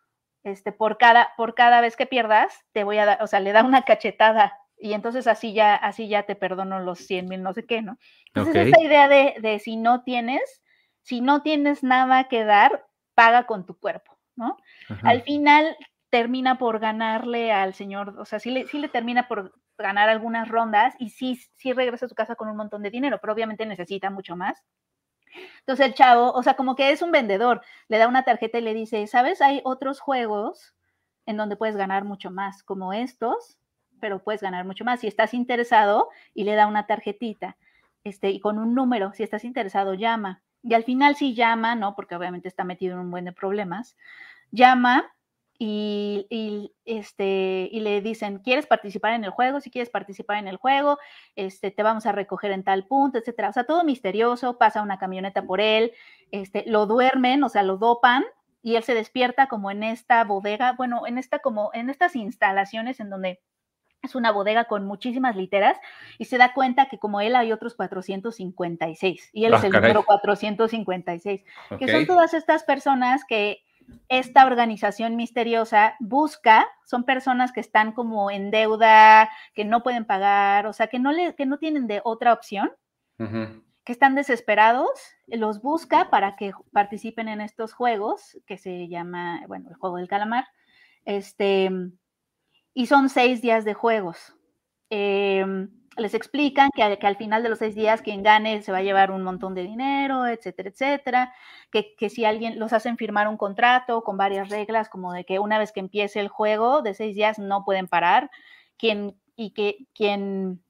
Este, 0.44 0.72
por 0.72 0.98
cada, 0.98 1.34
por 1.38 1.56
cada 1.56 1.82
vez 1.82 1.96
que 1.96 2.06
pierdas, 2.06 2.54
te 2.74 2.84
voy 2.84 3.00
a 3.00 3.06
dar, 3.06 3.24
o 3.24 3.28
sea, 3.28 3.40
le 3.40 3.52
da 3.52 3.64
una 3.64 3.84
cachetada 3.84 4.54
y 4.78 4.94
entonces 4.94 5.28
así 5.28 5.54
ya, 5.54 5.76
así 5.76 6.08
ya 6.08 6.24
te 6.24 6.36
perdono 6.36 6.80
los 6.80 7.00
100 7.00 7.28
mil, 7.28 7.44
no 7.44 7.54
sé 7.54 7.66
qué, 7.66 7.84
¿no? 7.84 7.98
Entonces 8.28 8.68
esta 8.68 8.82
idea 8.82 9.08
de, 9.08 9.36
de 9.40 9.60
si 9.60 9.78
no 9.78 10.04
tienes, 10.04 10.64
si 11.04 11.22
no 11.22 11.44
tienes 11.44 11.84
nada 11.84 12.28
que 12.28 12.44
dar, 12.44 12.88
paga 13.14 13.46
con 13.46 13.66
tu 13.66 13.78
cuerpo, 13.78 14.18
¿no? 14.36 14.58
Al 15.04 15.22
final 15.22 15.78
termina 16.12 16.60
por 16.60 16.80
ganarle 16.80 17.52
al 17.52 17.74
señor, 17.74 18.20
o 18.20 18.26
sea, 18.26 18.40
sí 18.40 18.52
le, 18.52 18.68
sí 18.68 18.78
le 18.78 18.90
termina 18.90 19.28
por 19.28 19.54
ganar 19.78 20.10
algunas 20.10 20.50
rondas 20.50 20.94
y 21.00 21.10
sí, 21.10 21.40
sí 21.56 21.74
regresa 21.74 22.06
a 22.06 22.10
su 22.10 22.16
casa 22.16 22.36
con 22.36 22.50
un 22.50 22.58
montón 22.58 22.84
de 22.84 22.92
dinero, 22.92 23.18
pero 23.20 23.34
obviamente 23.34 23.66
necesita 23.66 24.10
mucho 24.10 24.36
más. 24.36 24.62
Entonces 25.60 25.86
el 25.86 25.94
chavo, 25.94 26.34
o 26.34 26.44
sea, 26.44 26.56
como 26.56 26.76
que 26.76 26.92
es 26.92 27.02
un 27.02 27.12
vendedor, 27.12 27.62
le 27.88 27.98
da 27.98 28.10
una 28.10 28.24
tarjeta 28.24 28.60
y 28.60 28.62
le 28.62 28.74
dice, 28.74 29.08
¿sabes? 29.08 29.42
Hay 29.42 29.62
otros 29.64 30.02
juegos 30.02 30.76
en 31.26 31.38
donde 31.38 31.56
puedes 31.56 31.78
ganar 31.78 32.04
mucho 32.04 32.30
más, 32.30 32.62
como 32.62 32.92
estos, 32.92 33.58
pero 34.02 34.22
puedes 34.22 34.42
ganar 34.42 34.66
mucho 34.66 34.84
más. 34.84 35.00
Si 35.00 35.08
estás 35.08 35.34
interesado, 35.34 36.10
y 36.34 36.44
le 36.44 36.56
da 36.56 36.68
una 36.68 36.88
tarjetita, 36.88 37.56
este, 38.04 38.32
y 38.32 38.42
con 38.42 38.60
un 38.60 38.76
número, 38.76 39.14
si 39.14 39.24
estás 39.24 39.46
interesado, 39.46 39.94
llama. 39.94 40.42
Y 40.62 40.74
al 40.74 40.84
final 40.84 41.16
sí 41.16 41.34
llama, 41.36 41.76
¿no? 41.76 41.96
Porque 41.96 42.16
obviamente 42.16 42.50
está 42.50 42.66
metido 42.66 42.96
en 42.96 43.00
un 43.00 43.12
buen 43.12 43.24
de 43.24 43.32
problemas. 43.32 43.96
Llama 44.52 45.14
y, 45.64 46.74
este, 46.86 47.70
y 47.72 47.82
le 47.82 48.02
dicen, 48.02 48.40
¿quieres 48.40 48.66
participar 48.66 49.14
en 49.14 49.24
el 49.24 49.30
juego? 49.30 49.62
Si 49.62 49.70
quieres 49.70 49.92
participar 49.92 50.38
en 50.38 50.48
el 50.48 50.58
juego, 50.58 50.98
este, 51.36 51.70
te 51.70 51.84
vamos 51.84 52.08
a 52.08 52.12
recoger 52.12 52.50
en 52.50 52.64
tal 52.64 52.88
punto, 52.88 53.20
etcétera. 53.20 53.50
O 53.50 53.54
sea, 53.54 53.66
todo 53.66 53.84
misterioso, 53.84 54.58
pasa 54.58 54.82
una 54.82 54.98
camioneta 54.98 55.44
por 55.44 55.62
él, 55.62 55.92
este, 56.32 56.64
lo 56.66 56.88
duermen, 56.88 57.44
o 57.44 57.50
sea, 57.50 57.62
lo 57.62 57.78
dopan 57.78 58.24
y 58.64 58.76
él 58.76 58.82
se 58.82 58.96
despierta 58.96 59.48
como 59.50 59.70
en 59.70 59.84
esta 59.84 60.24
bodega, 60.24 60.74
bueno, 60.74 61.06
en 61.06 61.20
esta 61.20 61.38
como 61.40 61.70
en 61.76 61.92
estas 61.92 62.16
instalaciones 62.16 63.00
en 63.00 63.12
donde 63.12 63.40
es 64.02 64.16
una 64.16 64.32
bodega 64.32 64.66
con 64.66 64.88
muchísimas 64.88 65.36
literas 65.36 65.78
y 66.18 66.26
se 66.26 66.40
da 66.40 66.56
cuenta 66.56 66.88
que 66.88 66.98
como 66.98 67.22
él 67.22 67.36
hay 67.36 67.52
otros 67.52 67.76
456 67.76 69.30
y 69.32 69.46
él 69.46 69.54
es 69.54 69.64
ah, 69.64 69.68
el 69.68 69.74
número 69.74 70.04
456, 70.06 71.44
que 71.78 71.88
son 71.88 72.08
todas 72.08 72.34
estas 72.34 72.64
personas 72.64 73.24
que 73.26 73.62
esta 74.10 74.46
organización 74.46 75.16
misteriosa 75.16 75.96
busca, 76.00 76.68
son 76.86 77.04
personas 77.04 77.52
que 77.52 77.60
están 77.60 77.92
como 77.92 78.30
en 78.32 78.52
deuda, 78.52 79.30
que 79.54 79.66
no 79.66 79.84
pueden 79.84 80.06
pagar, 80.06 80.68
o 80.68 80.74
sea, 80.74 80.88
que 80.88 81.00
no, 81.00 81.12
le, 81.12 81.36
que 81.36 81.46
no 81.46 81.58
tienen 81.58 81.88
de 81.88 82.02
otra 82.04 82.34
opción, 82.34 82.72
que 83.18 83.92
están 83.92 84.16
desesperados, 84.16 84.90
los 85.28 85.62
busca 85.62 86.10
para 86.10 86.36
que 86.36 86.54
participen 86.72 87.28
en 87.28 87.40
estos 87.40 87.74
juegos, 87.74 88.38
que 88.48 88.58
se 88.58 88.88
llama, 88.88 89.44
bueno, 89.48 89.70
el 89.70 89.76
juego 89.76 89.98
del 89.98 90.08
calamar, 90.08 90.46
este, 91.06 91.70
y 92.74 92.86
son 92.88 93.10
seis 93.10 93.42
días 93.42 93.64
de 93.64 93.74
juegos. 93.76 94.36
Eh, 94.92 95.44
les 95.98 96.14
explican 96.14 96.70
que, 96.74 96.84
al 96.84 97.16
final 97.16 97.44
de 97.44 97.50
los 97.50 97.60
seis 97.60 97.76
días 97.76 98.02
quien 98.02 98.24
gane 98.24 98.62
se 98.62 98.72
va 98.72 98.80
a 98.80 98.84
llevar 98.84 99.12
un 99.12 99.24
montón 99.24 99.56
de 99.56 99.64
dinero, 99.64 100.28
etcétera, 100.28 100.70
etcétera, 100.70 101.34
que, 101.72 102.10
si 102.10 102.26
alguien 102.26 102.60
los 102.60 102.74
hacen 102.74 102.98
firmar 102.98 103.28
un 103.28 103.38
contrato 103.38 104.04
con 104.04 104.18
varias 104.18 104.50
reglas, 104.50 104.90
como 104.90 105.14
de 105.14 105.26
que 105.26 105.40
una 105.40 105.58
vez 105.58 105.72
que 105.72 105.80
empiece 105.80 106.20
el 106.20 106.28
juego 106.28 106.82
de 106.82 106.94
seis 106.94 107.16
días 107.16 107.40
no 107.40 107.66
pueden 107.66 107.88
parar, 107.88 108.30
quien, 108.78 109.16
y 109.36 109.52
que 109.52 109.88
quien, 109.94 110.64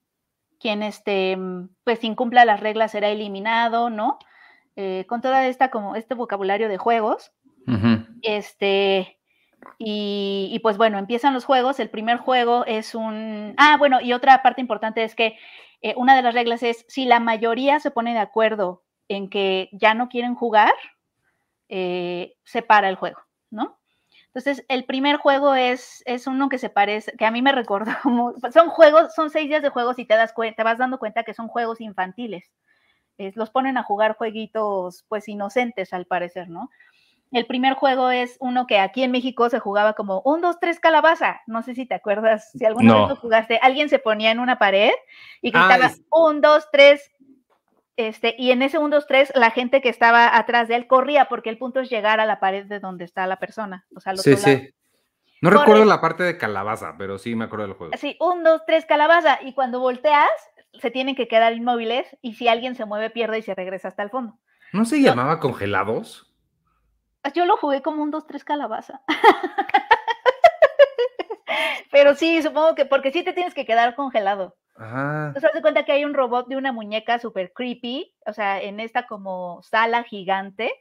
quien 0.59 0.83
este, 0.83 1.37
pues 1.83 2.03
incumpla 2.03 2.45
las 2.45 2.59
reglas 2.59 2.91
será 2.91 3.09
eliminado, 3.09 3.89
¿no? 3.89 4.19
Eh, 4.75 5.05
con 5.07 5.21
toda 5.21 5.47
esta, 5.47 5.69
como 5.69 5.95
este 5.95 6.15
vocabulario 6.15 6.69
de 6.69 6.77
juegos, 6.77 7.31
este, 8.23 9.19
y, 9.77 10.59
pues 10.61 10.77
bueno, 10.77 10.97
empiezan 10.99 11.33
los 11.33 11.45
juegos. 11.45 11.79
El 11.79 11.89
primer 11.89 12.17
juego 12.17 12.65
es 12.65 12.95
un... 12.95 13.53
Ah, 13.57 13.77
bueno, 13.77 13.99
y 14.01 14.13
otra 14.13 14.41
parte 14.43 14.61
importante 14.61 15.03
es 15.03 15.15
que 15.15 15.37
eh, 15.81 15.93
una 15.97 16.15
de 16.15 16.21
las 16.21 16.33
reglas 16.33 16.63
es 16.63 16.85
si 16.87 17.05
la 17.05 17.19
mayoría 17.19 17.79
se 17.79 17.91
pone 17.91 18.13
de 18.13 18.19
acuerdo 18.19 18.83
en 19.07 19.29
que 19.29 19.69
ya 19.71 19.93
no 19.93 20.09
quieren 20.09 20.35
jugar, 20.35 20.73
eh, 21.69 22.35
se 22.43 22.61
para 22.61 22.89
el 22.89 22.95
juego, 22.95 23.19
¿no? 23.49 23.79
Entonces, 24.27 24.63
el 24.69 24.85
primer 24.85 25.17
juego 25.17 25.55
es, 25.55 26.03
es 26.05 26.27
uno 26.27 26.47
que 26.47 26.57
se 26.57 26.69
parece, 26.69 27.11
que 27.17 27.25
a 27.25 27.31
mí 27.31 27.41
me 27.41 27.51
recordó 27.51 27.91
como, 28.03 28.33
son 28.53 28.69
juegos, 28.69 29.13
son 29.15 29.29
seis 29.29 29.49
días 29.49 29.61
de 29.63 29.69
juegos 29.69 29.99
y 29.99 30.05
te 30.05 30.15
das 30.15 30.33
te 30.35 30.63
vas 30.63 30.77
dando 30.77 30.99
cuenta 30.99 31.23
que 31.23 31.33
son 31.33 31.47
juegos 31.47 31.81
infantiles. 31.81 32.51
los 33.17 33.49
ponen 33.49 33.77
a 33.77 33.83
jugar 33.83 34.15
jueguitos, 34.15 35.05
pues, 35.09 35.27
inocentes 35.27 35.91
al 35.93 36.05
parecer, 36.05 36.49
¿no? 36.49 36.69
El 37.31 37.45
primer 37.45 37.75
juego 37.75 38.09
es 38.09 38.35
uno 38.39 38.67
que 38.67 38.77
aquí 38.79 39.03
en 39.03 39.11
México 39.11 39.49
se 39.49 39.59
jugaba 39.59 39.93
como 39.93 40.21
un, 40.25 40.41
dos, 40.41 40.59
tres 40.59 40.79
calabaza. 40.79 41.41
No 41.47 41.63
sé 41.63 41.75
si 41.75 41.85
te 41.85 41.95
acuerdas, 41.95 42.51
si 42.51 42.65
alguna 42.65 42.99
vez 42.99 43.09
lo 43.09 43.15
jugaste, 43.15 43.57
alguien 43.61 43.87
se 43.87 43.99
ponía 43.99 44.31
en 44.31 44.39
una 44.39 44.59
pared 44.59 44.91
y 45.41 45.51
gritaba 45.51 45.91
un, 46.11 46.41
dos, 46.41 46.67
tres. 46.71 47.09
Este, 47.95 48.35
y 48.37 48.51
en 48.51 48.61
ese 48.61 48.77
un, 48.77 48.89
dos, 48.89 49.07
tres, 49.07 49.31
la 49.33 49.51
gente 49.51 49.81
que 49.81 49.89
estaba 49.89 50.37
atrás 50.37 50.67
de 50.67 50.75
él 50.75 50.87
corría 50.87 51.25
porque 51.25 51.49
el 51.49 51.57
punto 51.57 51.79
es 51.79 51.89
llegar 51.89 52.19
a 52.19 52.25
la 52.25 52.39
pared 52.39 52.65
de 52.65 52.79
donde 52.79 53.05
está 53.05 53.25
la 53.27 53.37
persona. 53.37 53.85
O 53.95 54.01
sea, 54.01 54.15
sí, 54.17 54.35
sí. 54.35 54.69
No 55.41 55.49
recuerdo 55.49 55.85
la 55.85 56.01
parte 56.01 56.23
de 56.23 56.37
calabaza, 56.37 56.95
pero 56.97 57.17
sí 57.17 57.35
me 57.35 57.45
acuerdo 57.45 57.65
del 57.65 57.75
juego. 57.75 57.93
Sí, 57.97 58.17
un, 58.19 58.43
dos, 58.43 58.61
tres, 58.67 58.85
calabaza. 58.85 59.39
Y 59.41 59.53
cuando 59.53 59.79
volteas, 59.79 60.29
se 60.79 60.91
tienen 60.91 61.15
que 61.15 61.27
quedar 61.27 61.53
inmóviles 61.53 62.05
y 62.21 62.33
si 62.33 62.47
alguien 62.47 62.75
se 62.75 62.85
mueve, 62.85 63.09
pierde 63.09 63.39
y 63.39 63.41
se 63.41 63.55
regresa 63.55 63.87
hasta 63.87 64.03
el 64.03 64.09
fondo. 64.09 64.37
¿No 64.71 64.85
se 64.85 65.01
llamaba 65.01 65.39
congelados? 65.39 66.30
Yo 67.33 67.45
lo 67.45 67.57
jugué 67.57 67.81
como 67.81 68.03
un 68.03 68.11
2-3 68.11 68.43
calabaza. 68.43 69.01
Pero 71.91 72.15
sí, 72.15 72.41
supongo 72.41 72.75
que 72.75 72.85
porque 72.85 73.11
sí 73.11 73.23
te 73.23 73.33
tienes 73.33 73.53
que 73.53 73.65
quedar 73.65 73.95
congelado. 73.95 74.55
Ajá. 74.75 75.31
Te 75.33 75.41
das 75.41 75.51
cuenta 75.61 75.83
que 75.83 75.91
hay 75.91 76.05
un 76.05 76.13
robot 76.13 76.47
de 76.47 76.55
una 76.57 76.71
muñeca 76.71 77.19
súper 77.19 77.51
creepy, 77.53 78.15
o 78.25 78.33
sea, 78.33 78.61
en 78.61 78.79
esta 78.79 79.05
como 79.05 79.61
sala 79.61 80.03
gigante, 80.03 80.71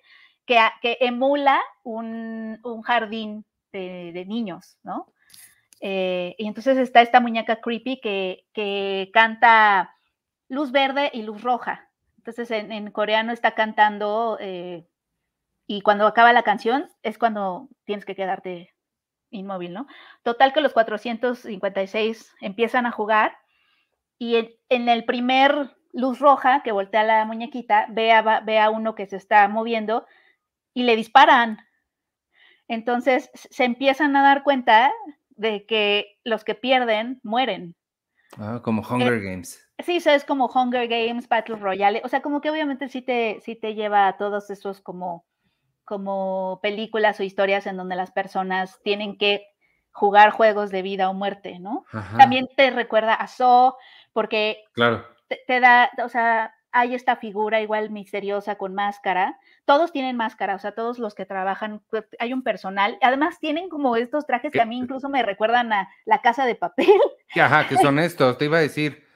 que, 0.47 0.59
que 0.81 0.97
emula 1.01 1.61
un, 1.83 2.61
jardín 2.85 3.45
de, 3.73 4.25
niños, 4.27 4.79
¿no? 4.83 5.13
Eh, 5.81 6.35
y 6.39 6.47
entonces 6.47 6.77
está 6.79 7.01
esta 7.03 7.21
muñeca 7.21 7.61
creepy 7.61 8.01
que, 8.01 8.47
que, 8.53 9.11
canta 9.13 9.97
luz 10.49 10.73
verde 10.73 11.11
y 11.13 11.23
luz 11.23 11.43
roja. 11.43 11.89
Entonces 12.19 12.51
en, 12.51 12.91
coreano 12.91 13.33
está 13.33 13.53
cantando 13.53 14.37
eh, 14.41 14.87
y 15.71 15.83
cuando 15.83 16.05
acaba 16.09 16.33
la 16.33 16.43
canción 16.43 16.91
es 17.05 17.17
cuando 17.17 17.69
tienes 17.85 18.05
que 18.05 18.17
quedarte 18.17 18.75
inmóvil, 19.31 19.73
¿no? 19.73 19.87
Total 20.25 20.53
que 20.53 20.63
los 20.63 20.73
456 20.73 22.35
empiezan 22.41 22.87
a 22.87 22.91
jugar 22.91 23.39
y 24.19 24.59
en, 24.69 24.89
el 24.89 25.05
primer 25.05 25.77
luz 25.93 26.19
roja 26.19 26.65
que 26.65 26.73
voltea 26.73 27.05
la 27.05 27.25
muñequita, 27.25 27.87
ve 27.89 28.11
a, 28.11 28.41
ve 28.41 28.59
a 28.59 28.69
uno 28.69 28.97
que 28.97 29.07
se 29.07 29.17
está 29.17 29.47
moviendo 29.47 30.09
y 30.75 30.83
le 30.83 30.97
disparan. 30.97 31.59
Entonces 32.67 33.31
se 33.35 33.63
empiezan 33.63 34.17
a 34.17 34.25
dar 34.25 34.43
cuenta 34.43 34.93
de 35.29 35.67
que 35.67 36.19
los 36.25 36.43
que 36.43 36.57
pierden 36.57 37.21
mueren. 37.23 37.77
Ah, 38.39 38.61
como 38.65 38.83
Hunger 38.83 39.23
Games. 39.23 39.65
Sí, 39.79 39.99
eso 39.99 40.11
es 40.11 40.25
como 40.25 40.47
Hunger 40.47 40.89
Games, 40.89 41.29
Battle 41.29 41.59
Royale. 41.59 42.03
O 42.05 42.09
sea, 42.09 42.23
como 42.23 42.41
que 42.41 42.51
obviamente 42.51 42.89
sí 42.89 43.03
te, 43.03 43.39
sí 43.45 43.55
te 43.55 43.77
lleva 43.77 44.09
a 44.09 44.17
todos 44.17 44.51
esos 44.51 44.81
como 44.81 45.30
como 45.91 46.61
películas 46.63 47.19
o 47.19 47.25
historias 47.25 47.67
en 47.67 47.77
donde 47.77 47.97
las 47.97 48.13
personas 48.13 48.79
tienen 48.85 49.19
que 49.19 49.49
jugar 49.91 50.31
juegos 50.31 50.71
de 50.71 50.83
vida 50.83 51.11
o 51.11 51.15
muerte, 51.15 51.59
¿no? 51.59 51.85
También 52.17 52.49
te 52.57 52.71
recuerda 52.71 53.13
a 53.13 53.27
So, 53.27 53.77
porque 54.13 54.63
claro. 54.73 55.05
te, 55.49 55.59
da, 55.59 55.91
o 56.05 56.09
sea, 56.09 56.55
hay 56.71 56.95
esta 56.95 57.17
figura 57.17 57.61
igual 57.61 57.91
misteriosa 57.91 58.55
con 58.55 58.73
máscara. 58.73 59.37
Todos 59.65 59.91
tienen 59.91 60.17
máscara, 60.17 60.55
o 60.55 60.61
sea, 60.61 60.77
todos 60.77 61.01
los 61.01 61.17
que 61.17 61.27
trabajan, 61.27 61.83
pues, 61.91 62.05
hay 62.21 62.33
un 62.33 62.45
personal. 62.45 62.99
Además 63.03 63.41
tienen 63.41 63.69
como 63.69 63.97
estos 63.97 64.29
trajes 64.29 64.53
que 64.53 64.61
a 64.61 64.67
mí 64.67 64.79
incluso 64.79 65.09
me 65.09 65.25
recuerdan 65.25 65.73
a 65.73 65.91
la 66.05 66.21
casa 66.21 66.47
de 66.47 66.55
papel. 66.55 66.87
Ajá, 67.35 67.67
que 67.67 67.77
son 67.79 67.99
estos, 67.99 68.39
te 68.39 68.45
iba 68.45 68.59
a 68.59 68.63
decir. 68.63 69.10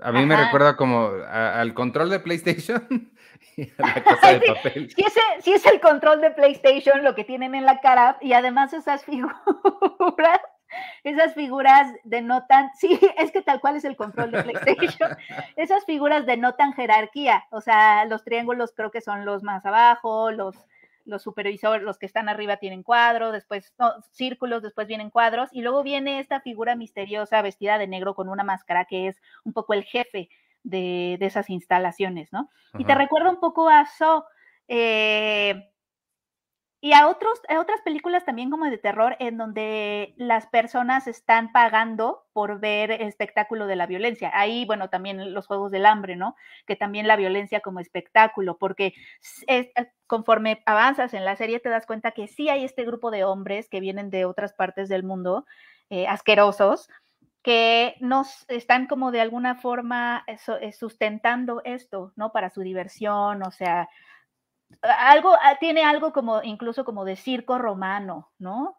A 0.00 0.12
mí 0.12 0.26
me 0.26 0.36
recuerda 0.36 0.76
como 0.76 1.10
al 1.28 1.72
control 1.72 2.10
de 2.10 2.20
PlayStation 2.20 3.10
y 3.56 3.62
a 3.62 3.86
la 3.86 3.94
casa 4.04 4.32
de 4.32 4.40
papel. 4.40 4.90
Sí, 4.94 5.04
sí, 5.40 5.52
es 5.52 5.66
el 5.66 5.80
control 5.80 6.20
de 6.20 6.30
PlayStation 6.32 7.02
lo 7.02 7.14
que 7.14 7.24
tienen 7.24 7.54
en 7.54 7.64
la 7.64 7.80
cara 7.80 8.18
y 8.20 8.32
además 8.34 8.72
esas 8.72 9.04
figuras 9.04 9.36
esas 11.04 11.34
figuras 11.34 11.92
denotan, 12.04 12.70
sí, 12.74 12.98
es 13.16 13.30
que 13.30 13.40
tal 13.40 13.60
cual 13.60 13.76
es 13.76 13.84
el 13.84 13.96
control 13.96 14.32
de 14.32 14.42
PlayStation, 14.42 15.16
esas 15.56 15.84
figuras 15.84 16.26
denotan 16.26 16.74
jerarquía, 16.74 17.44
o 17.50 17.60
sea, 17.60 18.04
los 18.04 18.24
triángulos 18.24 18.72
creo 18.76 18.90
que 18.90 19.00
son 19.00 19.24
los 19.24 19.42
más 19.42 19.64
abajo, 19.64 20.32
los, 20.32 20.56
los 21.06 21.22
supervisores, 21.22 21.82
los 21.82 21.98
que 21.98 22.06
están 22.06 22.28
arriba 22.28 22.58
tienen 22.58 22.82
cuadro, 22.82 23.32
después 23.32 23.72
círculos, 24.12 24.62
después 24.62 24.86
vienen 24.86 25.10
cuadros, 25.10 25.48
y 25.52 25.62
luego 25.62 25.82
viene 25.82 26.20
esta 26.20 26.40
figura 26.40 26.76
misteriosa 26.76 27.40
vestida 27.42 27.78
de 27.78 27.86
negro 27.86 28.14
con 28.14 28.28
una 28.28 28.44
máscara 28.44 28.84
que 28.84 29.08
es 29.08 29.20
un 29.44 29.52
poco 29.52 29.72
el 29.72 29.84
jefe 29.84 30.28
de, 30.62 31.16
esas 31.20 31.48
instalaciones, 31.48 32.32
¿no? 32.32 32.50
Y 32.78 32.84
te 32.84 32.94
recuerda 32.94 33.30
un 33.30 33.40
poco 33.40 33.68
a 33.68 33.86
So. 33.86 34.26
Eh, 34.68 35.70
y 36.86 36.92
a, 36.92 37.08
otros, 37.08 37.40
otras 37.58 37.80
películas 37.80 38.24
también 38.24 38.48
como 38.48 38.66
de 38.66 38.78
terror 38.78 39.16
en 39.18 39.36
donde 39.36 40.14
las 40.18 40.46
personas 40.46 41.08
están 41.08 41.50
pagando 41.50 42.28
por 42.32 42.60
ver 42.60 42.92
espectáculo 42.92 43.66
de 43.66 43.74
la 43.74 43.88
violencia. 43.88 44.30
Ahí, 44.32 44.64
bueno, 44.66 44.88
también 44.88 45.34
los 45.34 45.48
Juegos 45.48 45.72
del 45.72 45.84
Hambre, 45.84 46.14
¿no? 46.14 46.36
Que 46.64 46.76
también 46.76 47.08
la 47.08 47.16
violencia 47.16 47.58
como 47.58 47.80
espectáculo, 47.80 48.56
porque 48.56 48.94
eh, 49.48 49.72
conforme 50.06 50.62
avanzas 50.64 51.12
en 51.12 51.24
la 51.24 51.34
serie 51.34 51.58
te 51.58 51.70
das 51.70 51.86
cuenta 51.86 52.12
que 52.12 52.28
sí 52.28 52.48
hay 52.48 52.64
este 52.64 52.84
grupo 52.84 53.10
de 53.10 53.24
hombres 53.24 53.68
que 53.68 53.80
vienen 53.80 54.08
de 54.08 54.24
otras 54.24 54.52
partes 54.52 54.88
del 54.88 55.02
mundo, 55.02 55.44
eh, 55.90 56.06
asquerosos, 56.06 56.88
que 57.42 57.96
nos 57.98 58.44
están 58.46 58.86
como 58.86 59.10
de 59.10 59.22
alguna 59.22 59.56
forma 59.56 60.24
eh, 60.28 60.72
sustentando 60.72 61.62
esto, 61.64 62.12
¿no? 62.14 62.30
Para 62.30 62.50
su 62.50 62.60
diversión, 62.60 63.42
o 63.42 63.50
sea, 63.50 63.88
algo, 64.82 65.34
ah, 65.42 65.56
tiene 65.58 65.84
algo 65.84 66.12
como, 66.12 66.42
incluso 66.42 66.84
como 66.84 67.04
de 67.04 67.16
circo 67.16 67.58
romano, 67.58 68.30
¿no? 68.38 68.76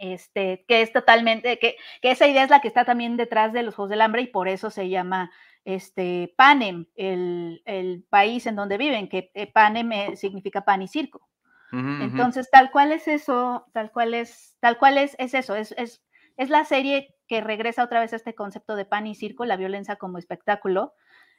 Este, 0.00 0.64
que 0.68 0.82
es 0.82 0.92
totalmente, 0.92 1.58
que, 1.58 1.76
que, 2.02 2.10
esa 2.10 2.26
idea 2.26 2.44
es 2.44 2.50
la 2.50 2.60
que 2.60 2.68
está 2.68 2.84
también 2.84 3.16
detrás 3.16 3.52
de 3.52 3.62
los 3.62 3.74
Juegos 3.74 3.90
del 3.90 4.02
Hambre 4.02 4.22
y 4.22 4.26
por 4.26 4.48
eso 4.48 4.70
se 4.70 4.88
llama 4.88 5.30
este, 5.64 6.34
Panem, 6.36 6.86
el, 6.94 7.62
el 7.64 8.04
país 8.08 8.46
en 8.46 8.56
donde 8.56 8.78
viven, 8.78 9.08
que 9.08 9.30
eh, 9.34 9.50
Panem 9.50 9.92
eh, 9.92 10.16
significa 10.16 10.64
pan 10.64 10.82
y 10.82 10.88
circo. 10.88 11.28
Entonces, 11.72 12.48
tal 12.50 12.70
cual 12.70 12.92
es 12.92 13.06
eso, 13.06 13.66
tal 13.74 13.90
cual 13.90 14.14
es, 14.14 14.56
tal 14.60 14.78
cual 14.78 14.96
es, 14.96 15.14
es 15.18 15.34
eso, 15.34 15.54
es, 15.56 15.72
es, 15.76 16.02
es 16.38 16.48
la 16.48 16.64
serie 16.64 17.14
que 17.26 17.42
regresa 17.42 17.84
otra 17.84 18.00
vez 18.00 18.14
a 18.14 18.16
este 18.16 18.34
concepto 18.34 18.76
de 18.76 18.86
pan 18.86 19.06
y 19.06 19.14
circo, 19.14 19.44
la 19.44 19.56
violencia 19.56 19.96
como 19.96 20.16
espectáculo, 20.16 20.94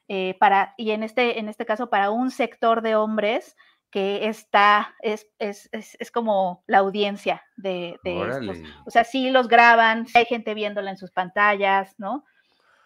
eh, 0.08 0.36
para, 0.40 0.74
y 0.78 0.92
en 0.92 1.04
este, 1.04 1.40
en 1.40 1.50
este 1.50 1.66
caso 1.66 1.90
para 1.90 2.12
un 2.12 2.32
sector 2.32 2.82
de 2.82 2.96
hombres 2.96 3.56
que 3.92 4.28
está, 4.28 4.96
es, 5.02 5.28
es, 5.40 5.70
es, 5.72 6.12
como 6.12 6.64
la 6.68 6.80
audiencia 6.80 7.44
de, 7.56 7.98
estos. 8.04 8.58
O 8.86 8.92
sea, 8.92 9.04
sí 9.04 9.32
los 9.32 9.48
graban, 9.48 10.06
hay 10.14 10.26
gente 10.26 10.54
viéndola 10.54 10.92
en 10.92 10.98
sus 10.98 11.12
pantallas, 11.12 11.96
¿no? 11.98 12.26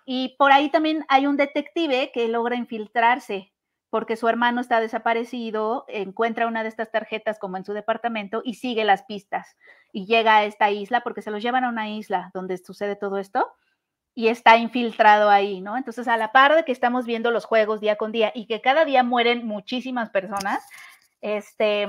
Y 0.06 0.36
por 0.38 0.52
ahí 0.52 0.70
también 0.70 1.06
hay 1.10 1.26
un 1.28 1.38
detective 1.38 2.12
que 2.14 2.28
logra 2.28 2.56
infiltrarse 2.56 3.52
porque 3.90 4.16
su 4.16 4.28
hermano 4.30 4.62
está 4.62 4.80
desaparecido, 4.80 5.86
encuentra 5.90 6.48
una 6.48 6.64
de 6.64 6.70
estas 6.70 6.92
tarjetas 6.92 7.40
como 7.40 7.58
en 7.58 7.66
su 7.66 7.74
departamento 7.74 8.42
y 8.44 8.54
sigue 8.54 8.86
las 8.86 9.04
pistas 9.04 9.58
y 9.92 10.06
llega 10.06 10.38
a 10.38 10.46
esta 10.46 10.72
isla 10.72 11.02
porque 11.02 11.22
se 11.22 11.30
los 11.30 11.44
llevan 11.44 11.66
a 11.66 11.70
una 11.70 11.90
isla 11.90 12.32
donde 12.34 12.58
sucede 12.58 12.96
todo 12.96 13.18
esto 13.18 13.52
y 14.14 14.28
está 14.28 14.58
infiltrado 14.58 15.30
ahí, 15.30 15.62
¿no? 15.62 15.78
Entonces, 15.78 16.08
a 16.08 16.18
la 16.18 16.32
par 16.32 16.56
de 16.56 16.66
que 16.66 16.72
estamos 16.72 17.06
viendo 17.06 17.32
los 17.32 17.46
juegos 17.46 17.80
día 17.80 17.96
con 17.96 18.12
día 18.12 18.32
y 18.36 18.46
que 18.46 18.62
cada 18.62 18.86
día 18.86 19.04
mueren 19.04 19.46
muchísimas 19.46 20.10
personas, 20.10 20.66
este, 21.22 21.88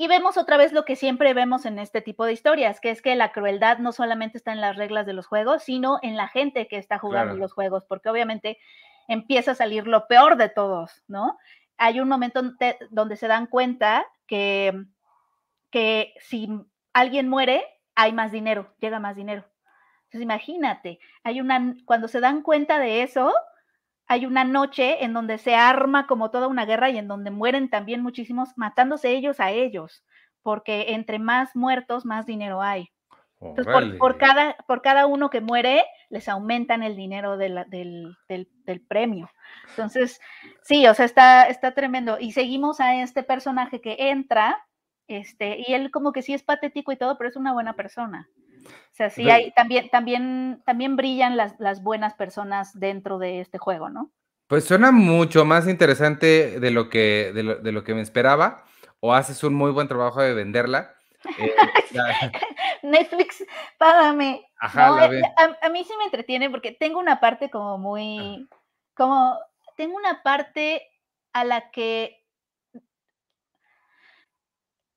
y 0.00 0.08
vemos 0.08 0.38
otra 0.38 0.56
vez 0.56 0.72
lo 0.72 0.84
que 0.84 0.96
siempre 0.96 1.34
vemos 1.34 1.66
en 1.66 1.78
este 1.78 2.00
tipo 2.00 2.24
de 2.24 2.32
historias, 2.32 2.80
que 2.80 2.90
es 2.90 3.02
que 3.02 3.14
la 3.16 3.32
crueldad 3.32 3.78
no 3.78 3.92
solamente 3.92 4.38
está 4.38 4.52
en 4.52 4.60
las 4.60 4.76
reglas 4.76 5.04
de 5.04 5.12
los 5.12 5.26
juegos, 5.26 5.64
sino 5.64 5.98
en 6.00 6.16
la 6.16 6.28
gente 6.28 6.68
que 6.68 6.78
está 6.78 6.98
jugando 6.98 7.34
los 7.34 7.52
juegos, 7.52 7.84
porque 7.86 8.08
obviamente 8.08 8.56
empieza 9.08 9.50
a 9.50 9.56
salir 9.56 9.86
lo 9.86 10.06
peor 10.06 10.36
de 10.36 10.48
todos, 10.48 11.02
¿no? 11.06 11.36
Hay 11.76 12.00
un 12.00 12.08
momento 12.08 12.40
donde 12.90 13.16
se 13.16 13.26
dan 13.26 13.46
cuenta 13.46 14.06
que, 14.26 14.72
que 15.70 16.14
si 16.20 16.48
alguien 16.92 17.28
muere, 17.28 17.64
hay 17.94 18.12
más 18.12 18.32
dinero, 18.32 18.72
llega 18.78 19.00
más 19.00 19.16
dinero. 19.16 19.49
Entonces, 20.10 20.22
imagínate, 20.22 20.98
hay 21.22 21.40
una, 21.40 21.76
cuando 21.84 22.08
se 22.08 22.18
dan 22.18 22.42
cuenta 22.42 22.80
de 22.80 23.02
eso, 23.02 23.32
hay 24.08 24.26
una 24.26 24.42
noche 24.42 25.04
en 25.04 25.12
donde 25.12 25.38
se 25.38 25.54
arma 25.54 26.08
como 26.08 26.32
toda 26.32 26.48
una 26.48 26.66
guerra 26.66 26.90
y 26.90 26.98
en 26.98 27.06
donde 27.06 27.30
mueren 27.30 27.70
también 27.70 28.02
muchísimos, 28.02 28.48
matándose 28.56 29.10
ellos 29.10 29.38
a 29.38 29.52
ellos, 29.52 30.04
porque 30.42 30.94
entre 30.94 31.20
más 31.20 31.54
muertos, 31.54 32.04
más 32.04 32.26
dinero 32.26 32.60
hay. 32.60 32.90
Entonces, 33.40 33.96
por, 34.00 34.18
cada, 34.18 34.56
por 34.66 34.82
cada 34.82 35.06
uno 35.06 35.30
que 35.30 35.40
muere, 35.40 35.84
les 36.08 36.28
aumentan 36.28 36.82
el 36.82 36.96
dinero 36.96 37.36
del, 37.36 37.64
del, 37.68 38.80
premio. 38.88 39.30
Entonces, 39.68 40.20
sí, 40.62 40.88
o 40.88 40.94
sea, 40.94 41.04
está, 41.04 41.44
está 41.44 41.72
tremendo. 41.72 42.18
Y 42.18 42.32
seguimos 42.32 42.80
a 42.80 43.00
este 43.00 43.22
personaje 43.22 43.80
que 43.80 44.10
entra, 44.10 44.58
este, 45.06 45.64
y 45.64 45.72
él 45.72 45.92
como 45.92 46.10
que 46.10 46.22
sí 46.22 46.34
es 46.34 46.42
patético 46.42 46.90
y 46.90 46.96
todo, 46.96 47.16
pero 47.16 47.30
es 47.30 47.36
una 47.36 47.52
buena 47.52 47.74
persona. 47.74 48.28
O 48.66 48.94
sea, 48.94 49.10
sí 49.10 49.30
hay, 49.30 49.52
también, 49.52 49.88
también, 49.88 50.62
también 50.66 50.96
brillan 50.96 51.36
las, 51.36 51.58
las, 51.58 51.82
buenas 51.82 52.14
personas 52.14 52.78
dentro 52.78 53.18
de 53.18 53.40
este 53.40 53.58
juego, 53.58 53.88
¿no? 53.88 54.10
Pues 54.46 54.64
suena 54.64 54.90
mucho 54.90 55.44
más 55.44 55.68
interesante 55.68 56.60
de 56.60 56.70
lo 56.70 56.90
que, 56.90 57.32
de 57.34 57.42
lo, 57.42 57.54
de 57.56 57.72
lo 57.72 57.84
que 57.84 57.94
me 57.94 58.02
esperaba, 58.02 58.64
o 59.00 59.14
haces 59.14 59.42
un 59.44 59.54
muy 59.54 59.70
buen 59.70 59.88
trabajo 59.88 60.20
de 60.20 60.34
venderla. 60.34 60.94
Eh, 61.38 61.54
Netflix, 62.82 63.44
págame. 63.78 64.44
Ajá, 64.58 65.06
eh, 65.12 65.22
a, 65.38 65.66
a, 65.66 65.68
mí 65.70 65.84
sí 65.84 65.92
me 65.98 66.04
entretiene 66.04 66.50
porque 66.50 66.72
tengo 66.72 66.98
una 66.98 67.20
parte 67.20 67.48
como 67.48 67.78
muy, 67.78 68.48
como, 68.94 69.38
tengo 69.76 69.96
una 69.96 70.22
parte 70.22 70.82
a 71.32 71.44
la 71.44 71.70
que 71.70 72.19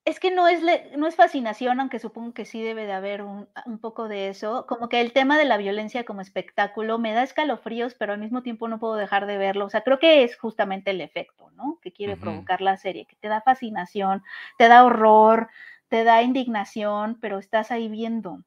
es 0.06 0.20
que 0.20 0.32
no 0.32 0.48
es, 0.50 0.62
no 0.98 1.08
es 1.08 1.16
fascinación, 1.16 1.80
aunque 1.80 1.98
supongo 1.98 2.34
que 2.34 2.44
sí 2.44 2.62
debe 2.62 2.86
de 2.86 2.92
haber 2.92 3.22
un, 3.22 3.48
poco 3.80 4.10
de 4.10 4.28
eso. 4.28 4.66
Como 4.68 4.90
que 4.90 5.00
el 5.00 5.14
tema 5.14 5.38
de 5.38 5.46
la 5.46 5.56
violencia 5.56 6.04
como 6.04 6.20
espectáculo 6.20 7.00
me 7.00 7.14
da 7.14 7.24
escalofríos, 7.24 7.94
pero 7.94 8.12
al 8.12 8.20
mismo 8.20 8.44
tiempo 8.44 8.68
no 8.68 8.80
puedo 8.80 8.96
dejar 8.96 9.28
de 9.28 9.38
verlo. 9.38 9.66
O 9.66 9.70
sea, 9.70 9.82
creo 9.82 10.00
que 10.00 10.24
es 10.24 10.36
justamente 10.38 10.92
el 10.92 11.00
efecto, 11.00 11.52
¿no? 11.52 11.80
Que 11.82 11.94
quiere 11.94 12.18
provocar 12.18 12.60
la 12.60 12.76
serie, 12.76 13.06
que 13.06 13.16
te 13.16 13.30
da 13.30 13.42
fascinación, 13.42 14.24
te 14.58 14.68
da 14.68 14.84
horror, 14.84 15.48
te 15.88 16.04
da 16.04 16.22
indignación, 16.22 17.18
pero 17.22 17.40
estás 17.40 17.72
ahí 17.72 17.88
viendo. 17.88 18.44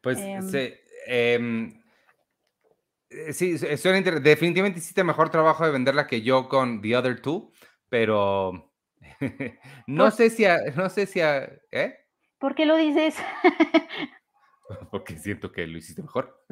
Pues 0.00 0.18
em. 0.18 0.48
sí, 0.48 0.74
em, 1.06 1.82
eh, 3.10 3.32
sí, 3.34 3.58
suena 3.58 4.00
Definitivamente 4.20 4.78
hiciste 4.78 5.04
mejor 5.04 5.28
trabajo 5.28 5.66
de 5.66 5.72
venderla 5.72 6.06
que 6.06 6.22
yo 6.22 6.48
con 6.48 6.80
The 6.80 6.96
Other 6.96 7.20
Two, 7.20 7.52
pero 7.90 8.67
no 9.86 10.10
sé 10.10 10.30
si 10.30 10.44
no 10.76 10.88
sé 10.88 11.06
si 11.06 11.20
¿eh? 11.20 11.98
¿Por 12.38 12.54
qué 12.54 12.66
lo 12.66 12.76
dices? 12.76 13.16
Porque 14.90 15.18
siento 15.18 15.52
que 15.52 15.66
lo 15.66 15.78
hiciste 15.78 16.02
mejor. 16.02 16.42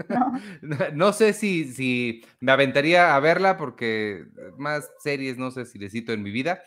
No, 0.92 1.12
sé 1.12 1.32
si, 1.32 1.72
si 1.72 2.24
me 2.40 2.52
aventaría 2.52 3.14
a 3.14 3.20
verla 3.20 3.56
porque 3.56 4.24
más 4.58 4.90
series 5.00 5.36
no 5.36 5.50
sé 5.50 5.66
si 5.66 5.78
necesito 5.78 6.12
en 6.12 6.22
mi 6.22 6.30
vida, 6.30 6.62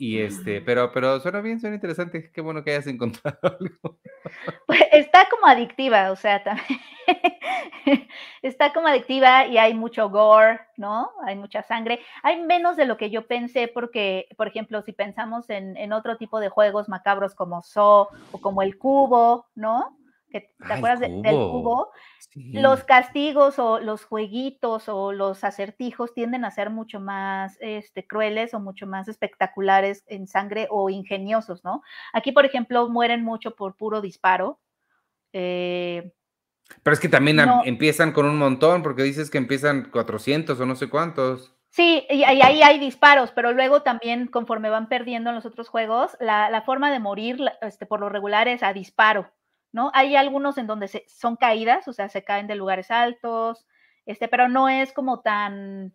y 0.00 0.18
este, 0.18 0.62
pero, 0.62 0.90
pero 0.92 1.20
suena 1.20 1.42
bien, 1.42 1.60
suena 1.60 1.74
interesante. 1.76 2.32
Qué 2.32 2.40
bueno 2.40 2.64
que 2.64 2.70
hayas 2.70 2.86
encontrado 2.86 3.38
algo. 3.60 3.98
Pues 4.66 4.80
está 4.92 5.28
como 5.28 5.46
adictiva, 5.46 6.10
o 6.10 6.16
sea, 6.16 6.42
también 6.42 6.80
está 8.42 8.72
como 8.72 8.86
adictiva 8.88 9.46
y 9.46 9.58
hay 9.58 9.74
mucho 9.74 10.08
gore, 10.08 10.58
¿no? 10.78 11.10
Hay 11.26 11.36
mucha 11.36 11.62
sangre. 11.62 12.00
Hay 12.22 12.40
menos 12.40 12.78
de 12.78 12.86
lo 12.86 12.96
que 12.96 13.10
yo 13.10 13.26
pensé, 13.26 13.68
porque, 13.68 14.26
por 14.38 14.48
ejemplo, 14.48 14.80
si 14.80 14.92
pensamos 14.92 15.50
en, 15.50 15.76
en 15.76 15.92
otro 15.92 16.16
tipo 16.16 16.40
de 16.40 16.48
juegos 16.48 16.88
macabros 16.88 17.34
como 17.34 17.60
So 17.60 18.08
o 18.32 18.40
como 18.40 18.62
el 18.62 18.78
cubo, 18.78 19.48
¿no? 19.54 19.98
¿Te 20.30 20.72
acuerdas 20.72 21.00
del 21.00 21.22
cubo? 21.22 21.90
Los 22.34 22.84
castigos 22.84 23.58
o 23.58 23.80
los 23.80 24.04
jueguitos 24.04 24.88
o 24.88 25.12
los 25.12 25.42
acertijos 25.42 26.14
tienden 26.14 26.44
a 26.44 26.50
ser 26.50 26.70
mucho 26.70 27.00
más 27.00 27.56
este, 27.60 28.06
crueles 28.06 28.54
o 28.54 28.60
mucho 28.60 28.86
más 28.86 29.08
espectaculares 29.08 30.04
en 30.06 30.28
sangre 30.28 30.68
o 30.70 30.90
ingeniosos, 30.90 31.64
¿no? 31.64 31.82
Aquí, 32.12 32.30
por 32.30 32.46
ejemplo, 32.46 32.88
mueren 32.88 33.24
mucho 33.24 33.56
por 33.56 33.76
puro 33.76 34.00
disparo. 34.00 34.60
Eh, 35.32 36.12
Pero 36.82 36.94
es 36.94 37.00
que 37.00 37.08
también 37.08 37.40
empiezan 37.64 38.12
con 38.12 38.26
un 38.26 38.38
montón, 38.38 38.82
porque 38.82 39.02
dices 39.02 39.30
que 39.30 39.38
empiezan 39.38 39.90
400 39.90 40.58
o 40.60 40.66
no 40.66 40.76
sé 40.76 40.88
cuántos. 40.88 41.56
Sí, 41.70 42.04
y 42.10 42.24
ahí 42.24 42.62
hay 42.62 42.78
disparos, 42.80 43.30
pero 43.30 43.52
luego 43.52 43.82
también 43.82 44.26
conforme 44.26 44.70
van 44.70 44.88
perdiendo 44.88 45.30
en 45.30 45.36
los 45.36 45.46
otros 45.46 45.68
juegos, 45.68 46.16
la, 46.18 46.62
forma 46.66 46.90
de 46.90 46.98
morir 46.98 47.40
este, 47.62 47.86
por 47.86 48.00
lo 48.00 48.08
regular 48.08 48.48
es 48.48 48.64
a 48.64 48.72
disparo, 48.72 49.30
¿no? 49.72 49.90
Hay 49.94 50.16
algunos 50.16 50.58
en 50.58 50.66
donde 50.66 50.88
se, 50.88 51.04
son 51.08 51.36
caídas, 51.36 51.88
o 51.88 51.92
sea, 51.92 52.08
se 52.08 52.24
caen 52.24 52.46
de 52.46 52.54
lugares 52.54 52.90
altos, 52.90 53.66
este, 54.06 54.28
pero 54.28 54.48
no 54.48 54.68
es 54.68 54.92
como 54.92 55.20
tan, 55.20 55.94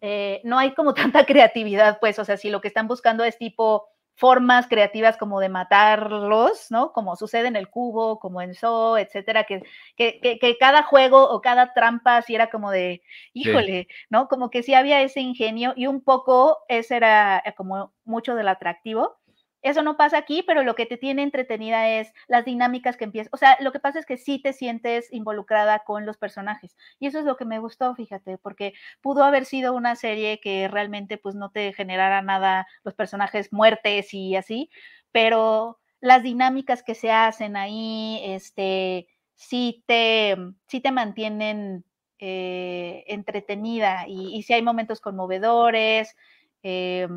eh, 0.00 0.40
no 0.44 0.58
hay 0.58 0.74
como 0.74 0.94
tanta 0.94 1.26
creatividad, 1.26 1.98
pues, 2.00 2.18
o 2.18 2.24
sea, 2.24 2.36
si 2.36 2.50
lo 2.50 2.60
que 2.60 2.68
están 2.68 2.88
buscando 2.88 3.24
es 3.24 3.38
tipo 3.38 3.88
formas 4.16 4.66
creativas 4.66 5.18
como 5.18 5.40
de 5.40 5.50
matarlos, 5.50 6.70
¿no? 6.70 6.92
Como 6.92 7.16
sucede 7.16 7.48
en 7.48 7.56
el 7.56 7.68
cubo, 7.68 8.18
como 8.18 8.40
en 8.40 8.54
So, 8.54 8.96
etcétera, 8.96 9.44
que, 9.44 9.62
que, 9.96 10.56
cada 10.58 10.82
juego 10.82 11.28
o 11.28 11.42
cada 11.42 11.74
trampa 11.74 12.22
sí 12.22 12.34
era 12.34 12.48
como 12.48 12.70
de, 12.70 13.02
híjole, 13.34 13.88
¿no? 14.08 14.28
Como 14.28 14.50
que 14.50 14.62
sí 14.62 14.72
había 14.72 15.02
ese 15.02 15.20
ingenio 15.20 15.74
y 15.76 15.86
un 15.86 16.00
poco 16.00 16.58
ese 16.68 16.96
era 16.96 17.42
como 17.58 17.92
mucho 18.04 18.34
del 18.34 18.48
atractivo. 18.48 19.18
Eso 19.62 19.82
no 19.82 19.96
pasa 19.96 20.18
aquí, 20.18 20.42
pero 20.46 20.62
lo 20.62 20.74
que 20.74 20.86
te 20.86 20.96
tiene 20.96 21.22
entretenida 21.22 21.88
es 21.88 22.12
las 22.28 22.44
dinámicas 22.44 22.96
que 22.96 23.04
empiezas. 23.04 23.32
O 23.32 23.36
sea, 23.36 23.56
lo 23.60 23.72
que 23.72 23.80
pasa 23.80 23.98
es 23.98 24.06
que 24.06 24.16
sí 24.16 24.40
te 24.40 24.52
sientes 24.52 25.12
involucrada 25.12 25.80
con 25.80 26.06
los 26.06 26.18
personajes. 26.18 26.76
Y 27.00 27.06
eso 27.06 27.18
es 27.18 27.24
lo 27.24 27.36
que 27.36 27.44
me 27.44 27.58
gustó, 27.58 27.94
fíjate, 27.94 28.38
porque 28.38 28.74
pudo 29.00 29.24
haber 29.24 29.44
sido 29.44 29.74
una 29.74 29.96
serie 29.96 30.40
que 30.40 30.68
realmente 30.68 31.18
pues 31.18 31.34
no 31.34 31.50
te 31.50 31.72
generara 31.72 32.22
nada 32.22 32.66
los 32.84 32.94
personajes 32.94 33.52
muertes 33.52 34.14
y 34.14 34.36
así, 34.36 34.70
pero 35.12 35.78
las 36.00 36.22
dinámicas 36.22 36.82
que 36.82 36.94
se 36.94 37.10
hacen 37.10 37.56
ahí, 37.56 38.20
este, 38.24 39.08
sí 39.34 39.82
te, 39.86 40.36
sí 40.68 40.80
te 40.80 40.92
mantienen 40.92 41.84
eh, 42.18 43.04
entretenida 43.08 44.04
y, 44.08 44.42
sí 44.42 44.52
hay 44.52 44.62
momentos 44.62 45.00
conmovedores. 45.00 46.16
Eh, 46.62 47.08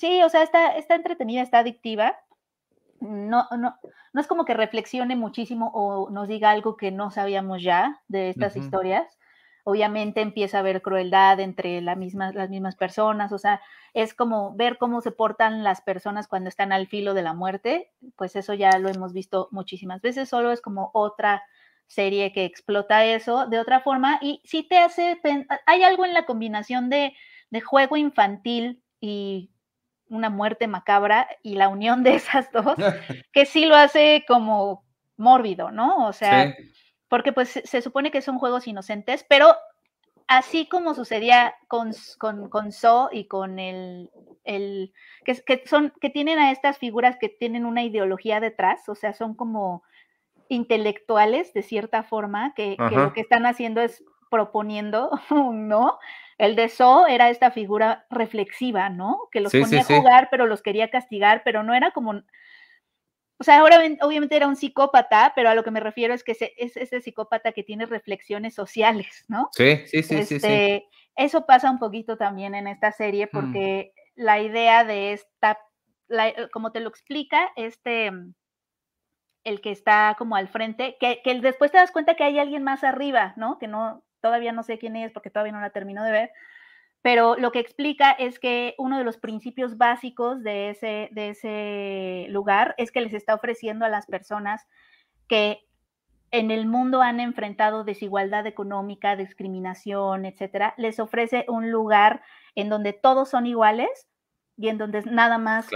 Sí, 0.00 0.22
o 0.22 0.30
sea, 0.30 0.42
está, 0.42 0.78
está 0.78 0.94
entretenida, 0.94 1.42
está 1.42 1.58
adictiva. 1.58 2.18
No, 3.00 3.46
no, 3.50 3.76
no 4.14 4.20
es 4.20 4.26
como 4.26 4.46
que 4.46 4.54
reflexione 4.54 5.14
muchísimo 5.14 5.70
o 5.74 6.08
nos 6.08 6.26
diga 6.26 6.50
algo 6.50 6.78
que 6.78 6.90
no 6.90 7.10
sabíamos 7.10 7.62
ya 7.62 8.00
de 8.08 8.30
estas 8.30 8.56
historias. 8.56 9.18
Obviamente 9.62 10.22
empieza 10.22 10.56
a 10.56 10.60
haber 10.60 10.80
crueldad 10.80 11.38
entre 11.40 11.82
las 11.82 11.98
mismas 11.98 12.76
personas, 12.76 13.30
o 13.32 13.36
sea, 13.38 13.60
es 13.92 14.14
como 14.14 14.56
ver 14.56 14.78
cómo 14.78 15.02
se 15.02 15.12
portan 15.12 15.62
las 15.64 15.82
personas 15.82 16.28
cuando 16.28 16.48
están 16.48 16.72
al 16.72 16.86
filo 16.86 17.12
de 17.12 17.22
la 17.22 17.34
muerte, 17.34 17.92
pues 18.16 18.36
eso 18.36 18.54
ya 18.54 18.78
lo 18.78 18.88
hemos 18.88 19.12
visto 19.12 19.48
muchísimas 19.50 20.00
veces, 20.00 20.30
solo 20.30 20.50
es 20.50 20.62
como 20.62 20.90
otra 20.94 21.42
serie 21.86 22.32
que 22.32 22.46
explota 22.46 23.04
eso 23.04 23.46
de 23.46 23.58
otra 23.58 23.80
forma 23.80 24.18
y 24.22 24.40
sí 24.44 24.62
te 24.62 24.78
hace, 24.78 25.20
hay 25.66 25.82
algo 25.82 26.06
en 26.06 26.14
la 26.14 26.24
combinación 26.24 26.88
de, 26.88 27.14
de 27.50 27.60
juego 27.60 27.98
infantil 27.98 28.82
y 28.98 29.50
una 30.10 30.28
muerte 30.28 30.66
macabra 30.66 31.28
y 31.42 31.54
la 31.54 31.68
unión 31.68 32.02
de 32.02 32.16
esas 32.16 32.52
dos, 32.52 32.74
que 33.32 33.46
sí 33.46 33.64
lo 33.64 33.76
hace 33.76 34.24
como 34.28 34.84
mórbido, 35.16 35.70
¿no? 35.70 36.06
O 36.06 36.12
sea, 36.12 36.54
porque 37.08 37.32
pues 37.32 37.60
se, 37.64 37.80
supone 37.82 38.10
que 38.10 38.20
son 38.20 38.38
juegos 38.38 38.66
inocentes, 38.66 39.24
pero 39.28 39.54
así 40.26 40.66
como 40.66 40.94
sucedía 40.94 41.54
con, 41.68 41.92
con, 42.18 42.48
con 42.48 42.72
So 42.72 43.08
y 43.12 43.26
con 43.26 43.58
el, 43.58 44.10
el 44.44 44.92
que, 45.24 45.34
que, 45.42 45.62
son, 45.66 45.92
que 46.00 46.10
tienen 46.10 46.38
a 46.38 46.50
estas 46.50 46.78
figuras 46.78 47.16
que 47.18 47.28
tienen 47.28 47.64
una 47.64 47.82
ideología 47.82 48.40
detrás, 48.40 48.88
o 48.88 48.94
sea, 48.94 49.12
son 49.12 49.34
como 49.34 49.82
intelectuales 50.48 51.52
de 51.52 51.62
cierta 51.62 52.02
forma, 52.02 52.52
que, 52.54 52.76
que 52.76 52.96
lo 52.96 53.12
que 53.12 53.20
están 53.20 53.46
haciendo 53.46 53.80
es 53.80 54.02
proponiendo, 54.30 55.10
¿no? 55.52 55.98
El 56.40 56.56
de 56.56 56.70
So 56.70 57.06
era 57.06 57.28
esta 57.28 57.50
figura 57.50 58.06
reflexiva, 58.08 58.88
¿no? 58.88 59.28
Que 59.30 59.40
los 59.40 59.52
ponía 59.52 59.82
a 59.82 59.84
jugar, 59.84 60.28
pero 60.30 60.46
los 60.46 60.62
quería 60.62 60.88
castigar, 60.88 61.42
pero 61.44 61.62
no 61.62 61.74
era 61.74 61.90
como. 61.90 62.12
O 62.12 63.44
sea, 63.44 63.60
ahora 63.60 63.78
obviamente 64.00 64.36
era 64.36 64.48
un 64.48 64.56
psicópata, 64.56 65.34
pero 65.36 65.50
a 65.50 65.54
lo 65.54 65.62
que 65.62 65.70
me 65.70 65.80
refiero 65.80 66.14
es 66.14 66.24
que 66.24 66.32
es 66.32 66.76
ese 66.78 67.00
psicópata 67.02 67.52
que 67.52 67.62
tiene 67.62 67.84
reflexiones 67.84 68.54
sociales, 68.54 69.26
¿no? 69.28 69.50
Sí, 69.52 69.82
sí, 69.86 70.02
sí, 70.02 70.24
sí, 70.24 70.34
este, 70.36 70.88
Eso 71.14 71.44
pasa 71.44 71.70
un 71.70 71.78
poquito 71.78 72.16
también 72.16 72.54
en 72.54 72.68
esta 72.68 72.90
serie, 72.90 73.26
mm. 73.26 73.30
porque 73.30 73.92
la 74.14 74.40
idea 74.40 74.84
de 74.84 75.12
esta, 75.12 75.58
como 76.52 76.72
te 76.72 76.80
lo 76.80 76.88
explica, 76.88 77.52
este, 77.54 78.10
el 79.44 79.60
que 79.60 79.72
está 79.72 80.14
como 80.16 80.36
al 80.36 80.48
frente, 80.48 80.96
que, 80.98 81.20
que 81.22 81.38
después 81.40 81.70
te 81.70 81.76
das 81.76 81.92
cuenta 81.92 82.14
que 82.14 82.24
hay 82.24 82.38
alguien 82.38 82.62
más 82.62 82.82
arriba, 82.82 83.34
¿no? 83.36 83.58
Que 83.58 83.68
no, 83.68 84.04
todavía 84.20 84.52
no 84.52 84.62
sé 84.62 84.78
quién 84.78 84.96
es 84.96 85.12
porque 85.12 85.30
todavía 85.30 85.52
no 85.52 85.60
la 85.60 85.70
termino 85.70 86.04
de 86.04 86.12
ver, 86.12 86.30
pero 87.02 87.36
lo 87.36 87.50
que 87.50 87.60
explica 87.60 88.12
es 88.12 88.38
que 88.38 88.74
uno 88.78 88.98
de 88.98 89.04
los 89.04 89.16
principios 89.16 89.78
básicos 89.78 90.42
de 90.42 90.70
ese, 90.70 91.08
de 91.12 91.30
ese 91.30 92.26
lugar 92.28 92.74
es 92.76 92.92
que 92.92 93.00
les 93.00 93.14
está 93.14 93.34
ofreciendo 93.34 93.84
a 93.86 93.88
las 93.88 94.06
personas 94.06 94.66
que 95.26 95.64
en 96.30 96.50
el 96.50 96.66
mundo 96.66 97.02
han 97.02 97.18
enfrentado 97.18 97.84
desigualdad 97.84 98.46
económica, 98.46 99.16
discriminación, 99.16 100.26
etcétera, 100.26 100.74
les 100.76 101.00
ofrece 101.00 101.44
un 101.48 101.70
lugar 101.70 102.22
en 102.54 102.68
donde 102.68 102.92
todos 102.92 103.30
son 103.30 103.46
iguales 103.46 104.08
y 104.56 104.68
en 104.68 104.78
donde 104.78 105.02
nada 105.02 105.38
más, 105.38 105.68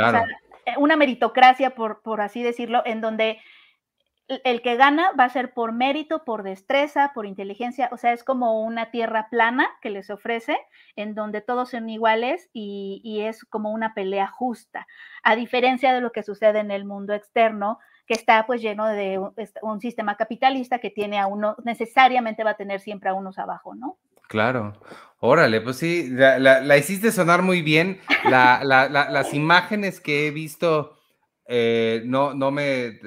una 0.77 0.97
meritocracia, 0.97 1.75
por, 1.75 2.03
por 2.03 2.21
así 2.21 2.43
decirlo, 2.43 2.83
en 2.85 3.01
donde 3.01 3.41
el 4.29 4.63
que 4.63 4.77
gana 4.77 5.13
va 5.19 5.25
a 5.25 5.29
ser 5.29 5.53
por 5.53 5.73
mérito, 5.73 6.25
por 6.25 6.43
destreza, 6.43 7.13
por 7.15 7.27
inteligencia, 7.27 7.91
o 7.93 7.99
sea, 7.99 8.13
es 8.13 8.25
como 8.25 8.63
una 8.63 8.91
tierra 8.91 9.29
plana 9.31 9.69
que 9.83 9.91
les 9.91 10.09
ofrece, 10.09 10.57
en 10.97 11.15
donde 11.15 11.43
todos 11.43 11.71
son 11.71 11.89
iguales 11.91 12.49
y, 12.53 13.21
es 13.21 13.45
como 13.45 13.71
una 13.71 13.95
pelea 13.95 14.27
justa, 14.27 14.87
a 15.23 15.37
diferencia 15.37 15.93
de 15.93 16.01
lo 16.01 16.11
que 16.13 16.23
sucede 16.23 16.61
en 16.61 16.71
el 16.71 16.85
mundo 16.85 17.13
externo, 17.13 17.79
que 18.07 18.15
está 18.15 18.47
pues 18.47 18.61
lleno 18.61 18.87
de 18.87 19.19
un, 19.63 19.81
sistema 19.81 20.17
capitalista 20.17 20.79
que 20.79 20.91
tiene 20.91 21.19
a 21.19 21.27
uno, 21.27 21.57
necesariamente 21.65 22.45
va 22.45 22.51
a 22.51 22.57
tener 22.57 22.81
siempre 22.81 23.11
a 23.11 23.15
unos 23.15 23.39
abajo, 23.39 23.75
¿no? 23.75 23.99
Claro. 24.29 24.73
Órale, 25.21 25.61
pues 25.61 25.77
sí, 25.77 26.09
la, 26.11 26.77
hiciste 26.77 27.13
sonar 27.13 27.43
muy 27.43 27.63
bien. 27.63 28.01
las 28.25 29.35
imágenes 29.35 30.01
que 30.01 30.27
he 30.27 30.31
visto 30.31 30.99
eh, 31.47 32.03
no, 32.07 32.35
no 32.35 32.51
me 32.51 32.99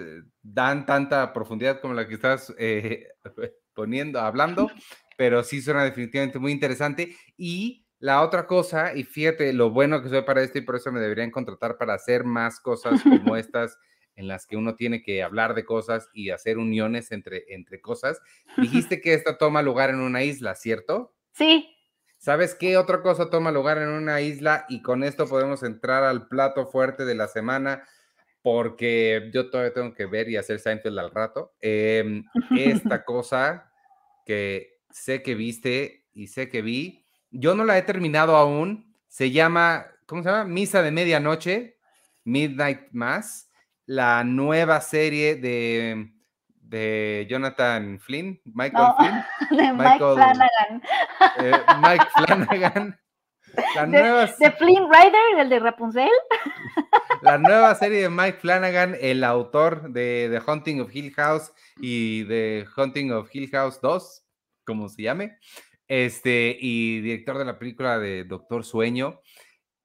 dan 0.54 0.86
tanta 0.86 1.34
profundidad 1.34 1.82
como 1.82 1.94
la 1.94 2.08
que 2.08 2.16
estás 2.16 2.54
eh, 2.58 3.08
poniendo, 3.74 4.20
hablando, 4.20 4.72
pero 5.18 5.44
sí 5.44 5.62
suena 5.62 5.84
definitivamente 5.84 6.40
muy 6.40 6.52
interesante. 6.52 7.16
Y 7.36 7.86
la 8.00 8.22
otra 8.22 8.48
cosa, 8.48 8.96
y 8.96 9.04
fíjate 9.04 9.52
lo 9.54 9.72
bueno 9.72 10.02
que 10.02 10.10
soy 10.10 10.22
para 10.22 10.42
esto 10.42 10.58
y 10.58 10.62
por 10.62 10.76
eso 10.76 10.92
me 10.92 11.00
deberían 11.00 11.32
contratar 11.32 11.78
para 11.78 11.96
hacer 11.96 12.24
más 12.24 12.60
cosas 12.60 13.02
como 13.04 13.36
estas 13.38 13.78
en 14.16 14.28
las 14.28 14.48
que 14.48 14.58
uno 14.58 14.76
tiene 14.76 15.04
que 15.04 15.22
hablar 15.22 15.54
de 15.54 15.64
cosas 15.64 16.10
y 16.12 16.32
hacer 16.32 16.58
uniones 16.58 17.12
entre, 17.12 17.46
entre 17.54 17.82
cosas. 17.82 18.20
Dijiste 18.58 19.00
que 19.00 19.14
esta 19.14 19.38
toma 19.38 19.62
lugar 19.62 19.92
en 19.92 20.00
una 20.00 20.24
isla, 20.24 20.56
¿cierto? 20.56 21.14
Sí. 21.34 21.70
¿Sabes 22.18 22.56
qué 22.56 22.78
otra 22.78 23.04
cosa 23.04 23.30
toma 23.30 23.52
lugar 23.52 23.78
en 23.78 23.90
una 23.90 24.22
isla? 24.22 24.66
Y 24.70 24.82
con 24.82 25.04
esto 25.04 25.28
podemos 25.28 25.62
entrar 25.62 26.04
al 26.04 26.28
plato 26.28 26.66
fuerte 26.66 27.06
de 27.06 27.14
la 27.14 27.28
semana 27.28 27.84
porque 28.42 29.30
yo 29.34 29.50
todavía 29.50 29.74
tengo 29.74 29.94
que 29.94 30.06
ver 30.06 30.30
y 30.30 30.38
hacer 30.38 30.60
Seinfeld 30.60 31.00
al 31.00 31.12
rato. 31.12 31.54
Em, 31.60 32.24
esta 32.58 33.04
cosa 33.06 33.72
que 34.26 34.80
sé 34.90 35.22
que 35.22 35.36
viste 35.36 36.06
y 36.14 36.28
sé 36.28 36.50
que 36.50 36.62
vi, 36.62 37.06
yo 37.32 37.56
no 37.56 37.64
la 37.64 37.78
he 37.78 37.82
terminado 37.82 38.36
aún, 38.36 38.96
se 39.08 39.32
llama, 39.32 39.88
¿cómo 40.06 40.24
se 40.24 40.30
llama? 40.30 40.46
Misa 40.46 40.82
de 40.82 40.92
Medianoche, 40.92 41.78
Midnight 42.24 42.90
Mass, 42.92 43.50
la 43.86 44.24
nueva 44.24 44.82
serie 44.82 45.36
de, 45.36 46.12
de 46.62 47.26
Jonathan 47.30 48.00
Flynn, 48.00 48.42
Michael 48.46 48.94
Flynn. 48.98 49.26
De 49.58 49.74
Mike 49.74 49.98
Flanagan. 49.98 50.84
Eh, 51.40 51.52
Mike 51.82 52.06
Flanagan. 52.16 53.00
de, 53.92 54.52
Flynn 54.58 54.88
Rider, 54.92 55.40
el 55.40 55.50
de 55.50 55.60
Rapunzel. 55.60 56.10
La 57.22 57.38
nueva 57.38 57.74
serie 57.76 58.02
de 58.02 58.10
Mike 58.10 58.40
Flanagan, 58.40 58.96
el 59.00 59.24
autor 59.24 59.92
de 59.92 60.30
The 60.32 60.52
Hunting 60.52 60.82
of 60.82 60.96
Hill 60.96 61.14
House 61.14 61.52
y 61.78 62.26
The 62.26 62.66
Hunting 62.76 63.12
of 63.12 63.34
Hill 63.34 63.50
House 63.50 63.80
2, 63.82 64.24
como 64.66 64.88
se 64.88 65.02
llame, 65.02 65.38
este, 65.88 66.56
y 66.60 67.02
director 67.02 67.38
de 67.38 67.46
la 67.46 67.58
película 67.58 67.98
de 67.98 68.24
Doctor 68.24 68.64
Sueño. 68.64 69.22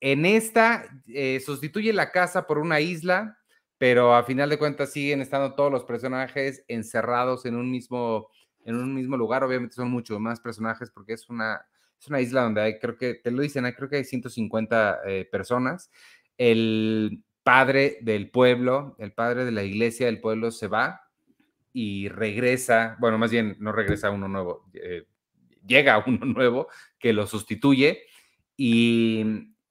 En 0.01 0.27
esta 0.27 0.85
eh, 1.07 1.41
sustituye 1.41 1.93
la 1.93 2.11
casa 2.11 2.47
por 2.47 2.59
una 2.59 2.81
isla, 2.81 3.39
pero 3.79 4.15
a 4.15 4.25
final 4.25 4.51
de 4.51 4.59
cuentas 4.59 4.93
siguen 4.93 5.21
estando 5.21 5.55
todos 5.55 5.73
los 5.73 5.85
personajes 5.85 6.65
encerrados 6.69 7.47
en 7.47 7.57
un 7.57 7.71
mismo, 7.71 8.29
en 8.65 8.77
un 8.77 8.95
mismo 8.95 9.17
lugar. 9.17 9.43
Obviamente 9.43 9.75
son 9.75 9.91
muchos 9.91 10.21
más 10.21 10.41
personajes 10.41 10.91
porque 10.91 11.15
es 11.15 11.29
una, 11.29 11.65
es 11.99 12.09
una 12.09 12.21
isla 12.21 12.43
donde 12.43 12.61
hay, 12.61 12.79
creo 12.79 12.97
que, 12.97 13.15
te 13.15 13.31
lo 13.31 13.43
dicen, 13.43 13.65
hay, 13.65 13.73
creo 13.73 13.89
que 13.89 13.97
hay 13.97 14.05
150 14.05 15.01
eh, 15.07 15.29
personas. 15.31 15.91
El 16.39 17.23
padre 17.43 17.99
del 18.03 18.31
pueblo, 18.31 18.97
el 18.99 19.13
padre 19.13 19.45
de 19.45 19.53
la 19.53 19.65
iglesia 19.65 20.07
del 20.07 20.21
pueblo 20.21 20.51
se 20.51 20.69
va 20.69 21.03
y 21.73 22.09
regresa, 22.09 22.97
bueno, 23.01 23.19
más 23.19 23.31
bien 23.31 23.57
no 23.59 23.73
regresa 23.73 24.11
uno 24.11 24.29
nuevo, 24.29 24.69
eh, 24.75 25.07
llega 25.67 26.03
uno 26.07 26.27
nuevo 26.27 26.69
que 26.99 27.13
lo 27.13 27.27
sustituye 27.27 28.05
Y, 28.57 29.25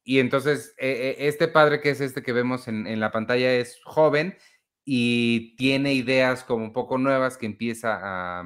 entonces, 0.06 0.74
e, 0.78 1.16
e, 1.20 1.28
este 1.28 1.48
padre 1.48 1.80
que 1.82 1.92
es 1.92 2.02
este 2.02 2.24
que 2.24 2.34
vemos 2.34 2.68
en, 2.68 3.00
la 3.00 3.12
pantalla 3.12 3.54
es 3.54 3.80
joven 3.84 4.38
y 4.84 5.56
tiene 5.58 5.94
ideas 5.94 6.44
como 6.44 6.66
un 6.66 6.74
poco 6.74 6.98
nuevas 6.98 7.38
que 7.38 7.46
empieza 7.46 8.00
a, 8.02 8.44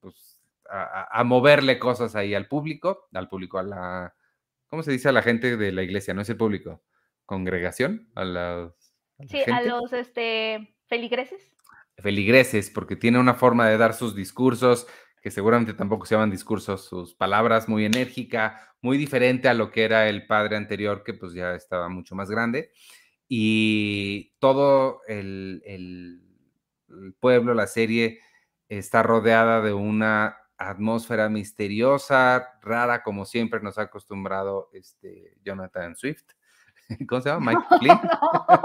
pues, 0.00 0.40
a, 0.68 1.22
moverle 1.24 1.78
cosas 1.78 2.16
ahí 2.16 2.34
al 2.34 2.48
público, 2.48 3.08
al 3.12 3.28
público, 3.28 3.58
a 3.58 3.62
la, 3.62 4.14
¿cómo 4.68 4.82
se 4.82 4.92
dice 4.92 5.10
a 5.10 5.12
la 5.12 5.22
gente 5.22 5.56
de 5.56 5.72
la 5.72 5.82
iglesia? 5.82 6.14
No 6.14 6.22
es 6.22 6.30
el 6.30 6.38
público, 6.38 6.82
congregación, 7.32 8.10
a 8.14 8.24
la... 8.26 8.74
sí, 9.26 9.40
a 9.50 9.62
los 9.62 9.90
este, 9.94 10.76
feligreses. 10.86 11.56
Feligreses, 11.96 12.68
porque 12.68 12.94
tiene 12.94 13.18
una 13.18 13.32
forma 13.32 13.66
de 13.70 13.78
dar 13.78 13.94
sus 13.94 14.14
discursos 14.14 14.86
que 15.22 15.30
seguramente 15.30 15.72
tampoco 15.72 16.04
se 16.04 16.14
llaman 16.14 16.30
discursos, 16.30 16.84
sus 16.84 17.14
palabras 17.14 17.70
muy 17.70 17.86
enérgica, 17.86 18.74
muy 18.82 18.98
diferente 18.98 19.48
a 19.48 19.54
lo 19.54 19.70
que 19.70 19.84
era 19.84 20.10
el 20.10 20.26
padre 20.26 20.56
anterior, 20.56 21.04
que 21.04 21.14
pues 21.14 21.32
ya 21.32 21.54
estaba 21.54 21.88
mucho 21.88 22.14
más 22.14 22.28
grande. 22.28 22.70
Y 23.28 24.34
todo 24.38 25.00
el, 25.08 25.62
el 25.64 27.14
pueblo, 27.18 27.54
la 27.54 27.66
serie, 27.66 28.20
está 28.68 29.02
rodeada 29.02 29.62
de 29.62 29.72
una 29.72 30.36
atmósfera 30.58 31.30
misteriosa, 31.30 32.58
rara, 32.60 33.02
como 33.02 33.24
siempre 33.24 33.62
nos 33.62 33.78
ha 33.78 33.82
acostumbrado 33.82 34.68
este 34.74 35.34
Jonathan 35.42 35.96
Swift. 35.96 36.26
¿Cómo 37.08 37.20
se 37.20 37.28
llama? 37.28 37.52
Mike 37.52 37.66
Flynn. 37.78 38.00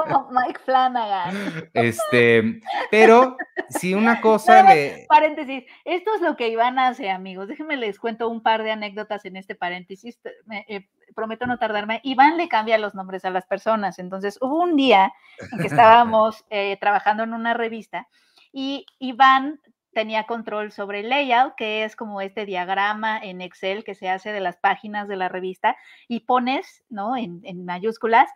No, 0.10 0.30
Mike 0.32 0.60
Flanagan. 0.66 1.70
Este, 1.74 2.62
pero 2.92 3.38
si 3.70 3.94
una 3.94 4.22
cosa 4.22 4.64
le... 4.64 5.06
Paréntesis, 5.08 5.64
esto 5.86 6.16
es 6.16 6.22
lo 6.22 6.36
que 6.36 6.50
Iván 6.50 6.80
hace, 6.80 7.10
amigos. 7.10 7.48
Déjenme 7.48 7.78
les 7.78 8.00
cuento 8.00 8.30
un 8.30 8.42
par 8.42 8.64
de 8.64 8.72
anécdotas 8.72 9.26
en 9.26 9.36
este 9.38 9.56
paréntesis. 9.56 10.20
Eh, 10.68 10.88
prometo 11.16 11.48
no 11.48 11.58
tardarme. 11.58 12.02
Iván 12.04 12.38
le 12.38 12.48
cambia 12.48 12.78
los 12.78 12.96
nombres 12.96 13.26
a 13.26 13.30
las 13.30 13.46
personas. 13.46 14.00
Entonces, 14.00 14.38
hubo 14.42 14.62
un 14.62 14.76
día 14.76 15.14
en 15.52 15.60
que 15.60 15.68
estábamos 15.68 16.46
eh, 16.50 16.78
trabajando 16.80 17.24
en 17.24 17.34
una 17.34 17.54
revista 17.54 18.08
y 18.52 18.86
Iván 19.00 19.60
tenía 19.98 20.26
control 20.26 20.72
sobre 20.72 21.00
el 21.00 21.10
layout, 21.10 21.56
que 21.56 21.84
es 21.84 21.96
como 21.96 22.22
este 22.22 22.46
diagrama 22.46 23.18
en 23.18 23.42
Excel 23.42 23.84
que 23.84 23.96
se 23.96 24.10
hace 24.10 24.32
de 24.32 24.40
las 24.40 24.56
páginas 24.56 25.08
de 25.08 25.16
la 25.16 25.28
revista 25.28 25.76
y 26.08 26.20
pones, 26.20 26.84
¿no? 26.88 27.18
En, 27.18 27.66
mayúsculas 27.66 28.30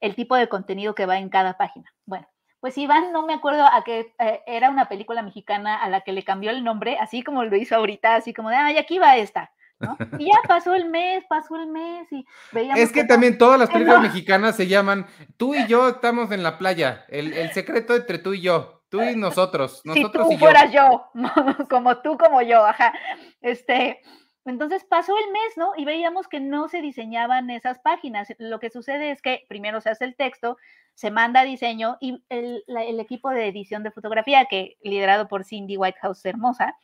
el 0.00 0.16
tipo 0.16 0.34
de 0.34 0.48
contenido 0.48 0.96
que 0.96 1.06
va 1.06 1.18
en 1.18 1.28
cada 1.28 1.56
página. 1.56 1.94
Bueno, 2.04 2.26
pues 2.58 2.76
Iván, 2.78 3.12
no 3.12 3.24
me 3.24 3.32
acuerdo 3.32 3.64
a 3.64 3.84
qué 3.84 4.12
eh, 4.18 4.40
era 4.48 4.70
una 4.70 4.88
película 4.88 5.22
mexicana 5.22 5.80
a 5.80 5.88
la 5.88 6.00
que 6.00 6.12
le 6.12 6.24
cambió 6.24 6.50
el 6.50 6.64
nombre, 6.64 6.98
así 6.98 7.22
como 7.22 7.44
lo 7.44 7.54
hizo 7.54 7.76
ahorita, 7.76 8.16
así 8.16 8.34
como 8.34 8.50
de, 8.50 8.56
ay, 8.56 8.76
aquí 8.76 8.98
va 8.98 9.16
esta. 9.16 9.52
¿no? 9.78 9.96
Y 10.18 10.26
ya 10.26 10.40
pasó 10.48 10.74
el 10.74 10.90
mes, 10.90 11.22
pasó 11.28 11.54
el 11.54 11.68
mes 11.68 12.10
y 12.10 12.26
veíamos. 12.50 12.80
Es 12.80 12.90
que 12.90 13.04
también 13.04 13.38
todas 13.38 13.60
las 13.60 13.70
películas 13.72 14.02
mexicanas 14.02 14.56
se 14.56 14.66
llaman 14.66 15.06
Tú 15.36 15.54
y 15.54 15.64
yo 15.68 15.90
estamos 15.90 16.32
en 16.32 16.42
la 16.42 16.58
playa, 16.58 17.04
el, 17.06 17.32
el 17.34 17.52
secreto 17.52 17.94
entre 17.94 18.18
tú 18.18 18.34
y 18.34 18.40
yo. 18.40 18.83
Tú 18.94 19.02
y 19.02 19.16
nosotros. 19.16 19.82
nosotros 19.84 20.28
si 20.28 20.34
tú 20.34 20.38
fueras 20.38 20.72
yo. 20.72 21.10
como 21.68 21.98
tú, 21.98 22.16
como 22.16 22.42
yo, 22.42 22.64
ajá. 22.64 22.92
Este, 23.40 24.00
entonces 24.44 24.84
pasó 24.84 25.14
el 25.18 25.32
mes, 25.32 25.56
¿no? 25.56 25.72
Y 25.76 25.84
veíamos 25.84 26.28
que 26.28 26.38
no 26.38 26.68
se 26.68 26.80
diseñaban 26.80 27.50
esas 27.50 27.80
páginas. 27.80 28.28
Lo 28.38 28.60
que 28.60 28.70
sucede 28.70 29.10
es 29.10 29.20
que 29.20 29.44
primero 29.48 29.80
se 29.80 29.90
hace 29.90 30.04
el 30.04 30.14
texto, 30.14 30.58
se 30.94 31.10
manda 31.10 31.40
a 31.40 31.44
diseño 31.44 31.96
y 32.00 32.22
el, 32.28 32.62
el 32.68 33.00
equipo 33.00 33.30
de 33.30 33.48
edición 33.48 33.82
de 33.82 33.90
fotografía, 33.90 34.44
que 34.44 34.76
liderado 34.82 35.26
por 35.26 35.44
Cindy 35.44 35.76
Whitehouse 35.76 36.24
Hermosa, 36.24 36.76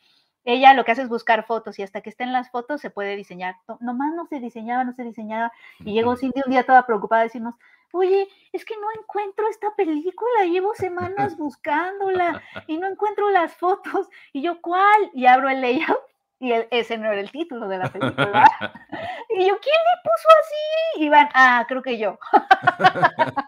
ella 0.44 0.74
lo 0.74 0.84
que 0.84 0.92
hace 0.92 1.02
es 1.02 1.08
buscar 1.08 1.44
fotos 1.46 1.78
y 1.78 1.82
hasta 1.82 2.00
que 2.00 2.10
estén 2.10 2.32
las 2.32 2.50
fotos 2.50 2.80
se 2.80 2.90
puede 2.90 3.14
diseñar. 3.14 3.56
nomás 3.78 4.14
no 4.16 4.26
se 4.26 4.40
diseñaba, 4.40 4.82
no 4.82 4.94
se 4.94 5.04
diseñaba. 5.04 5.52
Y 5.80 5.92
llegó 5.92 6.16
Cindy 6.16 6.40
un 6.44 6.50
día 6.50 6.64
toda 6.64 6.86
preocupada 6.86 7.20
a 7.20 7.24
decirnos, 7.24 7.54
oye, 7.92 8.28
es 8.52 8.64
que 8.64 8.74
no 8.76 8.86
encuentro 9.00 9.48
esta 9.48 9.74
película, 9.76 10.44
llevo 10.44 10.74
semanas 10.74 11.36
buscándola 11.36 12.42
y 12.66 12.78
no 12.78 12.88
encuentro 12.88 13.30
las 13.30 13.54
fotos. 13.54 14.08
Y 14.32 14.42
yo, 14.42 14.60
¿cuál? 14.60 15.10
Y 15.14 15.26
abro 15.26 15.48
el 15.48 15.60
layout 15.60 16.00
y 16.38 16.52
ese 16.70 16.96
no 16.96 17.12
era 17.12 17.20
el 17.20 17.30
título 17.30 17.68
de 17.68 17.78
la 17.78 17.92
película. 17.92 18.44
y 19.28 19.46
yo, 19.46 19.58
¿quién 19.60 19.76
le 19.76 20.02
puso 20.02 20.28
así? 20.40 21.04
Y 21.04 21.08
van, 21.08 21.28
ah, 21.34 21.64
creo 21.68 21.82
que 21.82 21.98
yo. 21.98 22.18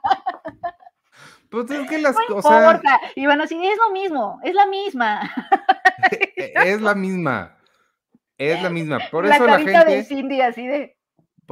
Pues 1.51 1.70
es 1.70 1.86
que 1.86 1.99
las 1.99 2.16
cosas. 2.28 2.80
Y 3.14 3.26
van 3.26 3.43
así, 3.43 3.62
es 3.62 3.76
lo 3.76 3.93
mismo, 3.93 4.40
es 4.43 4.55
la 4.55 4.64
misma. 4.64 5.30
es 6.40 6.80
la 6.80 6.95
misma. 6.95 7.59
Es 8.38 8.62
la 8.62 8.70
misma. 8.70 8.99
Por 9.11 9.26
eso 9.26 9.47
la 9.47 9.59
gente. 9.59 9.84
De 9.84 10.03
Cindy 10.03 10.40
así 10.40 10.66
de. 10.66 10.97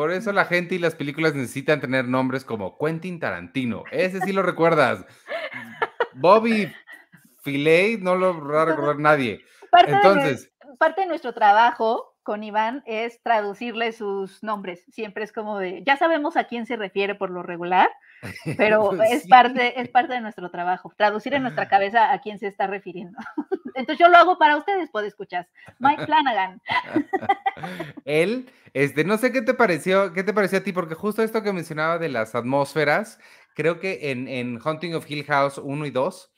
Por 0.01 0.12
eso 0.12 0.32
la 0.32 0.46
gente 0.46 0.76
y 0.76 0.78
las 0.78 0.94
películas 0.94 1.34
necesitan 1.34 1.78
tener 1.78 2.07
nombres 2.07 2.42
como 2.42 2.78
Quentin 2.78 3.20
Tarantino. 3.20 3.84
Ese 3.90 4.18
sí 4.20 4.32
lo 4.32 4.42
recuerdas. 4.42 5.05
Bobby 6.14 6.72
Filet 7.42 8.01
no 8.01 8.16
lo 8.16 8.42
va 8.42 8.62
a 8.62 8.64
recordar 8.64 8.98
nadie. 8.98 9.44
Entonces. 9.86 10.51
parte 10.78 11.03
de 11.03 11.07
nuestro 11.07 11.34
trabajo 11.34 12.16
con 12.22 12.42
Iván 12.42 12.82
es 12.86 13.22
traducirle 13.22 13.92
sus 13.92 14.42
nombres. 14.42 14.86
Siempre 14.90 15.22
es 15.22 15.32
como 15.32 15.59
de, 15.59 15.84
ya 15.86 15.98
sabemos 15.98 16.38
a 16.38 16.44
quién 16.44 16.64
se 16.64 16.76
refiere 16.76 17.14
por 17.14 17.28
lo 17.28 17.42
regular, 17.42 17.90
pero 18.56 18.92
es, 19.02 19.26
parte, 19.26 19.80
es 19.80 19.88
parte 19.88 20.14
de 20.14 20.20
nuestro 20.20 20.50
trabajo, 20.50 20.92
traducir 20.96 21.34
en 21.34 21.42
nuestra 21.42 21.68
cabeza 21.68 22.12
a 22.12 22.20
quién 22.20 22.38
se 22.38 22.46
está 22.46 22.66
refiriendo. 22.66 23.18
Entonces 23.74 23.98
yo 23.98 24.08
lo 24.08 24.16
hago 24.16 24.38
para 24.38 24.56
ustedes, 24.56 24.90
puedo 24.90 25.06
escuchar. 25.06 25.48
Mike 25.78 26.06
Flanagan. 26.06 26.60
Él, 28.04 28.50
este, 28.74 29.04
no 29.04 29.16
sé 29.18 29.32
qué 29.32 29.42
te 29.42 29.54
pareció, 29.54 30.12
qué 30.12 30.22
te 30.22 30.32
pareció 30.32 30.58
a 30.58 30.62
ti, 30.62 30.72
porque 30.72 30.94
justo 30.94 31.22
esto 31.22 31.42
que 31.42 31.52
mencionaba 31.52 31.98
de 31.98 32.08
las 32.08 32.34
atmósferas, 32.34 33.18
creo 33.54 33.78
que 33.78 34.10
en, 34.10 34.28
en 34.28 34.58
Hunting 34.62 34.94
of 34.94 35.10
Hill 35.10 35.24
House 35.24 35.58
1 35.58 35.86
y 35.86 35.90
2, 35.90 36.32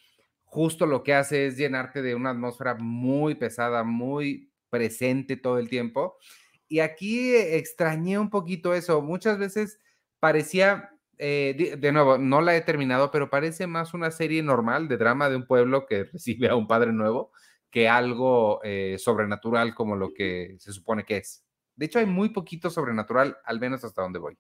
justo 0.45 0.87
lo 0.87 1.03
que 1.03 1.15
hace 1.15 1.47
es 1.47 1.57
llenarte 1.57 2.03
de 2.03 2.15
una 2.15 2.31
atmósfera 2.31 2.75
muy 2.75 3.35
pesada, 3.35 3.85
muy 3.85 4.53
presente 4.69 5.37
todo 5.37 5.59
el 5.59 5.69
tiempo. 5.69 6.19
Y 6.69 6.81
aquí 6.81 7.35
extrañé 7.35 8.19
un 8.19 8.31
poquito 8.31 8.73
eso. 8.73 9.03
Muchas 9.03 9.39
veces 9.39 9.79
parecía, 10.21 10.91
eh, 11.19 11.77
de, 11.79 11.93
nuevo, 11.93 12.19
no 12.19 12.41
la 12.41 12.57
he 12.57 12.61
terminado, 12.61 13.11
pero 13.11 13.31
parece 13.31 13.67
más 13.67 13.95
una 13.95 14.11
serie 14.11 14.43
normal 14.43 14.89
de 14.89 14.97
drama 14.97 15.29
de 15.29 15.37
un 15.37 15.47
pueblo 15.47 15.87
que 15.87 16.05
recibe 16.13 16.49
a 16.49 16.57
un 16.57 16.67
padre 16.67 16.93
nuevo 16.93 17.31
que 17.71 17.89
algo 17.89 18.61
eh, 18.65 18.97
sobrenatural 18.99 19.75
como 19.75 19.97
lo 19.97 20.13
que 20.13 20.57
se 20.59 20.73
supone 20.73 21.05
que 21.05 21.19
es. 21.19 21.45
De 21.75 21.87
hecho, 21.87 21.99
hay 21.99 22.07
muy 22.07 22.29
poquito 22.29 22.69
sobrenatural, 22.69 23.37
al 23.45 23.61
menos 23.61 23.83
hasta 23.83 24.03
donde 24.03 24.19
voy. 24.19 24.37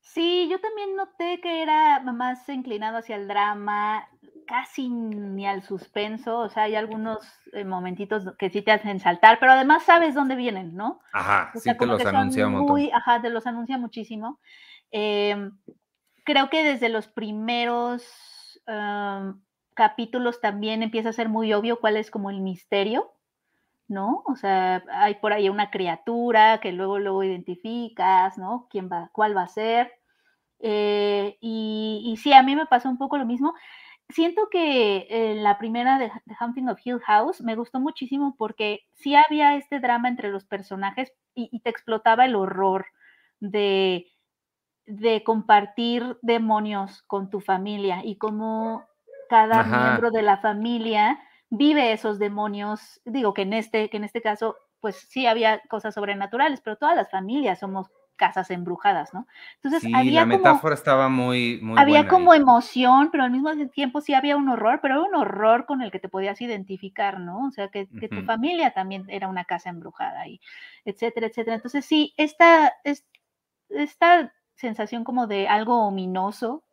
Sí, 0.00 0.48
yo 0.50 0.58
también 0.58 0.96
noté 0.96 1.40
que 1.42 1.62
era 1.62 2.00
más 2.00 2.48
inclinado 2.48 2.96
hacia 2.96 3.16
el 3.16 3.28
drama, 3.28 4.08
casi 4.46 4.88
ni 4.88 5.46
al 5.46 5.62
suspenso, 5.62 6.38
o 6.38 6.48
sea, 6.48 6.62
hay 6.64 6.74
algunos 6.74 7.18
eh, 7.52 7.64
momentitos 7.64 8.24
que 8.38 8.48
sí 8.48 8.62
te 8.62 8.72
hacen 8.72 8.98
saltar, 8.98 9.38
pero 9.38 9.52
además 9.52 9.84
sabes 9.84 10.14
dónde 10.14 10.34
vienen, 10.34 10.74
¿no? 10.74 11.00
Ajá, 11.12 11.52
sí 11.54 11.70
te 11.76 11.86
los 11.86 12.04
anuncia 12.06 12.48
muy, 12.48 12.90
Ajá, 12.90 13.20
te 13.20 13.28
los 13.28 13.46
anuncia 13.46 13.76
muchísimo. 13.76 14.40
Em, 14.90 15.58
creo 16.24 16.50
que 16.50 16.64
desde 16.64 16.88
los 16.88 17.08
primeros 17.08 18.04
capítulos 19.74 20.40
también 20.42 20.82
empieza 20.82 21.08
a 21.08 21.14
ser 21.14 21.30
muy 21.30 21.54
obvio 21.54 21.80
cuál 21.80 21.96
es 21.96 22.10
como 22.10 22.28
el 22.28 22.40
misterio, 22.42 23.12
¿no? 23.88 24.22
O 24.26 24.36
sea, 24.36 24.84
hay 24.90 25.14
por 25.16 25.32
ahí 25.32 25.48
una 25.48 25.70
criatura 25.70 26.60
que 26.60 26.72
luego 26.72 26.98
luego 26.98 27.24
identificas, 27.24 28.36
¿no? 28.38 28.66
¿Quién 28.70 28.90
va, 28.92 29.10
cuál 29.12 29.36
va 29.36 29.44
a 29.44 29.48
ser? 29.48 29.92
Eh, 30.60 31.38
y, 31.40 32.16
sí, 32.22 32.32
a 32.32 32.42
mí 32.42 32.56
me 32.56 32.66
pasó 32.66 32.88
un 32.88 32.98
poco 32.98 33.18
lo 33.18 33.26
mismo. 33.26 33.54
Siento 34.08 34.48
que 34.50 35.06
eh, 35.10 35.34
la 35.36 35.58
primera 35.58 35.98
de 35.98 36.10
Hunting 36.40 36.68
of 36.68 36.80
Hill 36.84 37.00
House 37.00 37.42
me 37.42 37.56
gustó 37.56 37.78
muchísimo 37.80 38.34
porque 38.38 38.80
sí 38.94 39.14
había 39.14 39.56
este 39.56 39.80
drama 39.80 40.08
entre 40.08 40.30
los 40.30 40.44
personajes 40.44 41.12
y, 41.34 41.60
te 41.60 41.70
explotaba 41.70 42.24
el 42.24 42.34
horror 42.34 42.86
de, 43.40 44.06
de 44.88 45.22
compartir 45.22 46.18
demonios 46.22 47.02
con 47.02 47.28
tu 47.28 47.40
familia 47.40 48.00
y 48.02 48.16
cómo 48.16 48.84
cada 49.28 49.62
miembro 49.62 50.10
de 50.10 50.22
la 50.22 50.38
familia 50.38 51.20
vive 51.50 51.92
esos 51.92 52.18
demonios. 52.18 53.00
Digo 53.04 53.34
que 53.34 53.42
en 53.42 53.52
este, 53.52 53.90
que 53.90 53.98
en 53.98 54.04
este 54.04 54.22
caso, 54.22 54.56
pues 54.80 54.96
sí 54.96 55.26
había 55.26 55.60
cosas 55.68 55.94
sobrenaturales, 55.94 56.62
pero 56.62 56.76
todas 56.76 56.96
las 56.96 57.10
familias 57.10 57.60
somos 57.60 57.90
casas 58.16 58.50
embrujadas, 58.50 59.14
¿no? 59.14 59.26
Entonces, 59.56 59.82
sí, 59.82 60.10
la 60.10 60.26
metáfora 60.26 60.74
estaba 60.74 61.08
muy, 61.08 61.60
muy 61.62 61.78
Había 61.78 62.08
como 62.08 62.34
emoción, 62.34 63.10
pero 63.12 63.24
al 63.24 63.30
mismo 63.30 63.50
tiempo 63.68 64.00
sí 64.00 64.12
había 64.12 64.36
un 64.36 64.48
horror, 64.48 64.80
pero 64.82 65.04
un 65.04 65.14
horror 65.14 65.66
con 65.66 65.82
el 65.82 65.92
que 65.92 66.00
te 66.00 66.08
podías 66.08 66.40
identificar, 66.40 67.20
¿no? 67.20 67.46
O 67.46 67.50
sea, 67.50 67.68
que, 67.68 67.86
tu 67.86 68.22
familia 68.22 68.72
también 68.72 69.04
era 69.08 69.28
una 69.28 69.44
casa 69.44 69.68
embrujada 69.68 70.26
y 70.26 70.40
etcétera, 70.84 71.28
etcétera. 71.28 71.56
Entonces, 71.56 71.84
sí, 71.84 72.12
esta, 72.16 72.74
esta 73.68 74.32
sensación 74.58 75.04
como 75.04 75.26
de 75.26 75.48
algo 75.48 75.86
ominoso, 75.86 76.64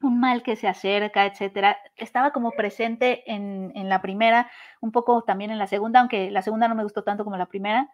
un 0.00 0.20
mal 0.20 0.42
que 0.42 0.56
se 0.56 0.68
acerca, 0.68 1.26
etcétera, 1.26 1.78
estaba 1.96 2.32
como 2.32 2.52
presente 2.52 3.30
en, 3.30 3.72
en, 3.74 3.88
la 3.88 4.00
primera, 4.02 4.50
un 4.80 4.92
poco 4.92 5.22
también 5.22 5.50
en 5.50 5.58
la 5.58 5.66
segunda, 5.66 6.00
aunque 6.00 6.30
la 6.30 6.42
segunda 6.42 6.68
no 6.68 6.74
me 6.74 6.84
gustó 6.84 7.02
tanto 7.04 7.24
como 7.24 7.36
la 7.36 7.46
primera. 7.46 7.90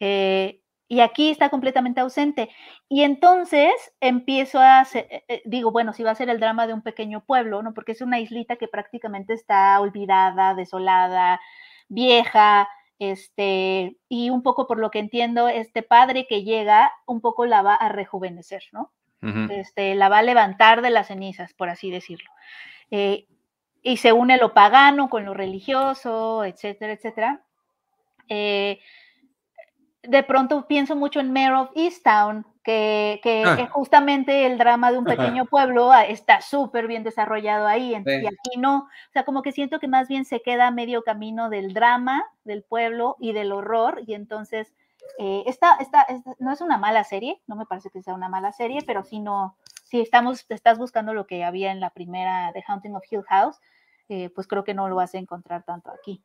Eh, 0.00 0.62
y 0.88 1.00
aquí 1.00 1.30
está 1.30 1.50
completamente 1.50 2.00
ausente. 2.00 2.50
Y 2.88 3.02
entonces 3.04 3.70
empiezo 4.00 4.58
a, 4.58 4.84
eh, 4.94 5.24
eh, 5.28 5.42
digo, 5.44 5.70
bueno, 5.70 5.92
si 5.92 6.02
va 6.02 6.10
a 6.10 6.16
ser 6.16 6.28
el 6.30 6.40
drama 6.40 6.66
de 6.66 6.74
un 6.74 6.82
pequeño 6.82 7.24
pueblo, 7.24 7.62
¿no? 7.62 7.74
Porque 7.74 7.92
es 7.92 8.00
una 8.00 8.18
islita 8.18 8.56
que 8.56 8.66
prácticamente 8.66 9.34
está 9.34 9.80
olvidada, 9.80 10.54
desolada, 10.54 11.40
vieja, 11.88 12.68
este, 13.00 13.96
y 14.08 14.28
un 14.30 14.42
poco 14.42 14.66
por 14.68 14.78
lo 14.78 14.90
que 14.90 15.00
entiendo, 15.00 15.48
este 15.48 15.82
padre 15.82 16.26
que 16.28 16.44
llega, 16.44 16.92
un 17.06 17.20
poco 17.20 17.46
la 17.46 17.62
va 17.62 17.74
a 17.74 17.88
rejuvenecer, 17.88 18.62
¿no? 18.72 18.92
este, 19.50 19.94
la 19.94 20.08
va 20.08 20.18
a 20.18 20.22
levantar 20.22 20.80
de 20.80 20.90
las 20.90 21.08
cenizas, 21.08 21.52
por 21.54 21.68
así 21.68 21.90
decirlo. 21.90 22.30
Eh, 22.90 23.26
y 23.82 23.96
se 23.96 24.12
une 24.12 24.36
lo 24.36 24.54
pagano 24.54 25.08
con 25.08 25.24
lo 25.24 25.34
religioso, 25.34 26.44
etcétera, 26.44 26.92
etcétera. 26.92 27.42
Eh, 28.28 28.80
de 30.02 30.22
pronto 30.22 30.66
pienso 30.66 30.96
mucho 30.96 31.20
en 31.20 31.32
Mayor 31.32 31.54
of 31.54 31.70
Easttown, 31.74 32.46
que, 32.62 33.20
que 33.22 33.42
ah. 33.44 33.56
es 33.58 33.70
justamente 33.70 34.46
el 34.46 34.58
drama 34.58 34.92
de 34.92 34.98
un 34.98 35.04
pequeño 35.04 35.46
pueblo 35.46 35.92
ah, 35.92 36.04
está 36.04 36.40
súper 36.40 36.86
bien 36.86 37.02
desarrollado 37.02 37.66
ahí, 37.66 37.92
y 37.92 37.94
aquí 38.26 38.58
no, 38.58 38.78
o 38.78 39.12
sea, 39.12 39.24
como 39.24 39.42
que 39.42 39.52
siento 39.52 39.78
que 39.78 39.88
más 39.88 40.08
bien 40.08 40.24
se 40.24 40.40
queda 40.42 40.70
medio 40.70 41.02
camino 41.02 41.48
del 41.48 41.72
drama 41.74 42.24
del 42.44 42.62
pueblo 42.62 43.16
y 43.18 43.32
del 43.32 43.52
horror, 43.52 44.02
y 44.06 44.14
entonces 44.14 44.72
eh, 45.18 45.42
esta, 45.46 45.76
esta, 45.76 46.06
no 46.38 46.52
es 46.52 46.60
una 46.60 46.78
mala 46.78 47.04
serie, 47.04 47.40
no 47.46 47.56
me 47.56 47.66
parece 47.66 47.90
que 47.90 48.02
sea 48.02 48.14
una 48.14 48.28
mala 48.28 48.52
serie, 48.52 48.80
pero 48.86 49.04
si 49.04 49.20
no, 49.20 49.56
si 49.84 50.00
estamos, 50.00 50.46
estás 50.48 50.78
buscando 50.78 51.14
lo 51.14 51.26
que 51.26 51.44
había 51.44 51.72
en 51.72 51.80
la 51.80 51.90
primera 51.90 52.50
The 52.52 52.64
Haunting 52.66 52.94
of 52.94 53.04
Hill 53.10 53.24
House, 53.24 53.60
eh, 54.08 54.30
pues 54.34 54.46
creo 54.46 54.64
que 54.64 54.74
no 54.74 54.88
lo 54.88 54.96
vas 54.96 55.14
a 55.14 55.18
encontrar 55.18 55.62
tanto 55.62 55.90
aquí. 55.90 56.22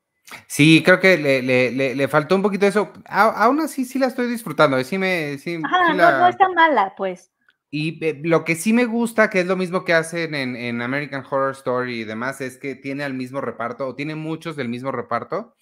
Sí, 0.48 0.82
creo 0.84 1.00
que 1.00 1.18
le, 1.18 1.42
le, 1.42 1.96
le, 1.96 2.08
faltó 2.08 2.36
un 2.36 2.42
poquito 2.42 2.66
eso. 2.66 2.92
aún 3.08 3.60
así, 3.62 3.86
sí 3.86 4.00
la 4.00 4.08
estoy 4.08 4.28
disfrutando. 4.28 4.82
Sí 4.84 4.98
me, 4.98 5.38
sí, 5.38 5.60
Ajá, 5.64 5.94
no, 5.94 6.20
no, 6.20 6.28
está 6.28 6.50
mala, 6.50 6.94
pues. 6.98 7.32
Y 7.70 8.04
eh, 8.04 8.20
lo 8.24 8.44
que 8.44 8.56
sí 8.56 8.74
me 8.74 8.86
gusta, 8.86 9.30
que 9.30 9.42
es 9.42 9.48
lo 9.48 9.56
mismo 9.56 9.84
que 9.84 9.94
hacen 9.94 10.34
en, 10.34 10.56
en, 10.56 10.82
American 10.82 11.24
Horror 11.30 11.52
Story 11.52 12.02
y 12.02 12.04
demás, 12.06 12.42
es 12.42 12.58
que 12.58 12.76
tiene 12.76 13.04
al 13.04 13.14
mismo 13.14 13.42
reparto, 13.42 13.88
o 13.88 13.96
tiene 13.96 14.16
muchos 14.16 14.56
del 14.56 14.70
mismo 14.70 14.92
reparto. 14.92 15.56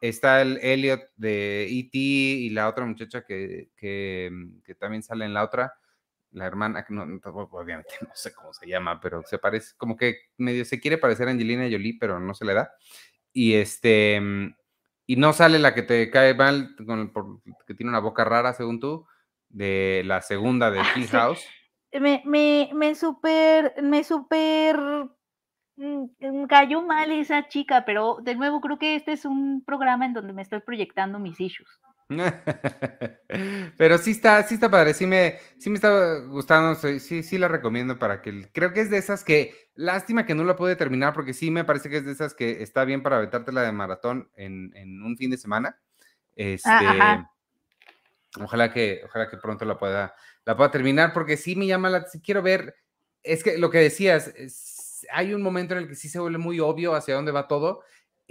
Está 0.00 0.42
el 0.42 0.58
Elliot 0.62 1.00
de 1.16 1.66
E.T. 1.70 1.98
y 1.98 2.50
la 2.50 2.68
otra 2.68 2.84
muchacha 2.86 3.22
que, 3.22 3.70
que, 3.76 4.30
que, 4.64 4.74
también 4.74 5.02
sale 5.02 5.26
en 5.26 5.34
la 5.34 5.44
otra, 5.44 5.74
la 6.32 6.46
hermana, 6.46 6.84
que 6.84 6.94
no, 6.94 7.04
obviamente 7.52 7.90
no 8.00 8.14
sé 8.14 8.32
cómo 8.34 8.52
se 8.52 8.66
llama, 8.66 9.00
pero 9.00 9.22
se 9.24 9.38
parece, 9.38 9.74
como 9.76 9.96
que 9.96 10.16
medio 10.38 10.64
se 10.64 10.80
quiere 10.80 10.98
parecer 10.98 11.28
a 11.28 11.30
Angelina 11.30 11.68
Jolie, 11.70 11.98
pero 12.00 12.18
no 12.18 12.34
se 12.34 12.44
le 12.44 12.54
da 12.54 12.72
y 13.32 13.54
este 13.54 14.20
mm, 14.20 14.54
y 15.10 15.16
no 15.16 15.32
sale 15.32 15.58
la 15.58 15.74
que 15.74 15.82
te 15.82 16.08
cae 16.08 16.34
mal, 16.34 16.76
con, 16.86 17.42
que 17.66 17.74
tiene 17.74 17.90
una 17.90 17.98
boca 17.98 18.22
rara, 18.22 18.52
según 18.52 18.78
tú, 18.78 19.08
de 19.48 20.02
la 20.04 20.22
segunda 20.22 20.70
de 20.70 20.78
ah, 20.78 20.86
Hill 20.94 21.08
House. 21.08 21.44
Me, 21.92 22.22
me, 22.24 22.70
me 22.72 22.94
super, 22.94 23.74
me 23.82 24.04
super 24.04 24.78
mm, 25.74 26.04
mm, 26.20 26.46
cayó 26.46 26.82
mal 26.82 27.10
esa 27.10 27.48
chica, 27.48 27.84
pero 27.84 28.18
de 28.22 28.36
nuevo 28.36 28.60
creo 28.60 28.78
que 28.78 28.94
este 28.94 29.10
es 29.10 29.24
un 29.24 29.64
programa 29.64 30.06
en 30.06 30.12
donde 30.12 30.32
me 30.32 30.42
estoy 30.42 30.60
proyectando 30.60 31.18
mis 31.18 31.40
issues. 31.40 31.68
Pero 33.76 33.98
sí 33.98 34.10
está, 34.10 34.42
sí 34.42 34.54
está 34.54 34.70
padre, 34.70 34.94
sí 34.94 35.06
me, 35.06 35.38
sí 35.58 35.70
me 35.70 35.76
está 35.76 36.18
gustando, 36.20 36.74
sí, 36.74 37.22
sí 37.22 37.38
la 37.38 37.48
recomiendo 37.48 37.98
para 37.98 38.20
que, 38.20 38.50
creo 38.52 38.72
que 38.72 38.80
es 38.80 38.90
de 38.90 38.98
esas 38.98 39.22
que, 39.22 39.70
lástima 39.74 40.26
que 40.26 40.34
no 40.34 40.44
la 40.44 40.56
pude 40.56 40.76
terminar 40.76 41.14
porque 41.14 41.32
sí 41.32 41.50
me 41.50 41.64
parece 41.64 41.88
que 41.88 41.98
es 41.98 42.04
de 42.04 42.12
esas 42.12 42.34
que 42.34 42.62
está 42.62 42.84
bien 42.84 43.02
para 43.02 43.22
la 43.22 43.62
de 43.62 43.72
maratón 43.72 44.30
en, 44.34 45.02
un 45.02 45.16
fin 45.16 45.30
de 45.30 45.38
semana. 45.38 45.78
Este, 46.34 46.70
ojalá 48.40 48.72
que, 48.72 49.02
ojalá 49.04 49.28
que 49.28 49.36
pronto 49.36 49.64
la 49.64 49.78
pueda, 49.78 50.14
la 50.44 50.56
pueda 50.56 50.70
terminar 50.70 51.12
porque 51.12 51.36
sí 51.36 51.54
me 51.54 51.66
llama 51.66 51.90
la, 51.90 52.06
sí 52.06 52.20
quiero 52.20 52.42
ver, 52.42 52.74
es 53.22 53.44
que 53.44 53.56
lo 53.58 53.70
que 53.70 53.78
decías, 53.78 54.32
hay 55.12 55.32
un 55.32 55.42
momento 55.42 55.74
en 55.74 55.82
el 55.82 55.88
que 55.88 55.94
sí 55.94 56.08
se 56.08 56.18
vuelve 56.18 56.38
muy 56.38 56.58
obvio 56.58 56.94
hacia 56.94 57.14
dónde 57.14 57.32
va 57.32 57.46
todo 57.46 57.82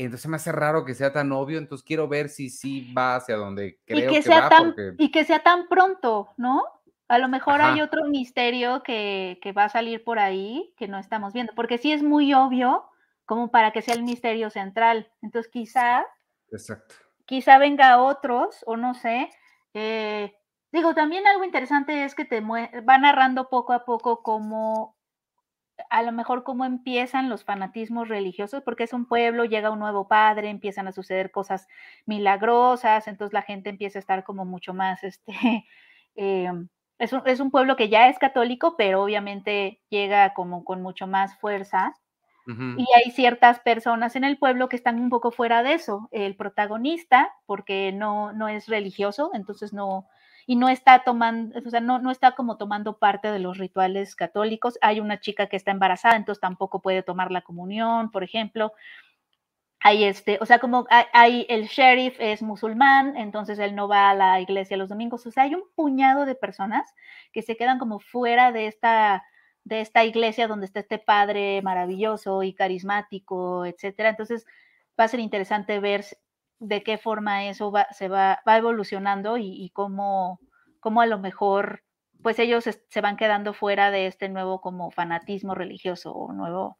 entonces 0.05 0.27
me 0.29 0.37
hace 0.37 0.51
raro 0.51 0.85
que 0.85 0.95
sea 0.95 1.11
tan 1.11 1.31
obvio, 1.31 1.57
entonces 1.57 1.85
quiero 1.85 2.07
ver 2.07 2.29
si 2.29 2.49
sí 2.49 2.93
va 2.93 3.15
hacia 3.15 3.35
donde 3.35 3.79
creo 3.85 4.11
y 4.11 4.15
que, 4.15 4.21
sea 4.21 4.41
va. 4.41 4.49
Tan, 4.49 4.75
Y 4.97 5.11
que 5.11 5.25
sea 5.25 5.39
tan 5.39 5.67
pronto, 5.67 6.29
¿no? 6.37 6.63
A 7.07 7.17
lo 7.17 7.27
mejor 7.27 7.61
hay 7.61 7.81
otro 7.81 8.05
misterio 8.05 8.83
que, 8.83 9.39
que, 9.41 9.51
va 9.51 9.65
a 9.65 9.69
salir 9.69 10.03
por 10.03 10.19
ahí 10.19 10.73
que 10.77 10.87
no 10.87 10.99
estamos 10.99 11.33
viendo, 11.33 11.53
porque 11.55 11.79
sí 11.79 11.91
es 11.91 12.03
muy 12.03 12.33
obvio 12.33 12.85
como 13.25 13.51
para 13.51 13.71
que 13.71 13.81
sea 13.81 13.95
el 13.95 14.03
misterio 14.03 14.49
central. 14.49 15.11
Entonces 15.21 15.51
quizá, 15.51 16.05
Exacto. 16.51 16.95
quizá 17.25 17.57
venga 17.57 18.01
otros, 18.01 18.63
o 18.67 18.77
no 18.77 18.93
sé. 18.93 19.29
Eh, 19.73 20.33
digo, 20.71 20.93
también 20.93 21.27
algo 21.27 21.43
interesante 21.43 22.05
es 22.05 22.15
que 22.15 22.25
te 22.25 22.41
va 22.41 22.97
narrando 22.99 23.49
poco 23.49 23.73
a 23.73 23.85
poco 23.85 24.23
cómo 24.23 24.98
a 25.89 26.03
lo 26.03 26.11
mejor 26.11 26.43
cómo 26.43 26.65
empiezan 26.65 27.29
los 27.29 27.43
fanatismos 27.43 28.07
religiosos, 28.07 28.63
porque 28.63 28.83
es 28.83 28.93
un 28.93 29.05
pueblo, 29.05 29.45
llega 29.45 29.71
un 29.71 29.79
nuevo 29.79 30.07
padre, 30.07 30.49
empiezan 30.49 30.87
a 30.87 30.91
suceder 30.91 31.31
cosas 31.31 31.67
milagrosas, 32.05 33.07
entonces 33.07 33.33
la 33.33 33.41
gente 33.41 33.69
empieza 33.69 33.99
a 33.99 34.01
estar 34.01 34.23
como 34.23 34.45
mucho 34.45 34.73
más, 34.73 35.03
este, 35.03 35.33
em, 36.15 36.67
es, 36.97 37.13
un, 37.13 37.21
es, 37.25 37.39
un, 37.39 37.51
pueblo 37.51 37.75
que 37.75 37.89
ya 37.89 38.09
es 38.09 38.19
católico, 38.19 38.75
pero 38.77 39.03
obviamente 39.03 39.81
llega 39.89 40.33
como 40.33 40.63
con 40.63 40.81
mucho 40.81 41.07
más 41.07 41.37
fuerza. 41.39 41.95
Y 42.77 42.87
hay 42.95 43.11
ciertas 43.11 43.59
personas 43.59 44.15
en 44.15 44.23
el 44.23 44.39
pueblo 44.39 44.69
que 44.69 44.75
están 44.75 44.99
un 44.99 45.11
poco 45.11 45.29
fuera 45.29 45.61
de 45.61 45.73
eso. 45.73 46.09
El 46.11 46.35
protagonista, 46.35 47.31
porque 47.45 47.91
no, 47.91 48.33
no 48.33 48.47
es 48.47 48.67
religioso, 48.67 49.29
entonces 49.35 49.71
no, 49.71 50.07
y 50.49 50.55
no 50.55 50.67
está 50.67 51.03
tomando, 51.03 51.59
o 51.63 51.69
sea, 51.69 51.79
no, 51.79 51.99
no 51.99 52.09
está 52.09 52.31
como 52.31 52.57
tomando 52.57 52.97
parte 52.97 53.31
de 53.31 53.37
los 53.37 53.59
rituales 53.59 54.15
católicos. 54.15 54.79
Hay 54.81 54.99
una 54.99 55.19
chica 55.19 55.45
que 55.45 55.55
está 55.55 55.69
embarazada, 55.69 56.15
entonces 56.15 56.41
tampoco 56.41 56.81
puede 56.81 57.03
tomar 57.03 57.31
la 57.31 57.41
comunión, 57.41 58.09
por 58.09 58.23
ejemplo. 58.23 58.73
Hay 59.79 60.05
este, 60.05 60.39
o 60.41 60.47
sea, 60.47 60.57
como 60.57 60.87
hay, 60.89 61.45
el 61.49 61.67
sheriff 61.67 62.15
es 62.19 62.41
musulmán, 62.41 63.15
entonces 63.15 63.59
él 63.59 63.75
no 63.75 63.87
va 63.87 64.09
a 64.09 64.15
la 64.15 64.41
iglesia 64.41 64.75
los 64.75 64.89
domingos. 64.89 65.23
O 65.27 65.31
sea, 65.31 65.43
hay 65.43 65.53
un 65.53 65.65
puñado 65.75 66.25
de 66.25 66.33
personas 66.33 66.95
que 67.31 67.43
se 67.43 67.55
quedan 67.55 67.77
como 67.77 67.99
fuera 67.99 68.51
de 68.51 68.65
esta, 68.65 69.23
de 69.65 69.81
esta 69.81 70.03
iglesia 70.03 70.47
donde 70.47 70.65
está 70.65 70.79
este 70.79 70.97
padre 70.97 71.61
maravilloso 71.61 72.41
y 72.41 72.55
carismático, 72.55 73.67
etcétera. 73.67 74.09
Entonces 74.09 74.47
va 74.99 75.03
a 75.03 75.09
ser 75.09 75.19
interesante 75.19 75.79
ver 75.79 76.05
de 76.59 76.83
qué 76.83 76.97
forma 76.97 77.45
eso 77.45 77.71
va, 77.71 77.87
se 77.91 78.07
va, 78.07 78.41
va 78.47 78.57
evolucionando 78.57 79.37
y, 79.37 79.69
cómo, 79.73 80.39
cómo, 80.79 81.01
a 81.01 81.05
lo 81.05 81.19
mejor 81.19 81.83
pues 82.21 82.37
ellos 82.37 82.65
se 82.65 83.01
van 83.01 83.15
quedando 83.15 83.53
fuera 83.53 83.91
de 83.91 84.07
este 84.07 84.27
nuevo 84.27 84.59
como 84.59 84.91
fanatismo 84.91 85.55
religioso 85.55 86.11
o 86.11 86.33
nuevo 86.33 86.77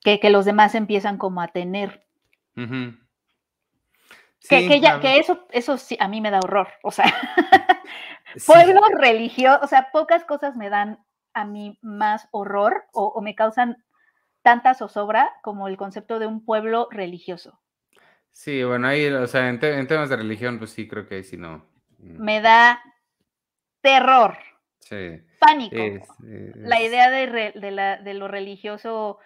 que, 0.00 0.20
que 0.20 0.30
los 0.30 0.44
demás 0.44 0.74
empiezan 0.74 1.18
como 1.18 1.40
a 1.40 1.48
tener. 1.48 2.06
que, 4.48 4.80
ya, 4.80 5.00
que 5.00 5.18
eso, 5.18 5.46
eso 5.50 5.76
sí, 5.76 5.96
a 6.00 6.08
mí 6.08 6.20
me 6.20 6.30
da 6.30 6.38
horror. 6.38 6.68
O 6.82 6.90
sea, 6.90 7.04
pueblo 8.46 8.80
religioso, 8.96 9.58
o 9.62 9.66
sea, 9.66 9.88
pocas 9.92 10.24
cosas 10.24 10.56
me 10.56 10.70
dan 10.70 11.04
a 11.34 11.44
mí 11.44 11.78
más 11.82 12.28
horror 12.30 12.86
o, 12.92 13.06
o 13.06 13.20
me 13.22 13.34
causan 13.34 13.84
tanta 14.42 14.74
zozobra 14.74 15.32
como 15.42 15.68
el 15.68 15.76
concepto 15.76 16.18
de 16.18 16.26
un 16.26 16.44
pueblo 16.44 16.88
religioso. 16.90 17.60
Sí, 18.38 18.62
bueno, 18.62 18.86
ahí, 18.86 19.04
o 19.08 19.26
sea, 19.26 19.48
en, 19.48 19.58
temas 19.58 20.08
de 20.08 20.16
religión, 20.16 20.58
pues 20.58 20.70
sí, 20.70 20.86
creo 20.86 21.08
que 21.08 21.16
ahí 21.16 21.24
sí 21.24 21.36
no. 21.36 21.66
Me 21.98 22.40
da 22.40 22.80
terror. 23.80 24.38
Sí. 24.78 25.20
Pánico. 25.40 25.76
La 26.54 26.80
idea 26.80 27.10
de, 27.10 27.52
de, 28.00 28.14
lo 28.14 28.28
religioso 28.28 29.18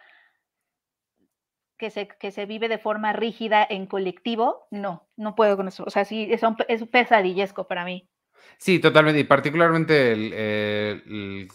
que 1.76 1.90
se, 1.90 2.08
que 2.08 2.30
se 2.30 2.46
vive 2.46 2.70
de 2.70 2.78
forma 2.78 3.12
rígida 3.12 3.66
en 3.68 3.84
colectivo, 3.84 4.66
no, 4.70 5.06
no 5.18 5.34
puedo 5.34 5.58
con 5.58 5.68
eso. 5.68 5.84
O 5.86 5.90
sea, 5.90 6.06
sí, 6.06 6.28
es 6.30 6.42
un, 6.42 6.56
es 6.66 6.82
pesadillesco 6.88 7.68
para 7.68 7.84
mí. 7.84 8.08
Sí, 8.56 8.78
totalmente, 8.78 9.20
y 9.20 9.24
particularmente 9.24 11.02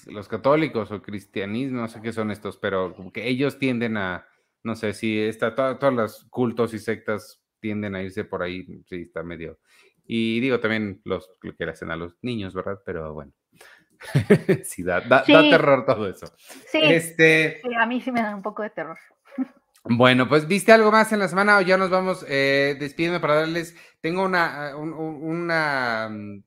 los 0.06 0.28
católicos 0.28 0.92
o 0.92 1.02
cristianismo, 1.02 1.82
no 1.82 1.88
sé 1.88 2.04
qué 2.04 2.14
son 2.14 2.30
estos, 2.30 2.56
pero 2.60 2.94
como 2.96 3.12
que 3.12 3.28
ellos 3.28 3.58
tienden 3.58 3.98
a, 3.98 4.28
no 4.62 4.76
sé, 4.76 4.94
si 4.94 5.20
está, 5.20 5.56
todos 5.56 5.94
los 5.96 6.26
cultos 6.30 6.76
y 6.76 6.78
sectas 6.78 7.44
tienden 7.60 7.96
a 7.96 8.04
irse 8.04 8.24
por 8.24 8.44
ahí, 8.44 8.66
sí, 8.88 9.04
está 9.04 9.24
medio. 9.24 9.60
Y 10.06 10.40
digo 10.40 10.60
también 10.60 11.02
los 11.04 11.30
que 11.42 11.66
le 11.66 11.72
hacen 11.72 11.92
a 11.92 11.96
los 11.96 12.18
niños, 12.22 12.54
¿verdad? 12.54 12.80
Pero 12.86 13.14
bueno. 13.14 13.34
sí, 14.64 14.84
da, 14.84 15.02
da, 15.02 15.24
terror 15.24 15.86
todo 15.86 16.08
eso. 16.08 16.28
Sí, 16.72 16.80
este... 16.82 17.62
a 17.78 17.86
mí 17.86 18.00
sí 18.02 18.12
me 18.12 18.22
da 18.22 18.36
un 18.36 18.44
poco 18.44 18.64
de 18.64 18.70
terror. 18.70 18.98
Bueno, 19.90 20.28
pues 20.28 20.48
viste 20.48 20.72
algo 20.72 20.92
más 20.92 21.12
en 21.14 21.20
la 21.20 21.30
semana 21.30 21.58
o 21.58 21.62
ya 21.62 21.78
nos 21.78 21.90
vamos 21.90 22.26
eh, 22.28 22.76
despidiendo 22.80 23.22
para 23.22 23.36
darles. 23.36 23.76
Tengo 24.02 24.24
una, 24.24 24.76
un 24.76 25.48
mm, 25.48 26.44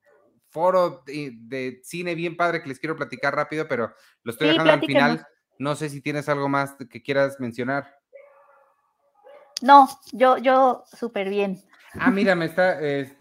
foro 0.51 1.03
de, 1.07 1.81
cine 1.83 2.15
bien 2.15 2.37
padre 2.37 2.63
que 2.63 2.69
les 2.69 2.79
quiero 2.79 2.97
platicar 2.97 3.35
rápido, 3.35 3.67
pero 3.67 3.95
lo 4.25 4.33
estoy 4.33 4.49
dejando 4.49 4.73
al 4.73 4.81
final. 4.81 5.27
No 5.59 5.75
sé 5.75 5.89
si 5.89 6.01
tienes 6.01 6.29
algo 6.29 6.49
más 6.49 6.75
que 6.91 7.03
quieras 7.03 7.37
mencionar. 7.39 8.00
No, 9.63 9.89
yo, 10.13 10.39
yo 10.39 10.85
súper 10.87 11.29
bien. 11.29 11.63
Ah, 11.99 12.11
mira, 12.11 12.37
me 12.37 12.45
está 12.45 12.79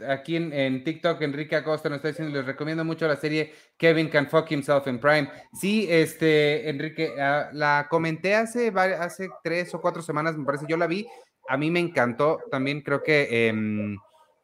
aquí 0.09 0.35
en, 0.35 0.83
TikTok, 0.83 1.19
Enrique 1.23 1.55
Acosta 1.55 1.89
nos 1.89 1.97
está 1.97 2.09
diciendo, 2.09 2.37
les 2.37 2.45
recomiendo 2.45 2.85
mucho 2.85 3.07
la 3.07 3.15
serie 3.15 3.53
Kevin 3.77 4.09
Can 4.09 4.27
Fuck 4.27 4.51
Himself 4.51 4.85
in 4.87 4.99
Prime. 4.99 5.29
Sí, 5.53 5.87
este, 5.89 6.69
Enrique, 6.69 7.15
ah, 7.19 7.49
la 7.51 7.87
comenté 7.89 8.35
hace, 8.35 8.71
hace 8.75 9.29
tres 9.43 9.73
o 9.73 9.81
cuatro 9.81 10.03
semanas, 10.03 10.37
me 10.37 10.45
parece, 10.45 10.65
yo 10.69 10.77
la 10.77 10.85
vi, 10.85 11.07
a 11.47 11.57
mí 11.57 11.71
me 11.71 11.79
encantó, 11.79 12.41
también 12.51 12.81
creo 12.81 13.01
que, 13.01 13.47
em, 13.47 13.97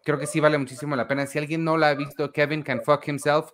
creo 0.03 0.17
que 0.17 0.25
sí 0.25 0.39
vale 0.39 0.57
muchísimo 0.57 0.95
la 0.95 1.07
pena. 1.07 1.27
Si 1.27 1.37
alguien 1.37 1.63
no 1.63 1.77
la 1.77 1.89
ha 1.89 1.93
visto, 1.93 2.31
Kevin 2.31 2.63
Can 2.63 2.81
Fuck 2.81 3.07
Himself, 3.07 3.51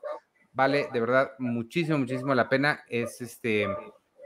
vale 0.54 0.88
de 0.94 1.00
verdad 1.02 1.32
muchísimo, 1.38 1.98
muchísimo 1.98 2.34
la 2.34 2.48
pena. 2.48 2.86
Es 2.88 3.20
este, 3.20 3.68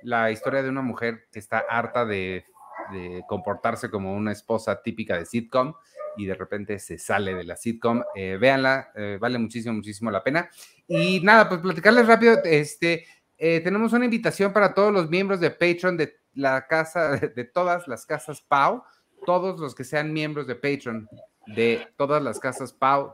la 0.04 0.30
historia 0.30 0.62
de 0.62 0.70
una 0.70 0.84
mujer 0.84 1.28
que 1.32 1.40
está 1.40 1.66
harta 1.68 2.06
de 2.06 2.46
de 2.92 3.24
comportarse 3.28 3.90
como 3.90 4.14
una 4.16 4.32
esposa 4.32 4.82
típica 4.82 5.18
de 5.18 5.26
sitcom 5.26 5.74
y 6.18 6.26
de 6.26 6.36
repente 6.36 6.80
se 6.80 6.98
sale 6.98 7.34
de 7.34 7.44
la 7.44 7.56
sitcom. 7.56 8.02
Eh, 8.16 8.38
véanla, 8.40 8.92
eh, 8.96 9.18
vale 9.20 9.38
muchísimo, 9.38 9.76
muchísimo 9.76 10.12
la 10.12 10.24
pena. 10.24 10.50
Y 10.88 11.20
nada, 11.22 11.48
pues 11.50 11.62
platicarles 11.62 12.08
rápido, 12.08 12.38
este, 12.44 13.06
eh, 13.38 13.62
tenemos 13.62 13.94
una 13.94 14.06
invitación 14.06 14.54
para 14.54 14.74
todos 14.74 14.94
los 14.94 15.10
miembros 15.10 15.40
de 15.40 15.52
Patreon 15.52 15.98
de 15.98 16.18
la 16.34 16.68
casa, 16.68 17.12
de 17.36 17.44
todas 17.44 17.88
las 17.88 18.06
casas 18.06 18.42
Pau, 18.42 18.84
todos 19.26 19.60
los 19.60 19.74
que 19.76 19.84
sean 19.84 20.14
miembros 20.14 20.48
de 20.48 20.56
Patreon 20.56 21.08
de 21.48 21.88
todas 21.98 22.24
las 22.24 22.40
casas 22.40 22.74
Pau, 22.74 23.14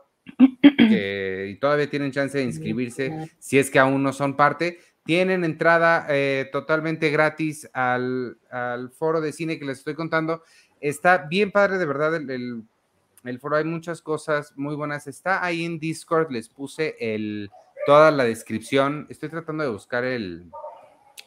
y 0.77 1.55
todavía 1.55 1.89
tienen 1.89 2.11
chance 2.11 2.37
de 2.37 2.43
inscribirse 2.43 3.31
si 3.39 3.57
es 3.57 3.69
que 3.69 3.79
aún 3.79 4.03
no 4.03 4.13
son 4.13 4.35
parte 4.35 4.79
tienen 5.03 5.43
entrada 5.43 6.05
eh, 6.09 6.49
totalmente 6.51 7.09
gratis 7.09 7.69
al, 7.73 8.37
foro 8.97 9.21
de 9.21 9.33
cine 9.33 9.57
que 9.57 9.65
les 9.65 9.79
estoy 9.79 9.95
contando. 9.95 10.43
Está 10.79 11.17
bien 11.29 11.51
padre, 11.51 11.77
de 11.77 11.85
verdad, 11.85 12.15
el, 12.15 12.63
foro. 13.39 13.55
Hay 13.55 13.63
muchas 13.63 14.01
cosas 14.01 14.53
muy 14.55 14.75
buenas. 14.75 15.07
Está 15.07 15.43
ahí 15.43 15.65
en 15.65 15.79
Discord, 15.79 16.31
les 16.31 16.49
puse 16.49 16.95
toda 17.85 18.11
la 18.11 18.23
descripción. 18.23 19.07
Estoy 19.09 19.29
tratando 19.29 19.63
de 19.63 19.69
buscar 19.69 20.03
el, 20.03 20.49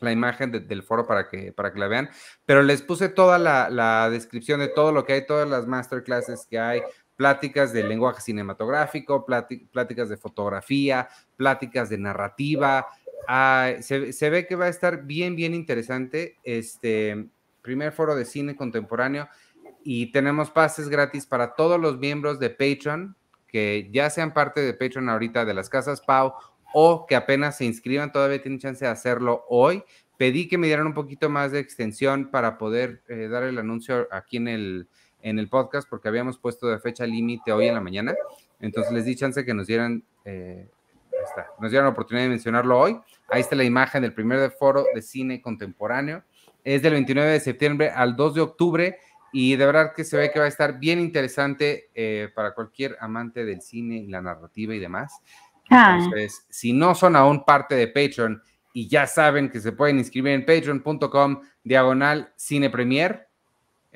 la 0.01 0.13
imagen 0.13 0.51
del 0.51 0.83
foro 0.83 1.07
para 1.07 1.29
que, 1.29 1.53
para 1.53 1.73
que 1.73 1.79
la 1.79 1.89
vean, 1.89 2.11
pero 2.47 2.63
les 2.63 2.83
puse 2.83 3.09
toda 3.09 3.39
la, 3.39 3.71
la 3.71 4.11
descripción 4.11 4.61
de 4.61 4.69
todo 4.69 4.93
lo 4.93 5.05
que 5.05 5.15
hay, 5.15 5.27
todas 5.27 5.49
las 5.49 5.67
masterclasses 5.67 6.47
que 6.47 6.59
hay, 6.59 6.83
pláticas 7.17 7.73
de 7.73 7.85
lenguaje 7.85 8.21
cinematográfico, 8.21 9.25
pláticas 9.25 10.09
de 10.09 10.17
fotografía, 10.17 11.09
pláticas 11.37 11.89
de 11.89 11.99
narrativa, 11.99 12.87
Ah, 13.27 13.75
se, 13.81 14.31
ve 14.31 14.47
que 14.47 14.57
va 14.57 14.67
a 14.67 14.69
estar 14.69 15.05
bien, 15.05 15.37
bien 15.37 15.55
interesante. 15.55 16.37
Este 16.45 17.29
primer 17.63 17.93
foro 17.93 18.15
de 18.15 18.25
cine 18.25 18.57
contemporáneo 18.57 19.29
y 19.83 20.13
tenemos 20.13 20.51
pases 20.51 20.89
gratis 20.89 21.27
para 21.27 21.55
todos 21.55 21.81
los 21.81 21.99
miembros 21.99 22.39
de 22.39 22.51
Patreon 22.51 23.17
que 23.49 23.89
ya 23.93 24.11
sean 24.11 24.35
parte 24.35 24.61
de 24.61 24.75
Patreon 24.75 25.09
ahorita 25.09 25.45
de 25.45 25.55
las 25.55 25.71
casas 25.71 26.01
Pau 26.01 26.35
o 26.75 27.07
que 27.07 27.15
apenas 27.15 27.57
se 27.57 27.65
inscriban, 27.65 28.11
todavía 28.11 28.43
tienen 28.43 28.59
chance 28.59 28.85
de 28.85 28.91
hacerlo 28.91 29.45
hoy. 29.49 29.85
Pedí 30.19 30.49
que 30.49 30.59
me 30.59 30.67
dieran 30.67 30.89
un 30.89 30.95
poquito 30.95 31.31
más 31.31 31.53
de 31.53 31.61
extensión 31.61 32.31
para 32.31 32.59
poder 32.59 33.03
eh, 33.09 33.29
dar 33.29 33.45
el 33.45 33.59
anuncio 33.59 34.09
aquí 34.11 34.39
en 34.39 34.49
el, 34.49 34.89
en 35.23 35.39
el 35.39 35.49
podcast 35.49 35.89
porque 35.89 36.09
habíamos 36.09 36.39
puesto 36.39 36.67
de 36.67 36.81
fecha 36.81 37.07
límite 37.07 37.53
hoy 37.53 37.69
en 37.69 37.75
la 37.75 37.81
mañana. 37.81 38.15
Entonces 38.59 38.93
les 38.93 39.05
di 39.05 39.15
chance 39.15 39.45
que 39.45 39.55
nos 39.55 39.69
dieran 39.69 40.03
eh, 40.25 40.69
nos 41.61 41.71
dieron 41.71 41.87
la 41.87 41.93
oportunidad 41.93 42.25
de 42.25 42.31
mencionarlo 42.31 42.79
hoy. 42.79 43.01
Ahí 43.29 43.41
está 43.41 43.57
la 43.57 43.65
imagen 43.65 44.03
del 44.03 44.13
primer 44.13 44.51
foro 44.53 44.87
de 44.95 45.03
cine 45.03 45.41
contemporáneo. 45.41 46.23
Es 46.63 46.83
del 46.83 46.93
29 46.95 47.31
de 47.31 47.41
septiembre 47.41 47.91
al 47.91 48.17
2 48.17 48.35
de 48.35 48.41
octubre 48.41 48.99
y 49.33 49.57
de 49.57 49.67
verdad 49.67 49.93
que 49.95 50.05
se 50.05 50.17
ve 50.17 50.31
que 50.31 50.39
va 50.39 50.45
a 50.45 50.49
estar 50.49 50.79
bien 50.79 51.01
interesante 51.01 51.91
eh, 51.95 52.31
para 52.35 52.55
cualquier 52.55 52.97
amante 53.01 53.45
del 53.45 53.61
cine 53.61 53.97
y 53.97 54.07
la 54.07 54.23
narrativa 54.23 54.75
y 54.75 54.79
demás. 54.79 55.21
Ah. 55.71 55.99
Entonces, 55.99 56.47
si 56.49 56.73
no 56.73 56.95
son 56.95 57.17
aún 57.17 57.45
parte 57.45 57.75
de 57.75 57.89
Patreon 57.89 58.41
y 58.73 58.89
ya 58.89 59.07
saben 59.07 59.51
que 59.51 59.61
se 59.61 59.73
pueden 59.73 59.99
inscribir 59.99 60.33
en 60.33 60.47
patreon.com 60.47 61.41
diagonal 61.63 62.33
cine 62.37 62.71
premier, 62.71 63.24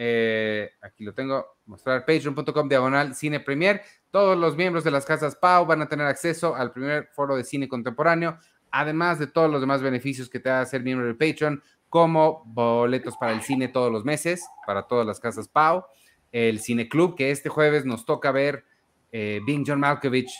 eh, 0.00 0.70
aquí 0.80 1.02
lo 1.02 1.12
tengo, 1.12 1.58
mostrar 1.66 2.06
patreon.com 2.06 2.68
diagonal 2.68 3.16
cine 3.16 3.40
premier. 3.40 3.82
Todos 4.12 4.38
los 4.38 4.56
miembros 4.56 4.84
de 4.84 4.92
las 4.92 5.04
casas 5.04 5.34
Pau 5.34 5.66
van 5.66 5.82
a 5.82 5.88
tener 5.88 6.06
acceso 6.06 6.54
al 6.54 6.70
primer 6.70 7.08
foro 7.08 7.34
de 7.34 7.42
cine 7.42 7.66
contemporáneo, 7.66 8.38
además 8.70 9.18
de 9.18 9.26
todos 9.26 9.50
los 9.50 9.60
demás 9.60 9.82
beneficios 9.82 10.30
que 10.30 10.38
te 10.38 10.50
da 10.50 10.64
ser 10.66 10.84
miembro 10.84 11.08
de 11.08 11.14
Patreon, 11.14 11.60
como 11.88 12.44
boletos 12.46 13.16
para 13.16 13.32
el 13.32 13.42
cine 13.42 13.66
todos 13.66 13.90
los 13.90 14.04
meses, 14.04 14.46
para 14.68 14.84
todas 14.84 15.04
las 15.04 15.18
casas 15.18 15.48
Pau, 15.48 15.84
el 16.30 16.60
Cine 16.60 16.88
Club, 16.88 17.16
que 17.16 17.32
este 17.32 17.48
jueves 17.48 17.84
nos 17.84 18.04
toca 18.04 18.30
ver 18.30 18.64
eh, 19.10 19.40
Bing 19.44 19.64
John 19.66 19.80
Malkovich. 19.80 20.30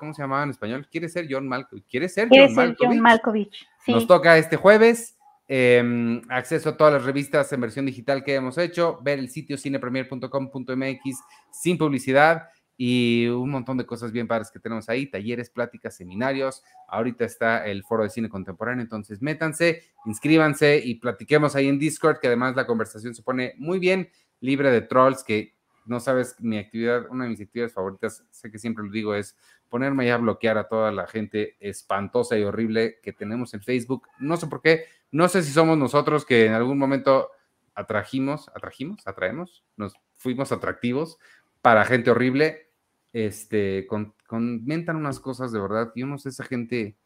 ¿Cómo 0.00 0.12
se 0.14 0.22
llamaba 0.22 0.42
en 0.42 0.50
español? 0.50 0.88
¿Quiere 0.90 1.08
ser 1.08 1.28
John 1.30 1.46
Malkovich? 1.46 1.86
¿Quiere 1.88 2.08
ser 2.08 2.28
John 2.28 3.00
Malkovich? 3.00 3.68
Nos 3.86 4.06
toca 4.08 4.36
este 4.36 4.56
jueves. 4.56 5.17
Em, 5.50 6.20
acceso 6.28 6.68
a 6.68 6.76
todas 6.76 6.92
las 6.92 7.04
revistas 7.04 7.50
en 7.54 7.62
versión 7.62 7.86
digital 7.86 8.22
que 8.22 8.34
hemos 8.34 8.58
hecho, 8.58 9.00
ver 9.02 9.18
el 9.18 9.30
sitio 9.30 9.56
cinepremier.com.mx 9.56 11.18
sin 11.50 11.78
publicidad 11.78 12.48
y 12.76 13.26
un 13.28 13.50
montón 13.50 13.78
de 13.78 13.86
cosas 13.86 14.12
bien 14.12 14.28
padres 14.28 14.50
que 14.50 14.60
tenemos 14.60 14.90
ahí, 14.90 15.06
talleres, 15.06 15.48
pláticas, 15.48 15.96
seminarios. 15.96 16.62
Ahorita 16.86 17.24
está 17.24 17.66
el 17.66 17.82
foro 17.82 18.04
de 18.04 18.10
cine 18.10 18.28
contemporáneo, 18.28 18.82
entonces 18.82 19.22
métanse, 19.22 19.84
inscríbanse 20.04 20.82
y 20.84 20.96
platiquemos 20.96 21.56
ahí 21.56 21.66
en 21.66 21.78
Discord, 21.78 22.18
que 22.20 22.26
además 22.26 22.54
la 22.54 22.66
conversación 22.66 23.14
se 23.14 23.22
pone 23.22 23.54
muy 23.56 23.78
bien, 23.78 24.10
libre 24.40 24.70
de 24.70 24.82
trolls, 24.82 25.24
que 25.24 25.56
no 25.86 25.98
sabes, 25.98 26.36
mi 26.38 26.58
actividad, 26.58 27.06
una 27.08 27.24
de 27.24 27.30
mis 27.30 27.40
actividades 27.40 27.72
favoritas, 27.72 28.22
sé 28.30 28.50
que 28.50 28.58
siempre 28.58 28.84
lo 28.84 28.92
digo, 28.92 29.14
es 29.14 29.34
ponerme 29.70 30.06
ya 30.06 30.14
a 30.14 30.18
bloquear 30.18 30.58
a 30.58 30.68
toda 30.68 30.92
la 30.92 31.06
gente 31.06 31.56
espantosa 31.60 32.38
y 32.38 32.44
horrible 32.44 32.98
que 33.02 33.12
tenemos 33.12 33.54
en 33.54 33.62
Facebook. 33.62 34.06
No 34.18 34.36
sé 34.36 34.46
por 34.46 34.60
qué, 34.60 34.84
no 35.10 35.28
sé 35.28 35.42
si 35.42 35.52
somos 35.52 35.78
nosotros 35.78 36.24
que 36.24 36.46
en 36.46 36.52
algún 36.52 36.78
momento 36.78 37.30
atrajimos, 37.74 38.48
atrajimos, 38.54 39.06
atraemos, 39.06 39.64
nos 39.76 39.94
fuimos 40.14 40.52
atractivos 40.52 41.18
para 41.62 41.84
gente 41.84 42.10
horrible 42.10 42.68
este, 43.12 43.86
comentan 44.26 44.96
unas 44.96 45.20
cosas 45.20 45.52
de 45.52 45.60
verdad. 45.60 45.92
Yo 45.94 46.06
no 46.06 46.18
sé, 46.18 46.30
esa 46.30 46.44
gente. 46.44 46.96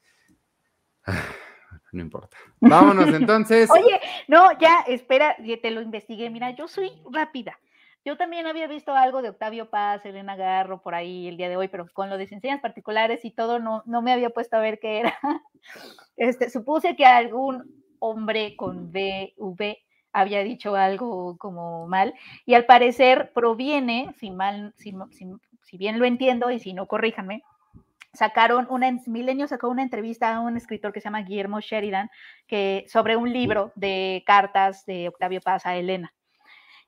No 1.91 2.01
importa. 2.01 2.39
Vámonos 2.59 3.09
entonces. 3.09 3.71
Oye, 3.71 4.01
no, 4.27 4.59
ya, 4.59 4.81
espera, 4.87 5.37
te 5.61 5.71
lo 5.71 5.83
investigué. 5.83 6.31
Mira, 6.31 6.51
yo 6.51 6.67
soy 6.67 6.91
rápida. 7.11 7.59
Yo 8.03 8.17
también 8.17 8.47
había 8.47 8.67
visto 8.67 8.95
algo 8.95 9.21
de 9.21 9.29
Octavio 9.29 9.69
Paz, 9.69 10.05
Elena 10.07 10.35
Garro 10.35 10.81
por 10.81 10.95
ahí 10.95 11.29
el 11.29 11.37
día 11.37 11.51
de 11.51 11.57
hoy, 11.57 11.69
pero 11.69 11.87
con 11.93 12.09
lo 12.09 12.17
de 12.17 12.25
enseñas 12.25 12.61
particulares 12.61 13.25
y 13.27 13.31
todo, 13.31 13.59
no, 13.59 13.83
no 13.85 14.01
me 14.01 14.13
había 14.13 14.31
puesto 14.31 14.57
a 14.57 14.61
ver 14.61 14.79
qué 14.81 15.01
era. 15.01 15.19
Este, 16.17 16.51
supuse 16.51 16.97
que 16.97 17.07
algún 17.07 17.82
hombre 18.03 18.57
con 18.57 18.91
V 18.93 19.79
había 20.13 20.43
dicho 20.43 20.75
algo 20.75 21.39
como 21.39 21.87
mal, 21.87 22.13
y 22.45 22.55
al 22.55 22.67
parecer 22.67 23.33
proviene, 23.33 24.15
si 24.19 24.31
mal, 24.31 24.75
si, 24.77 24.95
si 25.63 25.79
bien 25.79 25.99
lo 25.99 26.05
entiendo 26.05 26.51
y 26.51 26.59
si 26.59 26.75
no, 26.75 26.87
corríjanme, 26.87 27.43
sacaron 28.13 28.67
una, 28.69 28.91
Milenio 29.07 29.49
sacó 29.49 29.69
una 29.69 29.83
entrevista 29.83 30.35
a 30.35 30.41
un 30.41 30.57
escritor 30.57 30.93
que 30.93 31.01
se 31.01 31.05
llama 31.05 31.23
Guillermo 31.23 31.61
Sheridan, 31.61 32.11
que, 32.47 32.85
sobre 32.89 33.17
un 33.17 33.33
libro 33.33 33.73
de 33.75 34.23
cartas 34.27 34.85
de 34.85 35.09
Octavio 35.09 35.41
Paz 35.41 35.65
a 35.65 35.77
Elena. 35.77 36.13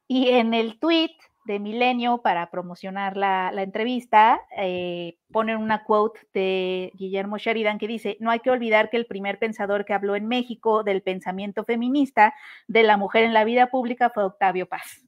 Y 0.07 0.29
en 0.29 0.53
el 0.53 0.79
tweet 0.79 1.17
de 1.45 1.59
Milenio, 1.59 2.19
para 2.19 2.51
promocionar 2.51 3.17
la, 3.17 3.51
entrevista, 3.57 4.41
eh, 4.57 5.17
ponen 5.31 5.59
una 5.59 5.85
quote 5.85 6.21
de 6.33 6.91
Guillermo 6.95 7.39
Sheridan 7.39 7.79
que 7.79 7.87
dice, 7.87 8.17
no 8.21 8.31
hay 8.31 8.41
que 8.41 8.51
olvidar 8.51 8.91
que 8.91 8.97
el 8.97 9.07
primer 9.07 9.39
pensador 9.39 9.85
que 9.85 9.93
habló 9.93 10.17
en 10.17 10.27
México 10.27 10.83
del 10.83 11.03
pensamiento 11.03 11.65
feminista 11.65 12.35
de 12.67 12.83
la 12.83 12.97
mujer 12.97 13.25
en 13.25 13.35
la 13.35 13.45
vida 13.45 13.67
pública 13.67 14.11
fue 14.11 14.25
Octavio 14.25 14.67
Paz. 14.67 15.05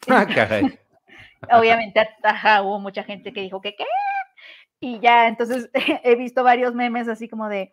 Ah, 0.08 0.24
caray. 0.24 0.78
Obviamente, 1.50 2.08
hubo 2.62 2.78
mucha 2.78 3.02
gente 3.02 3.32
que 3.32 3.40
dijo 3.40 3.60
que 3.60 3.74
qué. 3.74 3.84
Y 4.80 5.00
ya, 5.00 5.26
entonces 5.26 5.70
he 6.04 6.14
visto 6.14 6.44
varios 6.44 6.74
memes 6.74 7.08
así 7.08 7.28
como 7.28 7.48
de 7.48 7.72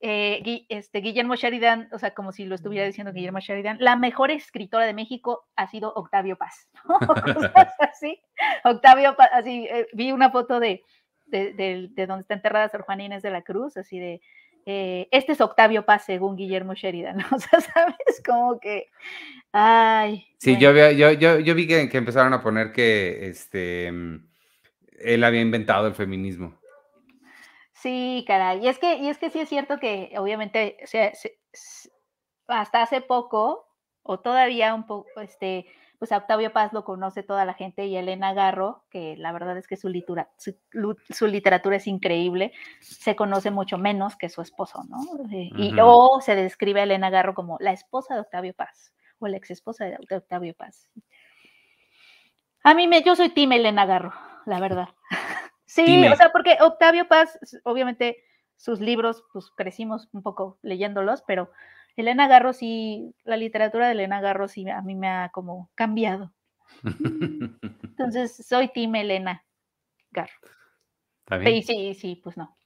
eh, 0.00 0.66
este, 0.68 1.00
Guillermo 1.00 1.36
Sheridan, 1.36 1.88
o 1.92 1.98
sea, 1.98 2.12
como 2.12 2.32
si 2.32 2.44
lo 2.44 2.54
estuviera 2.54 2.86
diciendo 2.86 3.12
Guillermo 3.12 3.40
Sheridan, 3.40 3.78
la 3.80 3.96
mejor 3.96 4.30
escritora 4.30 4.84
de 4.84 4.94
México 4.94 5.46
ha 5.56 5.68
sido 5.68 5.92
Octavio 5.94 6.36
Paz. 6.36 6.68
así, 7.78 8.20
Octavio 8.64 9.16
Paz, 9.16 9.30
así, 9.32 9.66
eh, 9.70 9.86
vi 9.92 10.12
una 10.12 10.30
foto 10.30 10.60
de, 10.60 10.82
de, 11.26 11.88
de, 11.90 12.06
donde 12.06 12.22
está 12.22 12.34
enterrada 12.34 12.68
Sor 12.68 12.82
Juana 12.82 13.04
Inés 13.04 13.22
de 13.22 13.30
la 13.30 13.42
Cruz, 13.42 13.76
así 13.76 13.98
de, 13.98 14.20
eh, 14.66 15.08
este 15.12 15.32
es 15.32 15.40
Octavio 15.40 15.86
Paz 15.86 16.04
según 16.04 16.36
Guillermo 16.36 16.74
Sheridan, 16.74 17.18
o 17.32 17.38
sea, 17.38 17.60
sabes, 17.60 18.22
como 18.24 18.60
que, 18.60 18.88
ay. 19.52 20.26
Sí, 20.38 20.58
yo, 20.58 20.72
yo, 20.72 21.12
yo, 21.12 21.38
yo, 21.38 21.54
vi 21.54 21.66
que, 21.66 21.88
que, 21.88 21.98
empezaron 21.98 22.34
a 22.34 22.42
poner 22.42 22.72
que 22.72 23.28
este, 23.28 23.90
mm, 23.90 24.26
él 24.98 25.24
había 25.24 25.40
inventado 25.40 25.86
el 25.86 25.94
feminismo. 25.94 26.58
Sí, 27.76 28.24
caray, 28.26 28.64
y 28.64 28.68
es 28.68 28.78
que, 28.78 28.96
y 28.96 29.08
es 29.08 29.18
que 29.18 29.30
sí 29.30 29.40
es 29.40 29.48
cierto 29.50 29.78
que 29.78 30.14
obviamente 30.18 30.78
hasta 32.48 32.82
hace 32.82 33.02
poco, 33.02 33.68
o 34.02 34.20
todavía 34.20 34.74
un 34.74 34.86
poco, 34.86 35.20
este, 35.20 35.66
pues 35.98 36.10
a 36.10 36.16
Octavio 36.16 36.52
Paz 36.52 36.72
lo 36.72 36.84
conoce 36.84 37.22
toda 37.22 37.44
la 37.44 37.52
gente 37.52 37.84
y 37.84 37.96
Elena 37.96 38.32
Garro, 38.32 38.84
que 38.90 39.16
la 39.18 39.30
verdad 39.32 39.58
es 39.58 39.66
que 39.66 39.76
su, 39.76 39.92
su, 41.10 41.26
literatura 41.26 41.76
es 41.76 41.86
increíble, 41.86 42.52
se 42.80 43.14
conoce 43.14 43.50
mucho 43.50 43.76
menos 43.76 44.16
que 44.16 44.30
su 44.30 44.40
esposo, 44.40 44.82
¿no? 44.88 44.98
Eh, 45.30 45.50
y, 45.56 45.74
O 45.82 46.20
se 46.22 46.34
describe 46.34 46.80
a 46.80 46.84
Elena 46.84 47.10
Garro 47.10 47.34
como 47.34 47.58
la 47.60 47.72
esposa 47.72 48.14
de 48.14 48.20
Octavio 48.20 48.54
Paz 48.54 48.94
o 49.18 49.28
la 49.28 49.36
ex 49.36 49.50
esposa 49.50 49.84
de, 49.84 49.98
Octavio 50.16 50.54
Paz. 50.54 50.90
A 52.62 52.72
mí 52.72 52.88
me, 52.88 53.02
yo 53.02 53.16
soy 53.16 53.28
Tim 53.28 53.52
Elena 53.52 53.84
Garro, 53.84 54.12
la 54.46 54.60
verdad. 54.60 54.88
Sí, 55.84 56.06
o 56.08 56.16
sea, 56.16 56.32
porque 56.32 56.56
Octavio 56.60 57.06
Paz, 57.08 57.38
obviamente 57.64 58.18
sus 58.56 58.80
libros, 58.80 59.24
pues 59.32 59.50
crecimos 59.56 60.08
un 60.12 60.22
poco 60.22 60.58
leyéndolos, 60.62 61.22
pero 61.26 61.50
Elena 61.96 62.28
Garro 62.28 62.52
sí, 62.52 63.14
la 63.24 63.36
literatura 63.36 63.86
de 63.86 63.92
Elena 63.92 64.20
Garro 64.20 64.48
sí 64.48 64.68
a 64.68 64.82
mí 64.82 64.94
me 64.94 65.08
ha 65.08 65.30
como 65.30 65.70
cambiado. 65.74 66.32
Entonces, 66.82 68.44
soy 68.46 68.68
Tim 68.68 68.94
Elena 68.96 69.44
Garro. 70.10 70.34
Sí, 71.42 71.62
sí, 71.62 71.94
sí, 71.94 72.20
pues 72.22 72.36
no. 72.36 72.56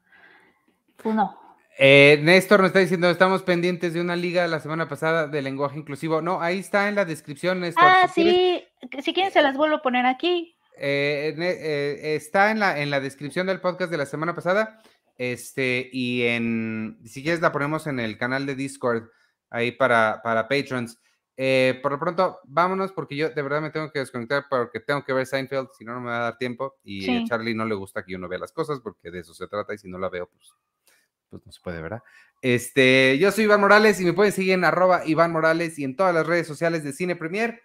Pues 0.97 1.15
no. 1.15 1.39
Eh, 1.79 2.19
Néstor 2.23 2.61
nos 2.61 2.69
está 2.69 2.81
diciendo, 2.81 3.09
estamos 3.09 3.43
pendientes 3.43 3.95
de 3.95 4.03
una 4.03 4.17
liga 4.17 4.47
la 4.47 4.61
semana 4.61 4.87
pasada 4.89 5.29
de 5.29 5.41
lenguaje 5.41 5.79
inclusivo. 5.79 6.21
No, 6.21 6.43
ahí 6.43 6.59
está 6.59 6.89
en 6.89 6.95
la 6.95 7.07
descripción, 7.07 7.61
Néstor. 7.61 7.85
Ah, 7.87 8.09
sí, 8.13 8.63
si 9.03 9.15
quieren 9.15 9.33
se 9.33 9.41
las 9.41 9.57
vuelvo 9.57 9.77
a 9.77 9.83
poner 9.83 10.05
aquí. 10.05 10.57
Eh, 10.83 11.35
eh, 11.39 12.17
está 12.17 12.51
en 12.51 12.59
la, 12.59 12.81
en 12.81 12.89
la 12.89 13.01
descripción 13.01 13.47
del 13.47 13.61
podcast 13.61 13.91
de 13.91 13.99
la 13.99 14.07
semana 14.07 14.35
pasada. 14.35 14.81
Este, 15.19 15.91
y 15.93 16.23
en, 16.23 16.99
si 17.05 17.23
quieres 17.23 17.43
la 17.43 17.53
ponemos 17.53 17.87
en 17.87 18.01
el 18.01 18.17
canal 18.17 18.47
de 18.47 18.55
Discord 18.55 19.11
ahí 19.51 19.73
para, 19.73 20.23
para 20.25 20.49
patrons. 20.49 20.99
Eh, 21.37 21.79
por 21.83 21.93
lo 21.93 21.99
pronto, 21.99 22.39
vámonos 22.45 22.93
porque 22.93 23.17
yo 23.17 23.29
de 23.29 23.43
verdad 23.43 23.61
me 23.61 23.71
tengo 23.71 23.93
que 23.93 23.99
desconectar 23.99 24.47
porque 24.49 24.81
tengo 24.81 25.05
que 25.05 25.13
ver 25.13 25.27
Seinfeld, 25.27 25.69
si 25.77 25.85
no, 25.85 25.95
no 25.95 26.01
me 26.01 26.09
va 26.09 26.17
a 26.17 26.23
dar 26.23 26.39
tiempo. 26.39 26.79
Y 26.83 27.15
a 27.15 27.25
Charlie 27.27 27.55
no 27.55 27.67
le 27.67 27.75
gusta 27.75 28.03
que 28.03 28.13
yo 28.13 28.19
no 28.19 28.29
vea 28.29 28.39
las 28.39 28.53
cosas 28.53 28.81
porque 28.81 29.11
de 29.11 29.21
eso 29.21 29.35
se 29.35 29.47
trata 29.47 29.75
y 29.75 29.79
si 29.79 29.89
no 29.89 29.99
la 29.99 30.09
veo, 30.09 30.27
pues, 30.29 30.55
pues 31.29 31.45
no 31.45 31.53
se 31.53 31.61
puede, 31.61 31.83
¿verdad? 31.83 32.03
Este, 32.41 33.19
yo 33.19 33.31
soy 33.31 33.45
Iván 33.45 33.61
Morales 33.61 34.01
y 34.01 34.05
me 34.07 34.15
pueden 34.15 34.33
seguir 34.33 34.55
en 34.55 34.65
arroba 34.65 35.03
Iván 35.05 35.33
Morales 35.33 35.79
y 35.79 35.85
en 35.85 35.97
todas 35.97 36.15
las 36.15 36.27
redes 36.27 36.47
sociales 36.47 36.83
de 36.83 36.95
Cine 36.95 37.17
Premier. 37.17 37.63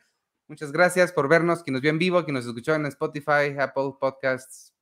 Muchas 0.47 0.71
gracias 0.71 1.11
por 1.11 1.27
vernos, 1.27 1.63
quien 1.63 1.73
nos 1.73 1.81
vio 1.81 1.89
en 1.91 1.99
vivo, 1.99 2.23
quien 2.23 2.35
nos 2.35 2.45
escuchó 2.45 2.75
en 2.75 2.85
Spotify, 2.85 3.57
Apple 3.59 3.93
Podcasts, 3.99 4.75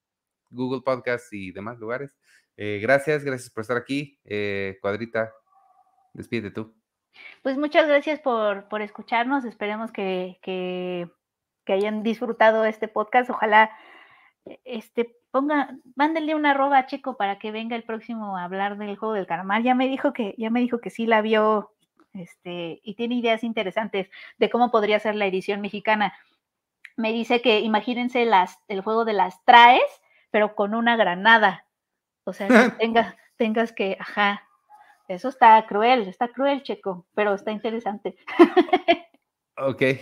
Google 0.49 0.81
Podcasts 0.81 1.31
y 1.31 1.51
demás 1.51 1.79
lugares. 1.79 2.17
Eh, 2.57 2.79
gracias, 2.81 3.23
gracias 3.23 3.49
por 3.49 3.61
estar 3.61 3.77
aquí. 3.77 4.19
Eh, 4.25 4.77
cuadrita, 4.81 5.31
despídete 6.13 6.51
tú. 6.51 6.75
Pues 7.41 7.57
muchas 7.57 7.87
gracias 7.87 8.19
por, 8.19 8.67
por 8.67 8.81
escucharnos. 8.81 9.45
Esperemos 9.45 9.91
que, 9.91 10.39
que, 10.41 11.09
hayan 11.67 12.03
disfrutado 12.03 12.65
este 12.65 12.87
podcast. 12.87 13.29
Ojalá 13.29 13.71
e, 14.45 14.59
este 14.65 15.15
ponga, 15.31 15.77
mándenle 15.95 16.35
una 16.35 16.51
arroba 16.51 16.77
a 16.77 16.85
Chico 16.85 17.17
para 17.17 17.39
que 17.39 17.51
venga 17.51 17.75
el 17.75 17.83
próximo 17.83 18.37
a 18.37 18.43
hablar 18.43 18.77
del 18.77 18.97
juego 18.97 19.13
del 19.13 19.27
calamar. 19.27 19.63
Ya 19.63 19.75
me 19.75 19.87
dijo 19.87 20.13
que, 20.13 20.35
ya 20.37 20.49
me 20.49 20.59
dijo 20.59 20.79
que 20.79 20.89
sí 20.89 21.05
la 21.05 21.21
vio, 21.21 21.72
este, 22.13 22.79
y 22.83 22.95
tiene 22.95 23.15
ideas 23.15 23.43
interesantes 23.43 24.09
de 24.37 24.49
cómo 24.49 24.71
podría 24.71 24.99
ser 24.99 25.15
la 25.15 25.25
edición 25.25 25.61
mexicana. 25.61 26.13
Me 26.95 27.11
dice 27.11 27.41
que 27.41 27.59
imagínense 27.59 28.25
las, 28.25 28.59
el 28.67 28.81
juego 28.81 29.05
de 29.05 29.13
las 29.13 29.43
traes, 29.45 29.81
pero 30.31 30.55
con 30.55 30.75
una 30.75 30.95
granada. 30.95 31.65
O 32.23 32.33
sea, 32.33 32.47
que 32.47 32.53
tengas, 32.79 33.15
tengas 33.37 33.71
que, 33.71 33.97
ajá, 33.99 34.43
eso 35.07 35.29
está 35.29 35.65
cruel, 35.65 36.07
está 36.07 36.27
cruel, 36.29 36.63
Checo, 36.63 37.05
pero 37.13 37.33
está 37.33 37.51
interesante. 37.51 38.15
Ok. 39.55 39.81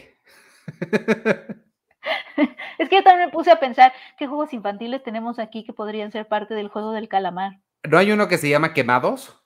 es 2.78 2.90
que 2.90 2.96
yo 2.96 3.04
también 3.04 3.26
me 3.28 3.32
puse 3.34 3.52
a 3.52 3.60
pensar 3.60 3.92
qué 4.18 4.26
juegos 4.28 4.54
infantiles 4.54 5.04
tenemos 5.04 5.40
aquí 5.40 5.66
que 5.66 5.74
podrían 5.74 6.10
ser 6.14 6.26
parte 6.28 6.54
del 6.54 6.70
juego 6.70 6.94
del 6.94 7.10
calamar. 7.10 7.60
¿No 7.84 7.98
hay 7.98 8.14
uno 8.14 8.30
que 8.30 8.38
se 8.38 8.48
llama 8.50 8.74
Quemados? 8.74 9.41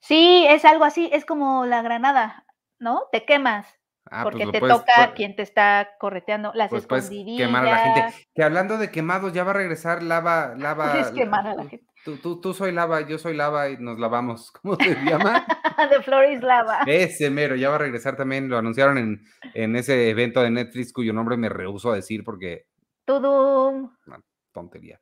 Sí, 0.00 0.46
es 0.48 0.64
algo 0.64 0.84
así, 0.84 1.08
es 1.12 1.24
como 1.24 1.66
la 1.66 1.82
granada, 1.82 2.46
¿no? 2.78 3.04
Te 3.12 3.24
quemas. 3.24 3.66
Ah, 4.08 4.22
pues 4.22 4.36
porque 4.36 4.52
te 4.52 4.60
toca 4.60 5.14
quien 5.14 5.34
te 5.34 5.42
está 5.42 5.96
correteando, 5.98 6.52
las 6.54 6.70
pues 6.70 6.86
quemar 6.86 7.66
a 7.66 7.70
la 7.70 7.78
gente. 7.78 8.28
Que 8.34 8.44
hablando 8.44 8.78
de 8.78 8.92
quemados, 8.92 9.32
ya 9.32 9.42
va 9.42 9.50
a 9.50 9.54
regresar 9.54 10.02
lava, 10.02 10.54
lava. 10.58 11.00
Es 11.00 11.10
quemar 11.10 11.46
a 11.46 11.54
la 11.54 11.64
gente. 11.64 11.86
Tú, 12.04 12.40
tú, 12.40 12.54
soy 12.54 12.70
lava, 12.70 13.00
yo 13.00 13.18
soy 13.18 13.34
lava 13.34 13.68
y 13.68 13.78
nos 13.78 13.98
lavamos. 13.98 14.52
¿Cómo 14.62 14.76
se 14.76 14.94
llama? 14.94 15.44
de 15.90 16.02
Floris 16.02 16.40
Lava. 16.40 16.82
Ese 16.86 17.30
mero, 17.30 17.56
ya 17.56 17.68
va 17.68 17.74
a 17.74 17.78
regresar 17.78 18.16
también. 18.16 18.48
Lo 18.48 18.58
anunciaron 18.58 18.96
en, 18.96 19.24
en 19.54 19.74
ese 19.74 20.08
evento 20.08 20.40
de 20.40 20.50
Netflix 20.50 20.92
cuyo 20.92 21.12
nombre 21.12 21.36
me 21.36 21.48
rehuso 21.48 21.90
a 21.90 21.96
decir 21.96 22.22
porque. 22.22 22.66
Todo. 23.04 23.70
Una 24.06 24.20
tontería. 24.52 25.00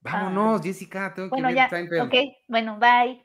Vámonos, 0.00 0.60
ah. 0.60 0.62
Jessica, 0.62 1.14
tengo 1.14 1.30
bueno, 1.30 1.48
que 1.48 1.54
ver 1.54 1.88
ya. 1.90 2.04
Ok, 2.04 2.14
bueno, 2.48 2.78
bye. 2.78 3.24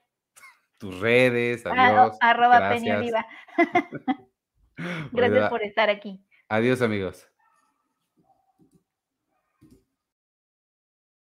Tus 0.77 0.99
redes, 0.99 1.65
ah, 1.65 1.71
adiós. 1.71 2.17
arroba 2.21 2.69
Peña 2.69 3.01
Gracias 5.11 5.49
por 5.49 5.63
estar 5.63 5.89
aquí. 5.89 6.23
Adiós, 6.49 6.81
amigos. 6.81 7.27